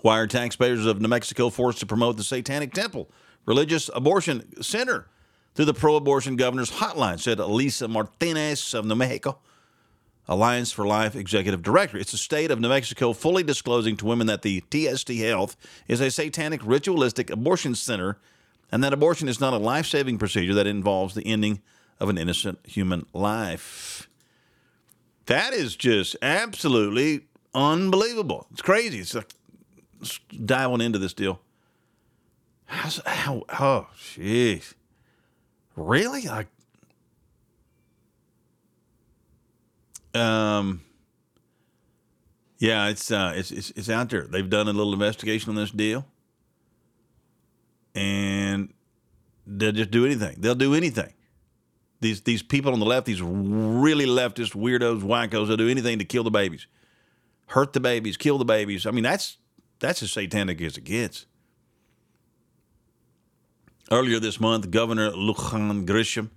Why 0.00 0.18
are 0.18 0.26
taxpayers 0.26 0.86
of 0.86 1.00
New 1.00 1.08
Mexico 1.08 1.50
forced 1.50 1.80
to 1.80 1.86
promote 1.86 2.16
the 2.16 2.24
Satanic 2.24 2.72
Temple 2.72 3.10
Religious 3.46 3.90
Abortion 3.94 4.62
Center 4.62 5.08
through 5.54 5.64
the 5.64 5.74
pro 5.74 5.96
abortion 5.96 6.36
governor's 6.36 6.70
hotline, 6.70 7.18
said 7.18 7.40
Elisa 7.40 7.88
Martinez 7.88 8.74
of 8.74 8.84
New 8.84 8.94
Mexico, 8.94 9.38
Alliance 10.28 10.70
for 10.70 10.86
Life 10.86 11.16
executive 11.16 11.62
director. 11.62 11.98
It's 11.98 12.12
the 12.12 12.18
state 12.18 12.50
of 12.50 12.60
New 12.60 12.68
Mexico 12.68 13.12
fully 13.12 13.42
disclosing 13.42 13.96
to 13.96 14.06
women 14.06 14.28
that 14.28 14.42
the 14.42 14.62
TST 14.70 15.10
Health 15.14 15.56
is 15.88 16.00
a 16.00 16.10
satanic 16.10 16.60
ritualistic 16.64 17.30
abortion 17.30 17.74
center 17.74 18.18
and 18.70 18.84
that 18.84 18.92
abortion 18.92 19.28
is 19.28 19.40
not 19.40 19.52
a 19.52 19.58
life 19.58 19.86
saving 19.86 20.18
procedure 20.18 20.54
that 20.54 20.66
involves 20.66 21.14
the 21.14 21.26
ending 21.26 21.60
of 22.00 22.08
an 22.08 22.18
innocent 22.18 22.58
human 22.64 23.06
life. 23.12 24.08
That 25.26 25.52
is 25.52 25.76
just 25.76 26.16
absolutely 26.22 27.26
unbelievable. 27.54 28.46
It's 28.52 28.62
crazy. 28.62 29.00
It's 29.00 29.14
like 29.14 29.32
let's 30.00 30.20
dive 30.44 30.70
on 30.70 30.80
into 30.80 30.98
this 30.98 31.12
deal. 31.12 31.40
How's, 32.66 33.00
how, 33.06 33.44
oh, 33.48 33.88
jeez. 33.96 34.74
Really? 35.74 36.22
Like, 36.22 36.48
um, 40.14 40.82
yeah, 42.58 42.88
it's, 42.88 43.10
uh, 43.10 43.32
it's, 43.34 43.50
it's, 43.50 43.70
it's 43.70 43.88
out 43.88 44.10
there. 44.10 44.22
They've 44.22 44.48
done 44.48 44.68
a 44.68 44.72
little 44.72 44.92
investigation 44.92 45.50
on 45.50 45.56
this 45.56 45.70
deal. 45.70 46.04
And 47.98 48.72
they'll 49.46 49.72
just 49.72 49.90
do 49.90 50.06
anything. 50.06 50.36
They'll 50.38 50.54
do 50.54 50.74
anything. 50.74 51.12
These, 52.00 52.22
these 52.22 52.42
people 52.42 52.72
on 52.72 52.78
the 52.78 52.86
left, 52.86 53.06
these 53.06 53.20
really 53.20 54.06
leftist 54.06 54.54
weirdos, 54.54 55.02
wackos, 55.02 55.48
they'll 55.48 55.56
do 55.56 55.68
anything 55.68 55.98
to 55.98 56.04
kill 56.04 56.22
the 56.22 56.30
babies, 56.30 56.68
hurt 57.46 57.72
the 57.72 57.80
babies, 57.80 58.16
kill 58.16 58.38
the 58.38 58.44
babies. 58.44 58.86
I 58.86 58.92
mean, 58.92 59.02
that's 59.02 59.38
that's 59.80 60.02
as 60.02 60.12
satanic 60.12 60.60
as 60.60 60.76
it 60.76 60.84
gets. 60.84 61.26
Earlier 63.90 64.20
this 64.20 64.38
month, 64.38 64.70
Governor 64.70 65.10
Lujan 65.10 65.86
Grisham 65.86 66.30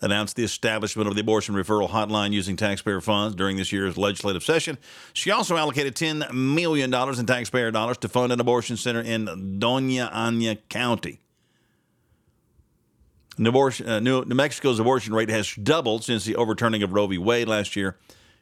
announced 0.00 0.36
the 0.36 0.44
establishment 0.44 1.08
of 1.08 1.14
the 1.14 1.20
abortion 1.20 1.54
referral 1.54 1.88
hotline 1.88 2.32
using 2.32 2.56
taxpayer 2.56 3.00
funds 3.00 3.34
during 3.34 3.56
this 3.56 3.72
year's 3.72 3.96
legislative 3.96 4.42
session. 4.42 4.76
She 5.12 5.30
also 5.30 5.56
allocated 5.56 5.94
$10 5.94 6.32
million 6.32 6.92
in 6.92 7.26
taxpayer 7.26 7.70
dollars 7.70 7.98
to 7.98 8.08
fund 8.08 8.32
an 8.32 8.40
abortion 8.40 8.76
center 8.76 9.00
in 9.00 9.26
Doña 9.58 10.12
Ana 10.12 10.56
County. 10.68 11.20
New, 13.38 13.50
abortion, 13.50 13.88
uh, 13.88 14.00
New, 14.00 14.24
New 14.24 14.34
Mexico's 14.34 14.78
abortion 14.78 15.14
rate 15.14 15.28
has 15.28 15.54
doubled 15.54 16.04
since 16.04 16.24
the 16.24 16.36
overturning 16.36 16.82
of 16.82 16.92
Roe 16.92 17.06
v. 17.06 17.18
Wade 17.18 17.48
last 17.48 17.76
year. 17.76 17.96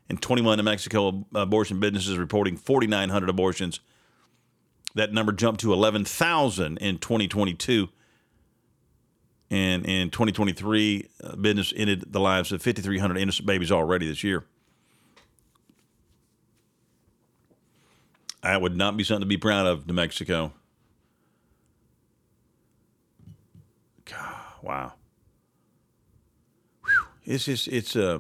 In 0.08 0.18
21 0.18 0.58
New 0.58 0.64
Mexico 0.64 1.24
abortion 1.34 1.80
businesses 1.80 2.18
reporting 2.18 2.56
4,900 2.56 3.28
abortions 3.30 3.80
that 4.94 5.12
number 5.12 5.32
jumped 5.32 5.60
to 5.60 5.72
11,000 5.72 6.78
in 6.78 6.98
2022. 6.98 7.88
And 9.54 9.86
in 9.86 10.10
2023, 10.10 11.08
uh, 11.22 11.36
business 11.36 11.72
ended 11.76 12.12
the 12.12 12.18
lives 12.18 12.50
of 12.50 12.60
5,300 12.60 13.16
innocent 13.16 13.46
babies 13.46 13.70
already 13.70 14.08
this 14.08 14.24
year. 14.24 14.44
That 18.42 18.60
would 18.60 18.76
not 18.76 18.96
be 18.96 19.04
something 19.04 19.20
to 19.20 19.26
be 19.26 19.36
proud 19.36 19.68
of, 19.68 19.86
New 19.86 19.94
Mexico. 19.94 20.52
God, 24.06 24.34
wow. 24.60 24.92
Whew. 26.84 27.06
It's 27.24 27.44
just, 27.44 27.68
it's 27.68 27.94
a. 27.94 28.16
Uh, 28.16 28.18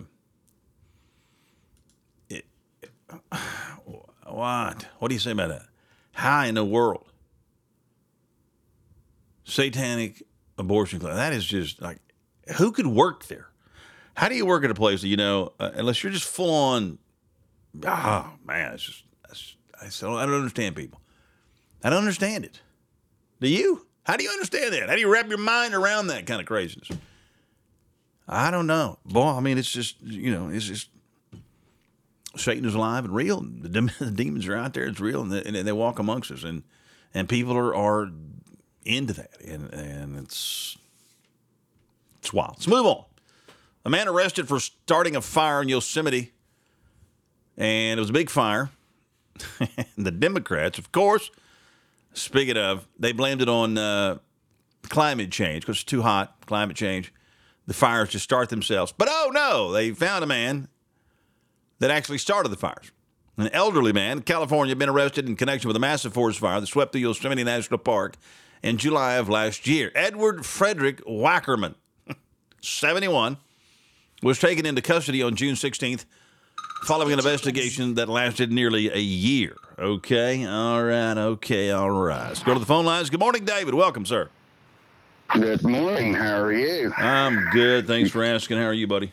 it, 2.28 2.44
what? 4.24 4.86
What 5.00 5.08
do 5.08 5.14
you 5.14 5.20
say 5.20 5.32
about 5.32 5.48
that? 5.48 5.66
How 6.12 6.44
in 6.44 6.54
the 6.54 6.64
world? 6.64 7.10
Satanic 9.42 10.22
abortion 10.58 11.00
clinic. 11.00 11.16
That 11.16 11.32
is 11.32 11.44
just 11.44 11.80
like, 11.80 11.98
who 12.56 12.72
could 12.72 12.86
work 12.86 13.26
there? 13.26 13.48
How 14.14 14.28
do 14.28 14.34
you 14.34 14.46
work 14.46 14.64
at 14.64 14.70
a 14.70 14.74
place 14.74 15.00
that, 15.00 15.08
you 15.08 15.16
know, 15.16 15.52
uh, 15.58 15.70
unless 15.74 16.02
you're 16.02 16.12
just 16.12 16.28
full 16.28 16.54
on, 16.54 16.98
oh 17.84 18.30
man, 18.44 18.74
it's 18.74 18.84
just, 18.84 19.04
I, 19.80 19.88
still, 19.88 20.16
I 20.16 20.24
don't 20.24 20.36
understand 20.36 20.76
people. 20.76 21.00
I 21.82 21.90
don't 21.90 21.98
understand 21.98 22.44
it. 22.44 22.60
Do 23.40 23.48
you? 23.48 23.86
How 24.04 24.16
do 24.16 24.24
you 24.24 24.30
understand 24.30 24.72
that? 24.72 24.88
How 24.88 24.94
do 24.94 25.00
you 25.00 25.12
wrap 25.12 25.28
your 25.28 25.38
mind 25.38 25.74
around 25.74 26.08
that 26.08 26.26
kind 26.26 26.40
of 26.40 26.46
craziness? 26.46 26.90
I 28.28 28.50
don't 28.50 28.66
know. 28.66 28.98
Boy, 29.04 29.28
I 29.28 29.40
mean, 29.40 29.58
it's 29.58 29.70
just, 29.70 30.00
you 30.00 30.30
know, 30.30 30.48
it's 30.48 30.66
just, 30.66 30.88
Satan 32.36 32.64
is 32.64 32.74
alive 32.74 33.04
and 33.04 33.14
real. 33.14 33.40
The, 33.40 33.68
the 33.98 34.10
demons 34.10 34.46
are 34.46 34.56
out 34.56 34.74
there. 34.74 34.84
It's 34.84 35.00
real, 35.00 35.22
and 35.22 35.32
they, 35.32 35.42
and 35.42 35.56
they, 35.56 35.72
walk 35.72 35.98
amongst 35.98 36.30
us, 36.30 36.42
and 36.42 36.62
and 37.12 37.28
people 37.28 37.56
are 37.56 37.74
are 37.74 38.10
into 38.84 39.12
that, 39.14 39.40
and 39.46 39.72
and 39.72 40.18
it's 40.18 40.76
It's 42.18 42.32
wild. 42.32 42.54
Let's 42.54 42.66
move 42.66 42.86
on. 42.86 43.04
A 43.84 43.90
man 43.90 44.08
arrested 44.08 44.48
for 44.48 44.60
starting 44.60 45.14
a 45.14 45.20
fire 45.20 45.60
in 45.60 45.68
Yosemite, 45.68 46.32
and 47.56 47.98
it 47.98 48.00
was 48.00 48.10
a 48.10 48.14
big 48.14 48.30
fire. 48.30 48.70
the 49.98 50.10
Democrats, 50.10 50.78
of 50.78 50.92
course, 50.92 51.30
speaking 52.14 52.56
of, 52.56 52.86
they 52.98 53.12
blamed 53.12 53.42
it 53.42 53.48
on 53.48 53.76
uh, 53.76 54.18
climate 54.84 55.30
change 55.30 55.62
because 55.62 55.76
it's 55.76 55.84
too 55.84 56.02
hot, 56.02 56.36
climate 56.46 56.76
change. 56.76 57.12
The 57.66 57.74
fires 57.74 58.10
just 58.10 58.24
start 58.24 58.48
themselves. 58.48 58.92
But 58.96 59.08
oh 59.10 59.30
no, 59.32 59.72
they 59.72 59.90
found 59.90 60.22
a 60.22 60.26
man 60.26 60.68
that 61.78 61.90
actually 61.90 62.18
started 62.18 62.50
the 62.50 62.56
fires. 62.56 62.92
An 63.36 63.48
elderly 63.48 63.92
man 63.92 64.18
in 64.18 64.22
California 64.22 64.70
had 64.70 64.78
been 64.78 64.88
arrested 64.88 65.28
in 65.28 65.34
connection 65.34 65.68
with 65.68 65.76
a 65.76 65.80
massive 65.80 66.12
forest 66.14 66.38
fire 66.38 66.60
that 66.60 66.66
swept 66.66 66.92
through 66.92 67.00
Yosemite 67.00 67.42
National 67.42 67.78
Park 67.78 68.16
in 68.64 68.78
July 68.78 69.16
of 69.16 69.28
last 69.28 69.66
year. 69.66 69.92
Edward 69.94 70.46
Frederick 70.46 71.04
Wackerman, 71.04 71.74
71, 72.62 73.36
was 74.22 74.38
taken 74.38 74.64
into 74.64 74.80
custody 74.80 75.22
on 75.22 75.36
June 75.36 75.54
16th 75.54 76.06
following 76.84 77.12
an 77.12 77.18
investigation 77.18 77.94
that 77.94 78.08
lasted 78.08 78.50
nearly 78.50 78.90
a 78.90 78.98
year. 78.98 79.54
Okay, 79.78 80.46
all 80.46 80.82
right, 80.82 81.16
okay, 81.16 81.72
all 81.72 81.90
right. 81.90 82.28
Let's 82.28 82.42
go 82.42 82.54
to 82.54 82.58
the 82.60 82.64
phone 82.64 82.86
lines. 82.86 83.10
Good 83.10 83.20
morning, 83.20 83.44
David. 83.44 83.74
Welcome, 83.74 84.06
sir. 84.06 84.30
Good 85.34 85.62
morning. 85.62 86.14
How 86.14 86.40
are 86.40 86.52
you? 86.52 86.90
I'm 86.96 87.50
good. 87.52 87.86
Thanks 87.86 88.10
for 88.10 88.24
asking. 88.24 88.56
How 88.56 88.64
are 88.64 88.72
you, 88.72 88.86
buddy? 88.86 89.12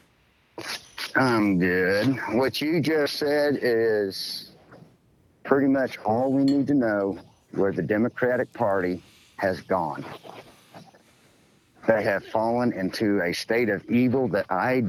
I'm 1.16 1.60
good. 1.60 2.18
What 2.34 2.62
you 2.62 2.80
just 2.80 3.18
said 3.18 3.60
is 3.62 4.52
pretty 5.44 5.68
much 5.68 5.98
all 6.06 6.32
we 6.32 6.46
need 6.46 6.68
to 6.68 6.74
know 6.74 7.20
where 7.52 7.74
the 7.74 7.82
Democratic 7.82 8.54
Party 8.54 9.02
has 9.42 9.60
gone. 9.62 10.06
They 11.88 12.04
have 12.04 12.24
fallen 12.28 12.74
into 12.74 13.22
a 13.22 13.34
state 13.34 13.70
of 13.70 13.84
evil 13.90 14.28
that 14.30 14.46
I 14.52 14.84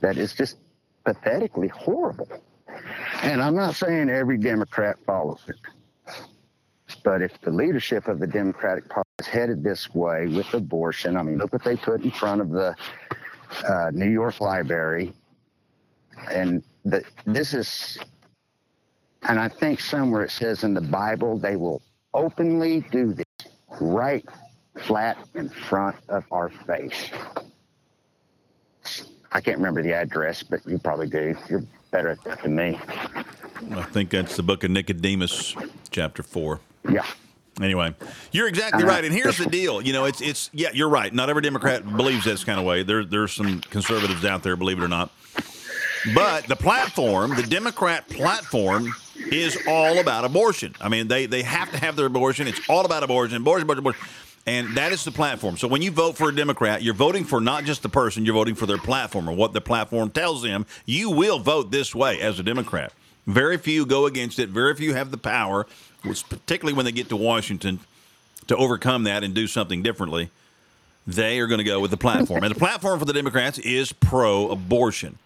that 0.00 0.18
is 0.18 0.34
just 0.34 0.56
pathetically 1.04 1.68
horrible. 1.68 2.28
And 3.22 3.40
I'm 3.40 3.54
not 3.54 3.76
saying 3.76 4.10
every 4.10 4.36
Democrat 4.36 4.96
follows 5.06 5.40
it. 5.46 5.56
But 7.04 7.22
if 7.22 7.40
the 7.40 7.52
leadership 7.52 8.08
of 8.08 8.18
the 8.18 8.26
Democratic 8.26 8.88
Party 8.88 9.08
is 9.20 9.28
headed 9.28 9.62
this 9.62 9.94
way 9.94 10.26
with 10.26 10.52
abortion, 10.54 11.16
I 11.16 11.22
mean, 11.22 11.38
look 11.38 11.52
what 11.52 11.62
they 11.62 11.76
put 11.76 12.02
in 12.02 12.10
front 12.10 12.40
of 12.40 12.50
the 12.50 12.74
uh, 13.64 13.90
New 13.92 14.10
York 14.10 14.40
Library. 14.40 15.12
And 16.32 16.64
the, 16.84 17.04
this 17.26 17.54
is, 17.54 17.98
and 19.22 19.38
I 19.38 19.48
think 19.48 19.78
somewhere 19.78 20.24
it 20.24 20.32
says 20.32 20.64
in 20.64 20.74
the 20.74 20.80
Bible, 20.80 21.38
they 21.38 21.54
will 21.54 21.80
openly 22.12 22.80
do 22.90 23.12
this 23.12 23.27
right 23.80 24.24
flat 24.78 25.18
in 25.34 25.48
front 25.48 25.96
of 26.08 26.24
our 26.30 26.50
face. 26.66 27.10
I 29.32 29.40
can't 29.40 29.58
remember 29.58 29.82
the 29.82 29.92
address, 29.92 30.42
but 30.42 30.64
you 30.66 30.78
probably 30.78 31.08
do. 31.08 31.34
You're 31.50 31.64
better 31.90 32.08
at 32.10 32.22
that 32.24 32.42
than 32.42 32.56
me. 32.56 32.78
I 33.72 33.82
think 33.82 34.10
that's 34.10 34.36
the 34.36 34.42
book 34.42 34.64
of 34.64 34.70
Nicodemus, 34.70 35.54
chapter 35.90 36.22
4. 36.22 36.60
Yeah. 36.90 37.04
Anyway, 37.60 37.92
you're 38.30 38.46
exactly 38.46 38.84
Uh-huh. 38.84 38.92
right. 38.92 39.04
And 39.04 39.12
here's 39.12 39.36
the 39.36 39.46
deal. 39.46 39.82
You 39.82 39.92
know, 39.92 40.04
it's 40.04 40.20
it's 40.20 40.48
yeah, 40.52 40.68
you're 40.72 40.88
right. 40.88 41.12
Not 41.12 41.28
every 41.28 41.42
Democrat 41.42 41.84
believes 41.96 42.24
this 42.24 42.44
kind 42.44 42.58
of 42.60 42.64
way. 42.64 42.84
There 42.84 43.04
there's 43.04 43.32
some 43.32 43.60
conservatives 43.62 44.24
out 44.24 44.44
there, 44.44 44.54
believe 44.54 44.78
it 44.78 44.84
or 44.84 44.88
not. 44.88 45.10
But 46.14 46.44
the 46.46 46.54
platform, 46.54 47.34
the 47.34 47.42
Democrat 47.42 48.08
platform, 48.08 48.94
is 49.32 49.58
all 49.66 49.98
about 49.98 50.24
abortion. 50.24 50.74
I 50.80 50.88
mean, 50.88 51.08
they 51.08 51.26
they 51.26 51.42
have 51.42 51.70
to 51.72 51.78
have 51.78 51.96
their 51.96 52.06
abortion. 52.06 52.46
It's 52.46 52.60
all 52.68 52.84
about 52.84 53.02
abortion, 53.02 53.36
abortion, 53.36 53.62
abortion, 53.64 53.78
abortion. 53.80 54.08
And 54.46 54.76
that 54.76 54.92
is 54.92 55.04
the 55.04 55.10
platform. 55.10 55.58
So 55.58 55.68
when 55.68 55.82
you 55.82 55.90
vote 55.90 56.16
for 56.16 56.30
a 56.30 56.34
Democrat, 56.34 56.82
you're 56.82 56.94
voting 56.94 57.24
for 57.24 57.38
not 57.38 57.64
just 57.64 57.82
the 57.82 57.90
person, 57.90 58.24
you're 58.24 58.34
voting 58.34 58.54
for 58.54 58.64
their 58.64 58.78
platform 58.78 59.28
or 59.28 59.36
what 59.36 59.52
the 59.52 59.60
platform 59.60 60.10
tells 60.10 60.42
them. 60.42 60.64
You 60.86 61.10
will 61.10 61.38
vote 61.38 61.70
this 61.70 61.94
way 61.94 62.18
as 62.20 62.40
a 62.40 62.42
Democrat. 62.42 62.92
Very 63.26 63.58
few 63.58 63.84
go 63.84 64.06
against 64.06 64.38
it. 64.38 64.48
Very 64.48 64.74
few 64.74 64.94
have 64.94 65.10
the 65.10 65.18
power, 65.18 65.66
particularly 66.30 66.74
when 66.74 66.86
they 66.86 66.92
get 66.92 67.10
to 67.10 67.16
Washington, 67.16 67.80
to 68.46 68.56
overcome 68.56 69.04
that 69.04 69.22
and 69.22 69.34
do 69.34 69.46
something 69.46 69.82
differently. 69.82 70.30
They 71.06 71.38
are 71.40 71.46
going 71.46 71.58
to 71.58 71.64
go 71.64 71.78
with 71.80 71.90
the 71.90 71.98
platform. 71.98 72.42
and 72.42 72.54
the 72.54 72.58
platform 72.58 72.98
for 72.98 73.04
the 73.04 73.12
Democrats 73.12 73.58
is 73.58 73.92
pro 73.92 74.48
abortion. 74.48 75.18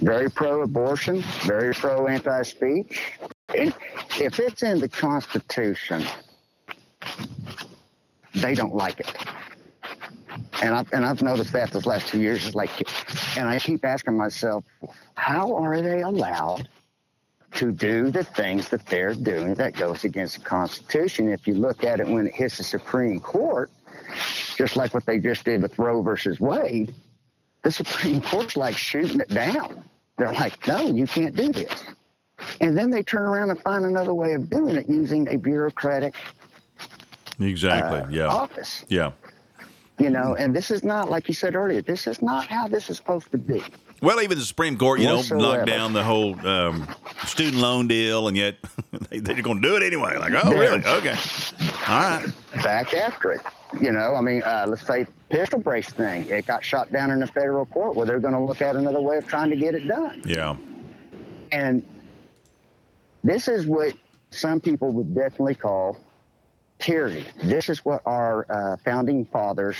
Very 0.00 0.30
pro-abortion, 0.30 1.22
very 1.42 1.74
pro-anti-speech. 1.74 3.12
If 3.54 3.76
if 4.18 4.38
it's 4.38 4.62
in 4.62 4.80
the 4.80 4.88
Constitution, 4.88 6.04
they 8.34 8.54
don't 8.54 8.74
like 8.74 9.00
it. 9.00 9.12
And 10.62 10.74
I've, 10.74 10.92
and 10.92 11.04
I've 11.04 11.22
noticed 11.22 11.52
that 11.52 11.70
this 11.70 11.86
last 11.86 12.08
two 12.08 12.20
years 12.20 12.46
is 12.46 12.54
like, 12.54 12.70
and 13.36 13.48
I 13.48 13.58
keep 13.58 13.84
asking 13.84 14.16
myself, 14.16 14.64
how 15.14 15.54
are 15.56 15.80
they 15.80 16.02
allowed 16.02 16.68
to 17.52 17.72
do 17.72 18.10
the 18.10 18.24
things 18.24 18.68
that 18.68 18.86
they're 18.86 19.14
doing 19.14 19.54
that 19.54 19.74
goes 19.74 20.04
against 20.04 20.38
the 20.38 20.44
Constitution? 20.44 21.30
If 21.30 21.46
you 21.46 21.54
look 21.54 21.82
at 21.82 21.98
it 22.00 22.06
when 22.06 22.26
it 22.26 22.34
hits 22.34 22.58
the 22.58 22.64
Supreme 22.64 23.20
Court, 23.20 23.70
just 24.56 24.76
like 24.76 24.92
what 24.94 25.06
they 25.06 25.18
just 25.18 25.44
did 25.44 25.62
with 25.62 25.78
Roe 25.78 26.02
versus 26.02 26.38
Wade, 26.40 26.94
the 27.62 27.72
Supreme 27.72 28.20
Court's 28.20 28.56
like 28.56 28.76
shooting 28.76 29.20
it 29.20 29.28
down. 29.28 29.84
They're 30.20 30.32
like, 30.34 30.66
no, 30.68 30.82
you 30.82 31.06
can't 31.06 31.34
do 31.34 31.50
this. 31.50 31.82
And 32.60 32.76
then 32.76 32.90
they 32.90 33.02
turn 33.02 33.22
around 33.22 33.48
and 33.48 33.58
find 33.62 33.86
another 33.86 34.12
way 34.12 34.34
of 34.34 34.50
doing 34.50 34.76
it 34.76 34.86
using 34.86 35.26
a 35.28 35.38
bureaucratic 35.38 36.14
Exactly. 37.40 38.00
uh, 38.00 38.08
yeah. 38.10 38.26
office. 38.26 38.84
Yeah. 38.88 39.12
You 39.98 40.10
know, 40.10 40.34
and 40.34 40.54
this 40.54 40.70
is 40.70 40.84
not, 40.84 41.08
like 41.08 41.26
you 41.26 41.32
said 41.32 41.54
earlier, 41.54 41.80
this 41.80 42.06
is 42.06 42.20
not 42.20 42.48
how 42.48 42.68
this 42.68 42.90
is 42.90 42.98
supposed 42.98 43.30
to 43.32 43.38
be. 43.38 43.62
Well, 44.02 44.20
even 44.20 44.36
the 44.36 44.44
Supreme 44.44 44.76
Court, 44.76 45.00
you 45.00 45.06
know, 45.06 45.22
knocked 45.30 45.64
down 45.64 45.94
the 45.94 46.04
whole 46.04 46.38
um, 46.46 46.86
student 47.24 47.56
loan 47.56 47.88
deal, 47.88 48.28
and 48.28 48.36
yet 48.36 48.56
they, 49.08 49.20
they're 49.20 49.40
going 49.40 49.62
to 49.62 49.66
do 49.66 49.76
it 49.76 49.82
anyway. 49.82 50.18
Like, 50.18 50.32
oh, 50.44 50.52
really? 50.52 50.84
Okay. 50.84 51.16
All 51.88 51.98
right. 51.98 52.26
Back 52.56 52.92
after 52.92 53.32
it. 53.32 53.40
You 53.78 53.92
know, 53.92 54.14
I 54.14 54.20
mean, 54.20 54.42
uh, 54.42 54.66
let's 54.68 54.86
say 54.86 55.06
pistol 55.28 55.60
brace 55.60 55.90
thing. 55.90 56.28
It 56.28 56.46
got 56.46 56.64
shot 56.64 56.92
down 56.92 57.10
in 57.10 57.20
the 57.20 57.26
federal 57.26 57.66
court 57.66 57.94
where 57.94 58.06
they're 58.06 58.18
going 58.18 58.34
to 58.34 58.40
look 58.40 58.62
at 58.62 58.74
another 58.74 59.00
way 59.00 59.18
of 59.18 59.26
trying 59.28 59.50
to 59.50 59.56
get 59.56 59.74
it 59.74 59.86
done. 59.86 60.22
Yeah. 60.24 60.56
And 61.52 61.86
this 63.22 63.46
is 63.46 63.66
what 63.66 63.94
some 64.30 64.60
people 64.60 64.90
would 64.92 65.14
definitely 65.14 65.54
call 65.54 65.98
tyranny. 66.78 67.24
This 67.42 67.68
is 67.68 67.84
what 67.84 68.02
our 68.06 68.46
uh, 68.50 68.76
founding 68.84 69.24
fathers 69.26 69.76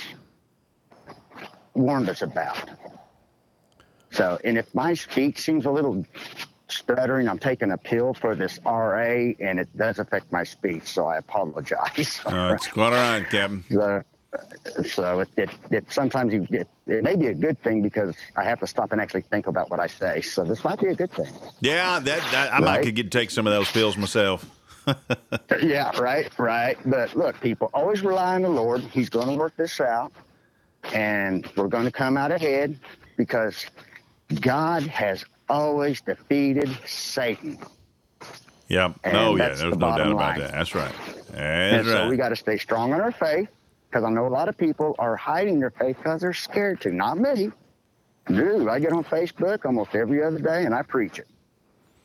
warned 1.73 2.09
us 2.09 2.21
about. 2.21 2.69
So, 4.11 4.39
and 4.43 4.57
if 4.57 4.73
my 4.75 4.93
speech 4.93 5.39
seems 5.39 5.65
a 5.65 5.71
little 5.71 6.05
stuttering, 6.71 7.27
I'm 7.27 7.39
taking 7.39 7.71
a 7.71 7.77
pill 7.77 8.13
for 8.13 8.35
this 8.35 8.59
RA, 8.65 9.31
and 9.39 9.59
it 9.59 9.69
does 9.77 9.99
affect 9.99 10.31
my 10.31 10.43
speech, 10.43 10.83
so 10.83 11.05
I 11.07 11.17
apologize. 11.17 12.19
Uh, 12.31 12.53
it's 12.55 12.67
quite 12.67 12.85
all 12.85 12.91
right, 12.91 13.29
Captain. 13.29 13.63
So, 14.73 14.83
so 14.83 15.19
it, 15.19 15.29
it, 15.35 15.49
it 15.71 15.91
sometimes 15.91 16.33
you 16.33 16.47
it, 16.51 16.65
it 16.87 17.03
may 17.03 17.17
be 17.17 17.27
a 17.27 17.33
good 17.33 17.61
thing 17.61 17.81
because 17.81 18.15
I 18.37 18.45
have 18.45 18.61
to 18.61 18.67
stop 18.67 18.93
and 18.93 19.01
actually 19.01 19.23
think 19.23 19.47
about 19.47 19.69
what 19.69 19.81
I 19.81 19.87
say. 19.87 20.21
So 20.21 20.45
this 20.45 20.63
might 20.63 20.79
be 20.79 20.87
a 20.87 20.95
good 20.95 21.11
thing. 21.11 21.27
Yeah, 21.59 21.99
that, 21.99 22.31
that 22.31 22.53
I 22.53 22.61
might 22.61 22.83
could 22.83 22.95
get 22.95 23.11
take 23.11 23.29
some 23.29 23.45
of 23.45 23.51
those 23.51 23.69
pills 23.69 23.97
myself. 23.97 24.45
Yeah, 25.61 25.95
right, 25.99 26.27
right. 26.39 26.77
But 26.85 27.15
look, 27.15 27.39
people, 27.41 27.69
always 27.73 28.01
rely 28.01 28.35
on 28.35 28.41
the 28.41 28.49
Lord. 28.49 28.81
He's 28.81 29.09
going 29.09 29.27
to 29.27 29.35
work 29.35 29.55
this 29.55 29.79
out, 29.79 30.11
and 30.93 31.47
we're 31.55 31.67
going 31.67 31.85
to 31.85 31.91
come 31.91 32.17
out 32.17 32.31
ahead 32.31 32.79
because 33.17 33.65
God 34.39 34.83
has 34.83 35.23
always 35.51 36.01
defeated 36.01 36.75
Satan. 36.87 37.59
Yeah. 38.67 38.93
And 39.03 39.17
oh, 39.17 39.35
yeah. 39.35 39.47
There's 39.49 39.59
the 39.59 39.69
no 39.71 39.77
doubt 39.77 39.99
about 40.01 40.15
line. 40.15 40.39
that. 40.39 40.51
That's 40.51 40.73
right. 40.73 40.93
And 41.33 41.85
That's 41.85 41.87
so 41.87 42.09
we 42.09 42.17
got 42.17 42.29
to 42.29 42.35
stay 42.35 42.57
strong 42.57 42.93
in 42.93 43.01
our 43.01 43.11
faith 43.11 43.49
because 43.89 44.03
I 44.05 44.09
know 44.09 44.25
a 44.25 44.29
lot 44.29 44.47
of 44.49 44.57
people 44.57 44.95
are 44.97 45.15
hiding 45.17 45.59
their 45.59 45.71
faith 45.71 45.97
because 45.97 46.21
they're 46.21 46.33
scared 46.33 46.79
to. 46.81 46.91
Not 46.91 47.17
me. 47.19 47.51
Dude, 48.27 48.67
I 48.69 48.79
get 48.79 48.93
on 48.93 49.03
Facebook 49.03 49.65
almost 49.65 49.93
every 49.93 50.23
other 50.23 50.39
day 50.39 50.63
and 50.65 50.73
I 50.73 50.83
preach 50.83 51.19
it. 51.19 51.27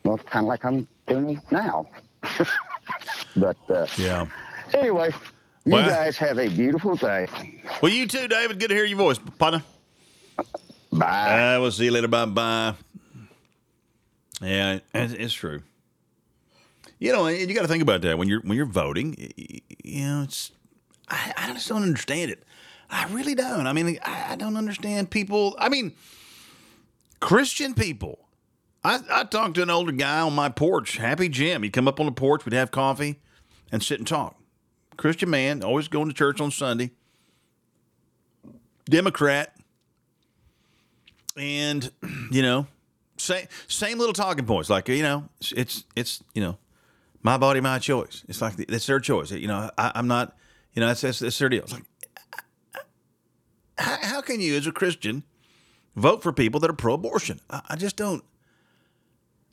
Well, 0.02 0.16
it's 0.16 0.24
kind 0.28 0.44
of 0.44 0.48
like 0.48 0.64
I'm 0.64 0.88
doing 1.06 1.40
now. 1.50 1.86
but 3.36 3.56
uh, 3.70 3.86
Yeah. 3.96 4.26
anyway, 4.74 5.12
you 5.64 5.72
Well- 5.72 5.88
guys 5.88 6.16
have 6.18 6.38
a 6.38 6.48
beautiful 6.48 6.96
day. 6.96 7.28
Well, 7.80 7.92
you 7.92 8.06
too, 8.08 8.26
David. 8.28 8.58
Good 8.58 8.68
to 8.68 8.74
hear 8.74 8.84
your 8.84 8.98
voice, 8.98 9.18
partner. 9.38 9.62
Bye. 10.92 11.54
Uh, 11.54 11.60
we'll 11.60 11.70
see 11.70 11.84
you 11.84 11.90
later. 11.92 12.08
Bye 12.08 12.24
bye. 12.24 12.74
Yeah, 14.40 14.80
it's, 14.94 15.32
true. 15.32 15.62
You 16.98 17.12
know, 17.12 17.26
and 17.26 17.48
you 17.48 17.54
got 17.54 17.62
to 17.62 17.68
think 17.68 17.82
about 17.82 18.02
that 18.02 18.18
when 18.18 18.28
you're 18.28 18.40
when 18.40 18.56
you're 18.56 18.66
voting. 18.66 19.32
You 19.82 20.04
know, 20.06 20.22
it's 20.22 20.52
I, 21.08 21.32
I 21.36 21.52
just 21.52 21.68
don't 21.68 21.82
understand 21.82 22.30
it. 22.30 22.42
I 22.90 23.06
really 23.08 23.34
don't. 23.34 23.66
I 23.66 23.72
mean, 23.72 23.98
I, 24.02 24.32
I 24.32 24.36
don't 24.36 24.56
understand 24.56 25.10
people. 25.10 25.56
I 25.58 25.68
mean, 25.68 25.92
Christian 27.20 27.74
people. 27.74 28.20
I, 28.84 29.00
I 29.10 29.24
talked 29.24 29.56
to 29.56 29.62
an 29.62 29.70
older 29.70 29.90
guy 29.90 30.20
on 30.20 30.34
my 30.34 30.48
porch, 30.48 30.98
Happy 30.98 31.28
Jim. 31.28 31.64
He'd 31.64 31.72
come 31.72 31.88
up 31.88 31.98
on 31.98 32.06
the 32.06 32.12
porch, 32.12 32.44
we'd 32.44 32.52
have 32.52 32.70
coffee 32.70 33.18
and 33.72 33.82
sit 33.82 33.98
and 33.98 34.06
talk. 34.06 34.36
Christian 34.96 35.28
man, 35.28 35.62
always 35.64 35.88
going 35.88 36.08
to 36.08 36.14
church 36.14 36.40
on 36.40 36.50
Sunday. 36.50 36.92
Democrat. 38.88 39.54
And, 41.36 41.90
you 42.30 42.42
know, 42.42 42.66
same, 43.16 43.46
same 43.68 43.98
little 43.98 44.12
talking 44.12 44.46
points. 44.46 44.70
Like, 44.70 44.88
you 44.88 45.02
know, 45.02 45.28
it's, 45.40 45.52
it's, 45.52 45.84
it's 45.94 46.24
you 46.34 46.42
know, 46.42 46.58
my 47.22 47.36
body, 47.36 47.60
my 47.60 47.78
choice. 47.78 48.24
It's 48.28 48.40
like, 48.40 48.54
it's 48.58 48.86
their 48.86 49.00
choice. 49.00 49.30
You 49.30 49.48
know, 49.48 49.70
I, 49.76 49.92
I'm 49.94 50.06
not, 50.06 50.36
you 50.74 50.80
know, 50.80 50.88
that's, 50.88 51.00
that's, 51.00 51.18
that's 51.18 51.38
their 51.38 51.48
deal. 51.48 51.64
It's 51.64 51.72
like, 51.72 51.84
how, 53.78 53.98
how 54.02 54.20
can 54.20 54.40
you, 54.40 54.56
as 54.56 54.66
a 54.66 54.72
Christian, 54.72 55.22
vote 55.94 56.22
for 56.22 56.32
people 56.32 56.60
that 56.60 56.70
are 56.70 56.74
pro-abortion? 56.74 57.40
I, 57.50 57.62
I 57.70 57.76
just 57.76 57.96
don't. 57.96 58.24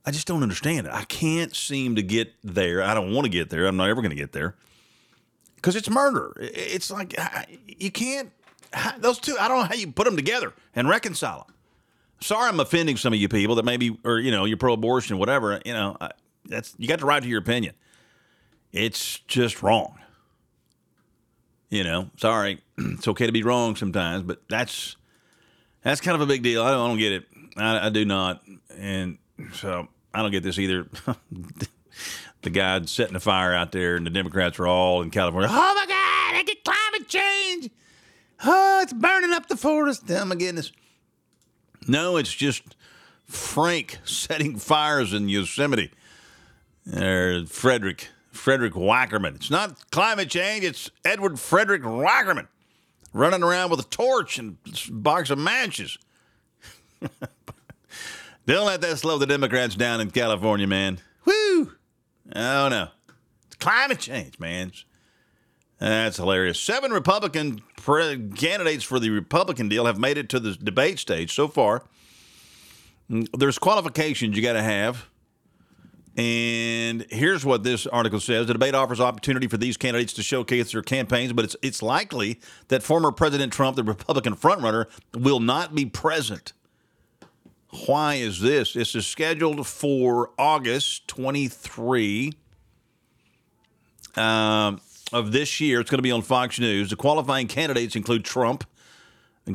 I 0.05 0.11
just 0.11 0.28
don't 0.28 0.43
understand 0.43 0.86
it. 0.86 0.91
I 0.91 1.05
can't 1.05 1.55
seem 1.55 1.95
to 1.95 2.03
get 2.03 2.34
there. 2.43 2.84
I 2.84 2.93
don't 2.93 3.14
want 3.14 3.24
to 3.24 3.30
get 3.30 3.49
there. 3.49 3.66
I'm 3.66 3.78
not 3.78 3.88
ever 3.88 4.01
going 4.01 4.09
to 4.09 4.18
get 4.18 4.34
there 4.34 4.55
because 5.55 5.78
it's 5.78 5.89
murder. 5.89 6.34
It's 6.41 6.91
like 6.91 7.16
you 7.68 7.89
can't. 7.89 8.30
Those 8.97 9.18
two, 9.18 9.38
I 9.39 9.47
don't 9.47 9.59
know 9.59 9.64
how 9.64 9.76
you 9.76 9.93
put 9.93 10.03
them 10.03 10.18
together 10.18 10.51
and 10.76 10.89
reconcile 10.89 11.45
them. 11.45 11.55
Sorry, 12.24 12.47
I'm 12.47 12.59
offending 12.61 12.95
some 12.95 13.11
of 13.11 13.19
you 13.19 13.28
people 13.28 13.55
that 13.55 13.65
maybe, 13.65 13.97
or 14.05 14.17
you 14.17 14.32
know, 14.32 14.45
you're 14.45 14.55
pro-abortion, 14.55 15.17
whatever. 15.17 15.59
You 15.65 15.74
know, 15.74 15.97
that's 16.45 16.74
you 16.78 16.88
got 16.88 16.99
the 16.99 17.05
right 17.05 17.21
to 17.21 17.28
your 17.28 17.39
opinion. 17.39 17.76
It's 18.71 19.19
just 19.28 19.61
wrong. 19.61 19.99
You 21.69 21.84
know, 21.84 22.09
sorry, 22.15 22.61
it's 22.78 23.09
okay 23.09 23.26
to 23.26 23.34
be 23.34 23.43
wrong 23.43 23.76
sometimes, 23.76 24.24
but 24.24 24.41
that's 24.47 24.95
that's 25.84 25.99
kind 25.99 26.15
of 26.15 26.21
a 26.21 26.26
big 26.26 26.43
deal. 26.43 26.63
I 26.63 26.71
don't, 26.71 26.80
I 26.80 26.88
don't 26.88 26.97
get 26.97 27.11
it. 27.11 27.26
I, 27.57 27.88
I 27.88 27.89
do 27.89 28.05
not, 28.05 28.41
and 28.78 29.17
so 29.51 29.89
I 30.13 30.21
don't 30.21 30.32
get 30.32 30.43
this 30.43 30.57
either. 30.57 30.88
the 32.41 32.49
guy 32.49 32.82
setting 32.86 33.15
the 33.15 33.19
fire 33.19 33.53
out 33.53 33.74
there, 33.74 33.97
and 33.97 34.05
the 34.05 34.11
Democrats 34.11 34.59
are 34.59 34.67
all 34.67 35.01
in 35.01 35.11
California. 35.11 35.49
Oh 35.51 35.74
my 35.76 35.86
God, 35.86 36.39
I 36.39 36.43
get 36.45 36.63
climate 36.63 37.09
change. 37.09 37.69
Oh, 38.45 38.80
it's 38.82 38.93
burning 38.93 39.34
up 39.34 39.49
the 39.49 39.57
forest. 39.57 40.03
Oh 40.09 40.24
my 40.24 40.36
goodness. 40.36 40.71
No, 41.88 42.17
it's 42.17 42.34
just 42.34 42.75
Frank 43.25 43.99
setting 44.05 44.57
fires 44.57 45.13
in 45.13 45.29
Yosemite. 45.29 45.91
Or 46.95 47.45
Frederick, 47.47 48.09
Frederick 48.31 48.73
Wackerman. 48.73 49.36
It's 49.36 49.49
not 49.49 49.89
climate 49.91 50.29
change, 50.29 50.65
it's 50.65 50.89
Edward 51.05 51.39
Frederick 51.39 51.84
Wackerman 51.84 52.47
running 53.13 53.43
around 53.43 53.69
with 53.69 53.79
a 53.79 53.84
torch 53.84 54.38
and 54.38 54.57
a 54.65 54.91
box 54.91 55.29
of 55.29 55.38
matches. 55.38 55.97
Don't 58.45 58.65
let 58.65 58.81
that 58.81 58.97
slow 58.97 59.17
the 59.17 59.25
Democrats 59.25 59.75
down 59.75 60.01
in 60.01 60.11
California, 60.11 60.67
man. 60.67 60.99
Woo! 61.25 61.71
Oh 62.36 62.67
no. 62.69 62.88
It's 63.47 63.55
climate 63.57 63.99
change, 63.99 64.39
man. 64.39 64.73
That's 65.84 66.15
hilarious. 66.15 66.61
Seven 66.61 66.93
Republican 66.93 67.61
pre- 67.75 68.29
candidates 68.38 68.86
for 68.86 69.01
the 69.01 69.09
Republican 69.09 69.67
deal 69.67 69.86
have 69.86 69.99
made 69.99 70.17
it 70.17 70.29
to 70.29 70.39
the 70.39 70.53
debate 70.53 70.97
stage 70.97 71.36
so 71.36 71.49
far. 71.49 71.84
Mm, 73.11 73.27
there's 73.38 73.59
qualifications 73.59 74.38
you 74.38 74.41
got 74.41 74.53
to 74.53 74.63
have. 74.63 75.07
And 76.15 77.05
here's 77.09 77.43
what 77.43 77.63
this 77.63 77.86
article 77.86 78.21
says: 78.21 78.47
The 78.47 78.53
debate 78.53 78.75
offers 78.75 79.01
opportunity 79.01 79.47
for 79.47 79.57
these 79.57 79.75
candidates 79.75 80.13
to 80.13 80.23
showcase 80.23 80.71
their 80.71 80.84
campaigns, 80.84 81.34
but 81.34 81.43
it's 81.43 81.57
it's 81.61 81.81
likely 81.81 82.39
that 82.69 82.81
former 82.81 83.11
President 83.11 83.51
Trump, 83.51 83.75
the 83.75 83.84
Republican 83.84 84.38
frontrunner, 84.38 84.86
will 85.13 85.41
not 85.41 85.75
be 85.75 85.86
present. 85.86 86.53
Why 87.88 88.15
is 88.15 88.39
this? 88.39 88.71
This 88.71 88.95
is 88.95 89.05
scheduled 89.05 89.67
for 89.67 90.29
August 90.38 91.09
23 91.09 92.31
um, 94.15 94.79
of 95.14 95.32
this 95.32 95.61
year. 95.61 95.80
It's 95.80 95.89
going 95.89 95.99
to 95.99 96.03
be 96.03 96.11
on 96.11 96.24
Fox 96.24 96.59
News. 96.59 96.89
The 96.89 96.95
qualifying 96.95 97.47
candidates 97.47 97.95
include 97.95 98.26
Trump, 98.26 98.66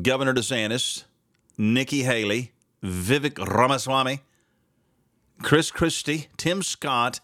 Governor 0.03 0.33
DeSantis, 0.33 1.05
Nikki 1.59 2.05
Haley, 2.05 2.53
Vivek 2.83 3.45
Ramaswamy, 3.45 4.21
Chris 5.43 5.71
Christie, 5.71 6.29
Tim 6.37 6.63
Scott, 6.63 7.21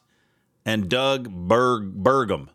and 0.66 0.88
Doug 0.88 1.30
Berg- 1.30 2.02
Burgum. 2.02 2.48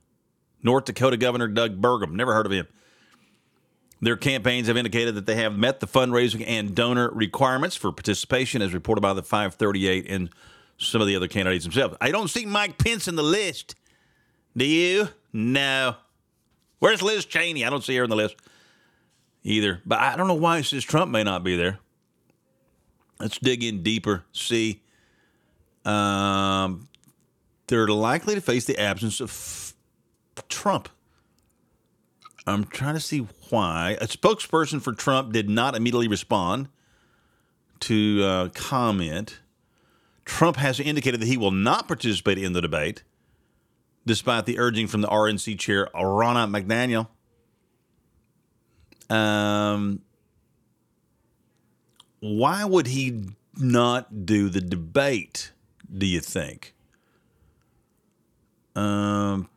North 0.62 0.86
Dakota 0.86 1.16
Governor 1.16 1.48
Doug 1.48 1.82
Burgum. 1.82 2.12
Never 2.12 2.34
heard 2.34 2.46
of 2.46 2.52
him. 2.52 2.68
Their 4.02 4.18
campaigns 4.18 4.68
have 4.68 4.78
indicated 4.78 5.16
that 5.16 5.26
they 5.26 5.36
have 5.36 5.58
met 5.58 5.80
the 5.80 5.88
fundraising 5.88 6.44
and 6.48 6.74
donor 6.74 7.10
requirements 7.12 7.76
for 7.76 7.92
participation, 7.92 8.62
as 8.62 8.74
reported 8.74 9.02
by 9.02 9.14
the 9.14 9.24
538 9.24 10.06
and 10.10 10.30
some 10.78 11.02
of 11.02 11.08
the 11.08 11.16
other 11.16 11.28
candidates 11.28 11.66
themselves. 11.66 11.96
I 12.00 12.12
don't 12.12 12.30
see 12.30 12.46
Mike 12.46 12.78
Pence 12.78 13.08
in 13.08 13.16
the 13.16 13.24
list. 13.24 13.76
Do 14.56 14.66
you? 14.66 15.10
No. 15.34 15.96
Where's 16.80 17.02
Liz 17.02 17.26
Cheney? 17.26 17.66
I 17.66 17.70
don't 17.70 17.84
see 17.84 17.96
her 17.98 18.04
in 18.04 18.10
the 18.10 18.16
list 18.16 18.36
either. 19.44 19.82
But 19.86 20.00
I 20.00 20.16
don't 20.16 20.28
know 20.28 20.34
why 20.34 20.60
it 20.60 20.66
says 20.66 20.84
Trump 20.84 21.12
may 21.12 21.24
not 21.24 21.44
be 21.44 21.56
there. 21.56 21.80
Let's 23.20 23.38
dig 23.38 23.64
in 23.64 23.84
deeper. 23.84 24.24
See. 24.32 24.82
Um, 25.86 26.90
they're 27.68 27.88
likely 27.88 28.36
to 28.36 28.42
face 28.42 28.66
the 28.66 28.78
absence 28.80 29.20
of 29.20 29.74
Trump. 30.50 30.90
I'm 32.48 32.64
trying 32.66 32.96
to 32.96 33.00
see 33.00 33.28
why. 33.50 33.98
A 34.02 34.08
spokesperson 34.08 34.82
for 34.82 34.94
Trump 34.94 35.34
did 35.34 35.50
not 35.50 35.76
immediately 35.76 36.08
respond 36.08 36.70
to 37.82 38.24
uh, 38.24 38.50
comment. 38.50 39.40
Trump 40.26 40.58
has 40.58 40.80
indicated 40.80 41.22
that 41.22 41.28
he 41.28 41.38
will 41.38 41.52
not 41.52 41.88
participate 41.88 42.38
in 42.38 42.54
the 42.54 42.62
debate, 42.62 43.04
despite 44.10 44.48
the 44.48 44.58
urging 44.58 44.88
from 44.88 45.02
the 45.02 45.08
RNC 45.08 45.60
chair, 45.60 45.88
Ronna 45.94 46.50
McDaniel. 46.50 47.08
Um, 49.16 50.02
why 52.20 52.66
would 52.66 52.88
he 52.88 53.26
not 53.56 54.26
do 54.26 54.50
the 54.50 54.62
debate, 54.62 55.52
do 55.96 56.08
you 56.08 56.22
think? 56.22 56.74
Um, 58.76 59.48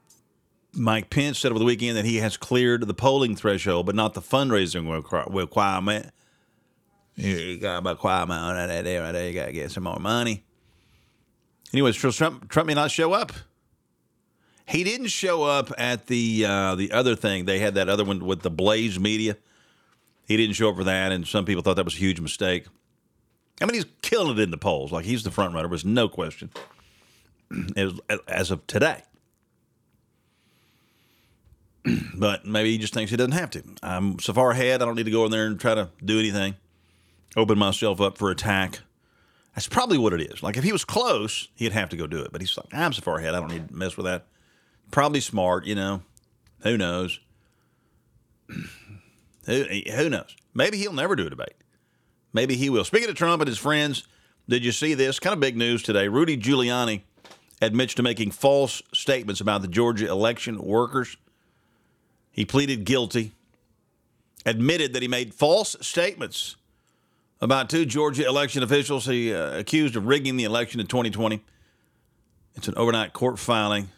Mike 0.75 1.09
Pence 1.09 1.39
said 1.39 1.51
over 1.51 1.59
the 1.59 1.65
weekend 1.65 1.97
that 1.97 2.05
he 2.05 2.19
has 2.19 2.37
cleared 2.37 2.87
the 2.87 2.95
polling 2.95 3.35
threshold, 3.35 3.87
but 3.87 3.95
not 3.95 4.13
the 4.13 4.21
fundraising 4.21 4.87
requirement. 5.35 6.11
You 7.17 7.57
got 7.57 7.79
about 7.79 7.97
requirement 7.97 8.69
that 8.69 8.85
there, 8.85 9.01
right 9.01 9.13
there. 9.13 9.29
You 9.29 9.35
got 9.35 9.47
to 9.47 9.53
get 9.53 9.71
some 9.71 9.85
more 9.85 9.99
money. 9.99 10.45
Anyways, 11.73 11.97
Trump, 11.97 12.51
Trump 12.51 12.67
may 12.67 12.75
not 12.75 12.91
show 12.91 13.15
up. 13.15 13.33
He 14.73 14.85
didn't 14.85 15.09
show 15.09 15.43
up 15.43 15.71
at 15.77 16.07
the 16.07 16.47
uh, 16.47 16.75
the 16.77 16.93
other 16.93 17.15
thing. 17.15 17.45
They 17.45 17.59
had 17.59 17.75
that 17.75 17.91
other 17.91 18.05
one 18.05 18.25
with 18.25 18.41
the 18.41 18.49
Blaze 18.49 18.99
Media. 18.99 19.37
He 20.27 20.39
didn't 20.39 20.55
show 20.55 20.71
up 20.71 20.77
for 20.77 20.85
that, 20.85 21.13
and 21.13 21.29
some 21.29 21.45
people 21.45 21.63
thought 21.63 21.77
that 21.77 21.85
was 21.85 21.95
a 21.95 21.99
huge 21.99 22.21
mistake. 22.21 22.65
I 23.61 23.67
mean, 23.67 23.75
he's 23.75 23.85
killing 24.01 24.39
it 24.39 24.41
in 24.41 24.51
the 24.51 24.57
polls. 24.57 24.91
Like 24.91 25.05
he's 25.05 25.25
the 25.25 25.31
front 25.31 25.53
runner, 25.55 25.69
there's 25.69 25.85
no 25.85 26.09
question. 26.09 26.51
As, 27.77 27.93
as 28.27 28.51
of 28.51 28.67
today. 28.67 29.03
but 32.15 32.47
maybe 32.47 32.71
he 32.71 32.79
just 32.79 32.95
thinks 32.95 33.11
he 33.11 33.17
doesn't 33.19 33.33
have 33.33 33.51
to. 33.51 33.63
I'm 33.83 34.19
so 34.21 34.33
far 34.33 34.53
ahead, 34.53 34.81
I 34.81 34.87
don't 34.87 34.95
need 34.95 35.05
to 35.05 35.11
go 35.11 35.27
in 35.27 35.31
there 35.31 35.45
and 35.45 35.61
try 35.61 35.75
to 35.75 35.91
do 36.03 36.19
anything, 36.19 36.55
open 37.37 37.59
myself 37.59 38.01
up 38.01 38.17
for 38.17 38.31
attack. 38.31 38.79
That's 39.55 39.69
probably 39.69 39.99
what 39.99 40.15
it 40.15 40.23
is. 40.23 40.43
Like 40.43 40.57
if 40.57 40.65
he 40.65 40.73
was 40.73 40.87
close, 40.87 41.49
he'd 41.57 41.73
have 41.73 41.91
to 41.91 41.97
go 41.99 42.07
do 42.07 42.23
it. 42.23 42.33
But 42.33 42.41
he's 42.41 42.57
like, 42.57 42.73
I'm 42.73 42.95
so 42.95 43.03
far 43.03 43.19
ahead, 43.19 43.35
I 43.35 43.41
don't 43.41 43.51
need 43.51 43.69
to 43.69 43.75
mess 43.75 43.99
with 43.99 44.07
that. 44.07 44.25
Probably 44.93 45.21
smart, 45.21 45.65
you 45.65 45.75
know. 45.75 46.03
Who 46.61 46.77
knows? 46.77 47.19
who, 49.47 49.65
who 49.65 50.09
knows? 50.11 50.37
Maybe 50.55 50.77
he'll 50.77 50.93
never 50.93 51.17
do 51.17 51.27
a 51.27 51.31
debate. 51.31 51.55
Maybe 52.33 52.55
he 52.57 52.71
will. 52.71 52.85
Speaking 52.85 53.09
of 53.09 53.17
Trump 53.17 53.41
and 53.41 53.49
his 53.49 53.59
friends, 53.59 54.07
did 54.49 54.65
you 54.65 54.71
see 54.71 54.95
this? 54.95 55.19
Kind 55.19 55.35
of 55.35 55.41
big 55.41 55.57
news 55.57 55.83
today. 55.83 56.09
Rudy 56.09 56.37
Giuliani 56.37 57.03
admits 57.63 57.95
to 57.95 58.03
making 58.03 58.33
false 58.33 58.83
statements 58.93 59.41
about 59.41 59.63
the 59.63 59.69
Georgia 59.69 60.09
election 60.09 60.63
workers. 60.63 61.17
He 62.31 62.45
pleaded 62.45 62.85
guilty, 62.85 63.33
admitted 64.45 64.93
that 64.93 65.01
he 65.01 65.09
made 65.09 65.35
false 65.35 65.75
statements 65.81 66.57
about 67.41 67.71
two 67.71 67.87
Georgia 67.87 68.27
election 68.27 68.63
officials 68.63 69.07
he 69.07 69.33
uh, 69.33 69.59
accused 69.59 69.97
of 69.97 70.07
rigging 70.07 70.37
the 70.37 70.45
election 70.45 70.81
in 70.81 70.87
2020. 70.87 71.43
It's 72.57 72.69
an 72.69 72.75
overnight 72.77 73.15
court 73.15 73.39
filing. 73.39 73.89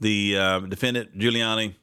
The 0.00 0.36
uh, 0.36 0.60
defendant, 0.60 1.18
Giuliani, 1.18 1.74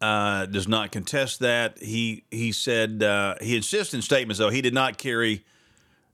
uh, 0.00 0.46
does 0.46 0.68
not 0.68 0.92
contest 0.92 1.40
that. 1.40 1.78
He 1.78 2.24
he 2.30 2.52
said 2.52 3.02
uh, 3.02 3.36
he 3.40 3.56
insists 3.56 3.94
in 3.94 4.02
statements 4.02 4.38
though 4.38 4.50
he 4.50 4.62
did 4.62 4.74
not 4.74 4.98
carry 4.98 5.44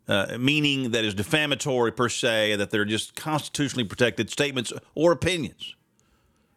uh, 0.08 0.36
meaning 0.38 0.90
that 0.90 1.04
is 1.04 1.14
defamatory 1.14 1.92
per 1.92 2.08
se, 2.08 2.56
that 2.56 2.70
they're 2.70 2.84
just 2.84 3.14
constitutionally 3.14 3.84
protected 3.84 4.30
statements 4.30 4.72
or 4.94 5.12
opinions, 5.12 5.76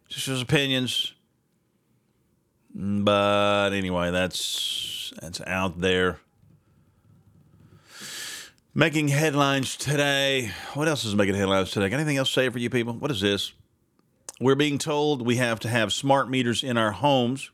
just 0.10 0.28
his 0.28 0.42
opinions. 0.42 1.14
But 2.74 3.70
anyway, 3.72 4.12
that's 4.12 5.14
that's 5.22 5.42
out 5.42 5.80
there. 5.80 6.20
Making 8.78 9.08
headlines 9.08 9.78
today. 9.78 10.52
What 10.74 10.90
else 10.90 11.06
is 11.06 11.16
making 11.16 11.36
headlines 11.36 11.72
today? 11.72 11.88
Got 11.88 11.96
anything 11.96 12.18
else 12.18 12.28
to 12.28 12.34
say 12.34 12.50
for 12.50 12.60
you 12.60 12.70
people? 12.70 12.92
What 12.92 13.10
is 13.10 13.22
this? 13.22 13.54
We're 14.42 14.56
being 14.56 14.78
told 14.80 15.26
we 15.26 15.38
have 15.38 15.62
to 15.62 15.70
have 15.70 15.94
smart 15.94 16.30
meters 16.30 16.62
in 16.62 16.78
our 16.78 16.92
homes 16.92 17.52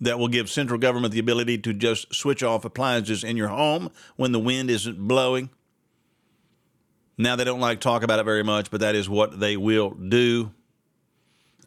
that 0.00 0.18
will 0.18 0.26
give 0.26 0.50
central 0.50 0.80
government 0.80 1.14
the 1.14 1.20
ability 1.20 1.58
to 1.58 1.72
just 1.72 2.12
switch 2.12 2.42
off 2.42 2.64
appliances 2.64 3.22
in 3.22 3.36
your 3.36 3.46
home 3.46 3.92
when 4.16 4.32
the 4.32 4.40
wind 4.40 4.68
isn't 4.68 4.98
blowing. 4.98 5.48
Now, 7.16 7.36
they 7.36 7.44
don't 7.44 7.60
like 7.60 7.80
talk 7.80 8.02
about 8.02 8.18
it 8.18 8.24
very 8.24 8.42
much, 8.42 8.68
but 8.68 8.80
that 8.80 8.96
is 8.96 9.08
what 9.08 9.38
they 9.38 9.56
will 9.56 9.90
do. 9.90 10.50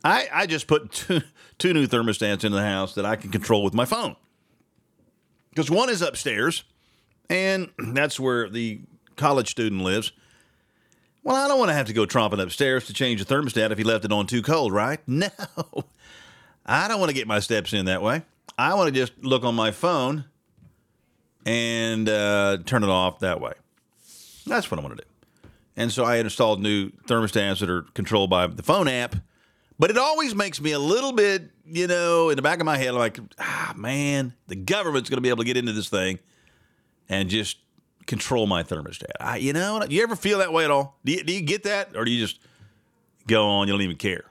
I, 0.03 0.27
I 0.33 0.47
just 0.47 0.67
put 0.67 0.91
two, 0.91 1.21
two 1.57 1.73
new 1.73 1.87
thermostats 1.87 2.43
in 2.43 2.51
the 2.51 2.61
house 2.61 2.93
that 2.95 3.05
I 3.05 3.15
can 3.15 3.31
control 3.31 3.63
with 3.63 3.73
my 3.73 3.85
phone. 3.85 4.17
Because 5.49 5.71
one 5.71 5.89
is 5.89 6.01
upstairs, 6.01 6.65
and 7.29 7.69
that's 7.77 8.19
where 8.19 8.49
the 8.49 8.81
college 9.15 9.49
student 9.49 9.81
lives. 9.81 10.11
Well, 11.23 11.35
I 11.35 11.47
don't 11.47 11.57
want 11.57 11.69
to 11.69 11.73
have 11.73 11.87
to 11.87 11.93
go 11.93 12.05
tromping 12.05 12.41
upstairs 12.41 12.85
to 12.85 12.93
change 12.93 13.23
the 13.23 13.33
thermostat 13.33 13.71
if 13.71 13.77
he 13.77 13.83
left 13.83 14.05
it 14.05 14.11
on 14.11 14.27
too 14.27 14.41
cold, 14.41 14.71
right? 14.71 14.99
No. 15.07 15.29
I 16.67 16.87
don't 16.87 16.99
want 16.99 17.09
to 17.09 17.15
get 17.15 17.27
my 17.27 17.39
steps 17.39 17.73
in 17.73 17.85
that 17.85 18.01
way. 18.01 18.23
I 18.57 18.73
want 18.73 18.93
to 18.93 18.99
just 18.99 19.13
look 19.23 19.43
on 19.43 19.53
my 19.53 19.69
phone 19.69 20.25
and 21.45 22.09
uh, 22.09 22.57
turn 22.65 22.83
it 22.83 22.89
off 22.89 23.19
that 23.19 23.39
way. 23.39 23.53
That's 24.47 24.71
what 24.71 24.79
I 24.79 24.83
want 24.83 24.97
to 24.97 25.03
do. 25.03 25.49
And 25.77 25.91
so 25.91 26.05
I 26.05 26.17
installed 26.17 26.61
new 26.61 26.89
thermostats 27.07 27.59
that 27.59 27.69
are 27.69 27.83
controlled 27.93 28.29
by 28.29 28.47
the 28.47 28.63
phone 28.63 28.87
app. 28.87 29.15
But 29.77 29.91
it 29.91 29.97
always 29.97 30.33
makes 30.33 30.61
me 30.61 30.71
a 30.71 30.79
little 30.79 31.11
bit, 31.11 31.51
you 31.65 31.87
know, 31.87 32.29
in 32.29 32.35
the 32.35 32.41
back 32.41 32.59
of 32.59 32.65
my 32.65 32.77
head, 32.77 32.93
like, 32.93 33.19
ah, 33.37 33.73
man, 33.75 34.33
the 34.47 34.55
government's 34.55 35.09
going 35.09 35.17
to 35.17 35.21
be 35.21 35.29
able 35.29 35.43
to 35.43 35.45
get 35.45 35.57
into 35.57 35.73
this 35.73 35.89
thing 35.89 36.19
and 37.09 37.29
just 37.29 37.57
control 38.05 38.47
my 38.47 38.63
thermostat. 38.63 39.11
I, 39.19 39.37
you 39.37 39.53
know, 39.53 39.83
you 39.89 40.03
ever 40.03 40.15
feel 40.15 40.39
that 40.39 40.53
way 40.53 40.65
at 40.65 40.71
all? 40.71 40.97
Do 41.03 41.13
you, 41.13 41.23
do 41.23 41.33
you 41.33 41.41
get 41.41 41.63
that? 41.63 41.95
Or 41.95 42.05
do 42.05 42.11
you 42.11 42.25
just 42.25 42.39
go 43.27 43.47
on, 43.47 43.67
you 43.67 43.73
don't 43.73 43.81
even 43.81 43.97
care? 43.97 44.25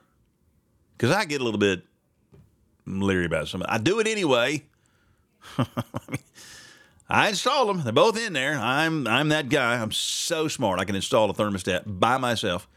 Because 0.96 1.14
I 1.14 1.24
get 1.24 1.40
a 1.40 1.44
little 1.44 1.58
bit 1.58 1.82
leery 2.86 3.26
about 3.26 3.48
something. 3.48 3.68
I 3.68 3.78
do 3.78 3.98
it 3.98 4.06
anyway. 4.06 4.64
I, 5.58 5.66
I 7.08 7.28
installed 7.28 7.68
them. 7.68 7.82
They're 7.82 7.92
both 7.92 8.18
in 8.18 8.32
there. 8.32 8.54
I'm 8.54 9.06
I'm 9.06 9.28
that 9.28 9.48
guy. 9.48 9.74
I'm 9.74 9.92
so 9.92 10.48
smart. 10.48 10.80
I 10.80 10.84
can 10.84 10.94
install 10.94 11.28
a 11.30 11.34
thermostat 11.34 11.82
by 11.86 12.16
myself. 12.16 12.68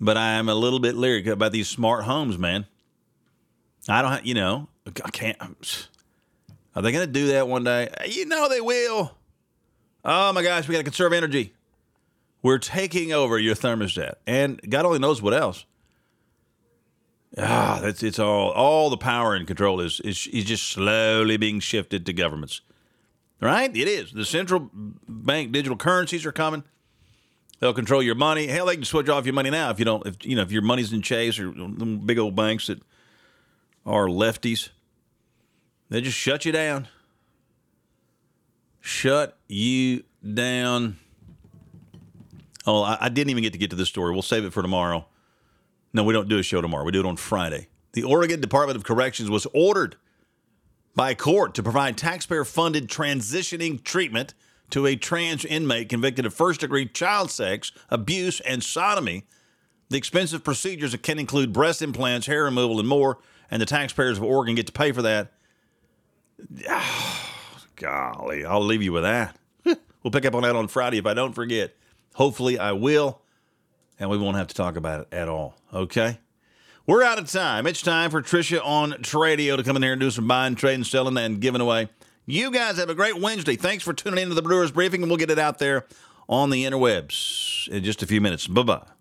But 0.00 0.16
I'm 0.16 0.48
a 0.48 0.54
little 0.54 0.78
bit 0.78 0.94
leery 0.94 1.28
about 1.28 1.52
these 1.52 1.68
smart 1.68 2.04
homes, 2.04 2.38
man. 2.38 2.66
I 3.88 4.02
don't, 4.02 4.12
have, 4.12 4.26
you 4.26 4.34
know, 4.34 4.68
I 5.04 5.10
can't. 5.10 5.88
Are 6.78 6.82
they 6.82 6.92
going 6.92 7.08
to 7.08 7.12
do 7.12 7.26
that 7.32 7.48
one 7.48 7.64
day? 7.64 7.88
You 8.06 8.24
know 8.24 8.48
they 8.48 8.60
will. 8.60 9.10
Oh 10.04 10.32
my 10.32 10.44
gosh, 10.44 10.68
we 10.68 10.74
got 10.74 10.78
to 10.78 10.84
conserve 10.84 11.12
energy. 11.12 11.52
We're 12.40 12.58
taking 12.58 13.12
over 13.12 13.36
your 13.36 13.56
thermostat, 13.56 14.14
and 14.28 14.60
God 14.70 14.84
only 14.84 15.00
knows 15.00 15.20
what 15.20 15.34
else. 15.34 15.66
Ah, 17.36 17.80
that's 17.82 18.04
it's 18.04 18.20
all 18.20 18.52
all 18.52 18.90
the 18.90 18.96
power 18.96 19.34
and 19.34 19.44
control 19.44 19.80
is 19.80 19.98
is 20.00 20.28
is 20.28 20.44
just 20.44 20.68
slowly 20.68 21.36
being 21.36 21.58
shifted 21.58 22.06
to 22.06 22.12
governments. 22.12 22.60
Right? 23.40 23.76
It 23.76 23.88
is. 23.88 24.12
The 24.12 24.24
central 24.24 24.70
bank 24.72 25.50
digital 25.50 25.76
currencies 25.76 26.24
are 26.24 26.32
coming. 26.32 26.62
They'll 27.58 27.74
control 27.74 28.04
your 28.04 28.14
money. 28.14 28.46
Hell, 28.46 28.66
they 28.66 28.76
can 28.76 28.84
switch 28.84 29.08
off 29.08 29.26
your 29.26 29.34
money 29.34 29.50
now 29.50 29.70
if 29.70 29.80
you 29.80 29.84
don't. 29.84 30.06
If 30.06 30.24
you 30.24 30.36
know 30.36 30.42
if 30.42 30.52
your 30.52 30.62
money's 30.62 30.92
in 30.92 31.02
Chase 31.02 31.40
or 31.40 31.50
big 31.50 32.20
old 32.20 32.36
banks 32.36 32.68
that 32.68 32.80
are 33.84 34.06
lefties, 34.06 34.68
they 35.88 36.00
just 36.00 36.16
shut 36.16 36.44
you 36.44 36.52
down. 36.52 36.88
Shut 38.80 39.36
you 39.48 40.04
down. 40.34 40.98
Oh, 42.66 42.82
I, 42.82 42.98
I 43.02 43.08
didn't 43.08 43.30
even 43.30 43.42
get 43.42 43.52
to 43.52 43.58
get 43.58 43.70
to 43.70 43.76
this 43.76 43.88
story. 43.88 44.12
We'll 44.12 44.22
save 44.22 44.44
it 44.44 44.52
for 44.52 44.62
tomorrow. 44.62 45.06
No, 45.92 46.04
we 46.04 46.12
don't 46.12 46.28
do 46.28 46.38
a 46.38 46.42
show 46.42 46.60
tomorrow. 46.60 46.84
We 46.84 46.92
do 46.92 47.00
it 47.00 47.06
on 47.06 47.16
Friday. 47.16 47.68
The 47.92 48.02
Oregon 48.02 48.40
Department 48.40 48.76
of 48.76 48.84
Corrections 48.84 49.30
was 49.30 49.46
ordered 49.54 49.96
by 50.94 51.10
a 51.10 51.14
court 51.14 51.54
to 51.54 51.62
provide 51.62 51.96
taxpayer 51.96 52.44
funded 52.44 52.88
transitioning 52.88 53.82
treatment 53.82 54.34
to 54.70 54.86
a 54.86 54.96
trans 54.96 55.44
inmate 55.44 55.88
convicted 55.88 56.26
of 56.26 56.34
first 56.34 56.60
degree 56.60 56.86
child 56.86 57.30
sex, 57.30 57.72
abuse, 57.88 58.40
and 58.40 58.62
sodomy. 58.62 59.24
The 59.88 59.96
expensive 59.96 60.44
procedures 60.44 60.94
can 60.96 61.18
include 61.18 61.52
breast 61.52 61.80
implants, 61.80 62.26
hair 62.26 62.44
removal, 62.44 62.78
and 62.78 62.88
more, 62.88 63.18
and 63.50 63.62
the 63.62 63.66
taxpayers 63.66 64.18
of 64.18 64.24
Oregon 64.24 64.54
get 64.54 64.66
to 64.66 64.72
pay 64.72 64.92
for 64.92 65.00
that. 65.02 65.32
Oh, 66.68 67.30
golly, 67.76 68.44
I'll 68.44 68.64
leave 68.64 68.82
you 68.82 68.92
with 68.92 69.04
that. 69.04 69.36
we'll 69.64 70.10
pick 70.10 70.24
up 70.24 70.34
on 70.34 70.42
that 70.42 70.56
on 70.56 70.68
Friday 70.68 70.98
if 70.98 71.06
I 71.06 71.14
don't 71.14 71.32
forget. 71.32 71.74
Hopefully, 72.14 72.58
I 72.58 72.72
will 72.72 73.22
and 73.98 74.10
we 74.10 74.18
won't 74.18 74.36
have 74.36 74.48
to 74.48 74.54
talk 74.54 74.76
about 74.76 75.00
it 75.00 75.08
at 75.12 75.28
all. 75.28 75.54
Okay? 75.72 76.18
We're 76.86 77.02
out 77.02 77.18
of 77.18 77.30
time. 77.30 77.66
It's 77.66 77.82
time 77.82 78.10
for 78.10 78.22
Trisha 78.22 78.64
on 78.64 78.92
Tradio 78.92 79.56
to 79.56 79.62
come 79.62 79.76
in 79.76 79.82
here 79.82 79.92
and 79.92 80.00
do 80.00 80.10
some 80.10 80.26
buying, 80.26 80.54
trading, 80.54 80.84
selling, 80.84 81.16
and 81.16 81.40
giving 81.40 81.60
away. 81.60 81.88
You 82.24 82.50
guys 82.50 82.78
have 82.78 82.90
a 82.90 82.94
great 82.94 83.20
Wednesday. 83.20 83.56
Thanks 83.56 83.84
for 83.84 83.92
tuning 83.92 84.22
in 84.22 84.28
to 84.28 84.34
the 84.34 84.42
Brewers 84.42 84.70
Briefing, 84.70 85.02
and 85.02 85.10
we'll 85.10 85.18
get 85.18 85.30
it 85.30 85.38
out 85.38 85.58
there 85.58 85.86
on 86.28 86.50
the 86.50 86.64
interwebs 86.64 87.68
in 87.68 87.84
just 87.84 88.02
a 88.02 88.06
few 88.06 88.20
minutes. 88.20 88.46
Bye 88.46 88.62
bye. 88.62 88.97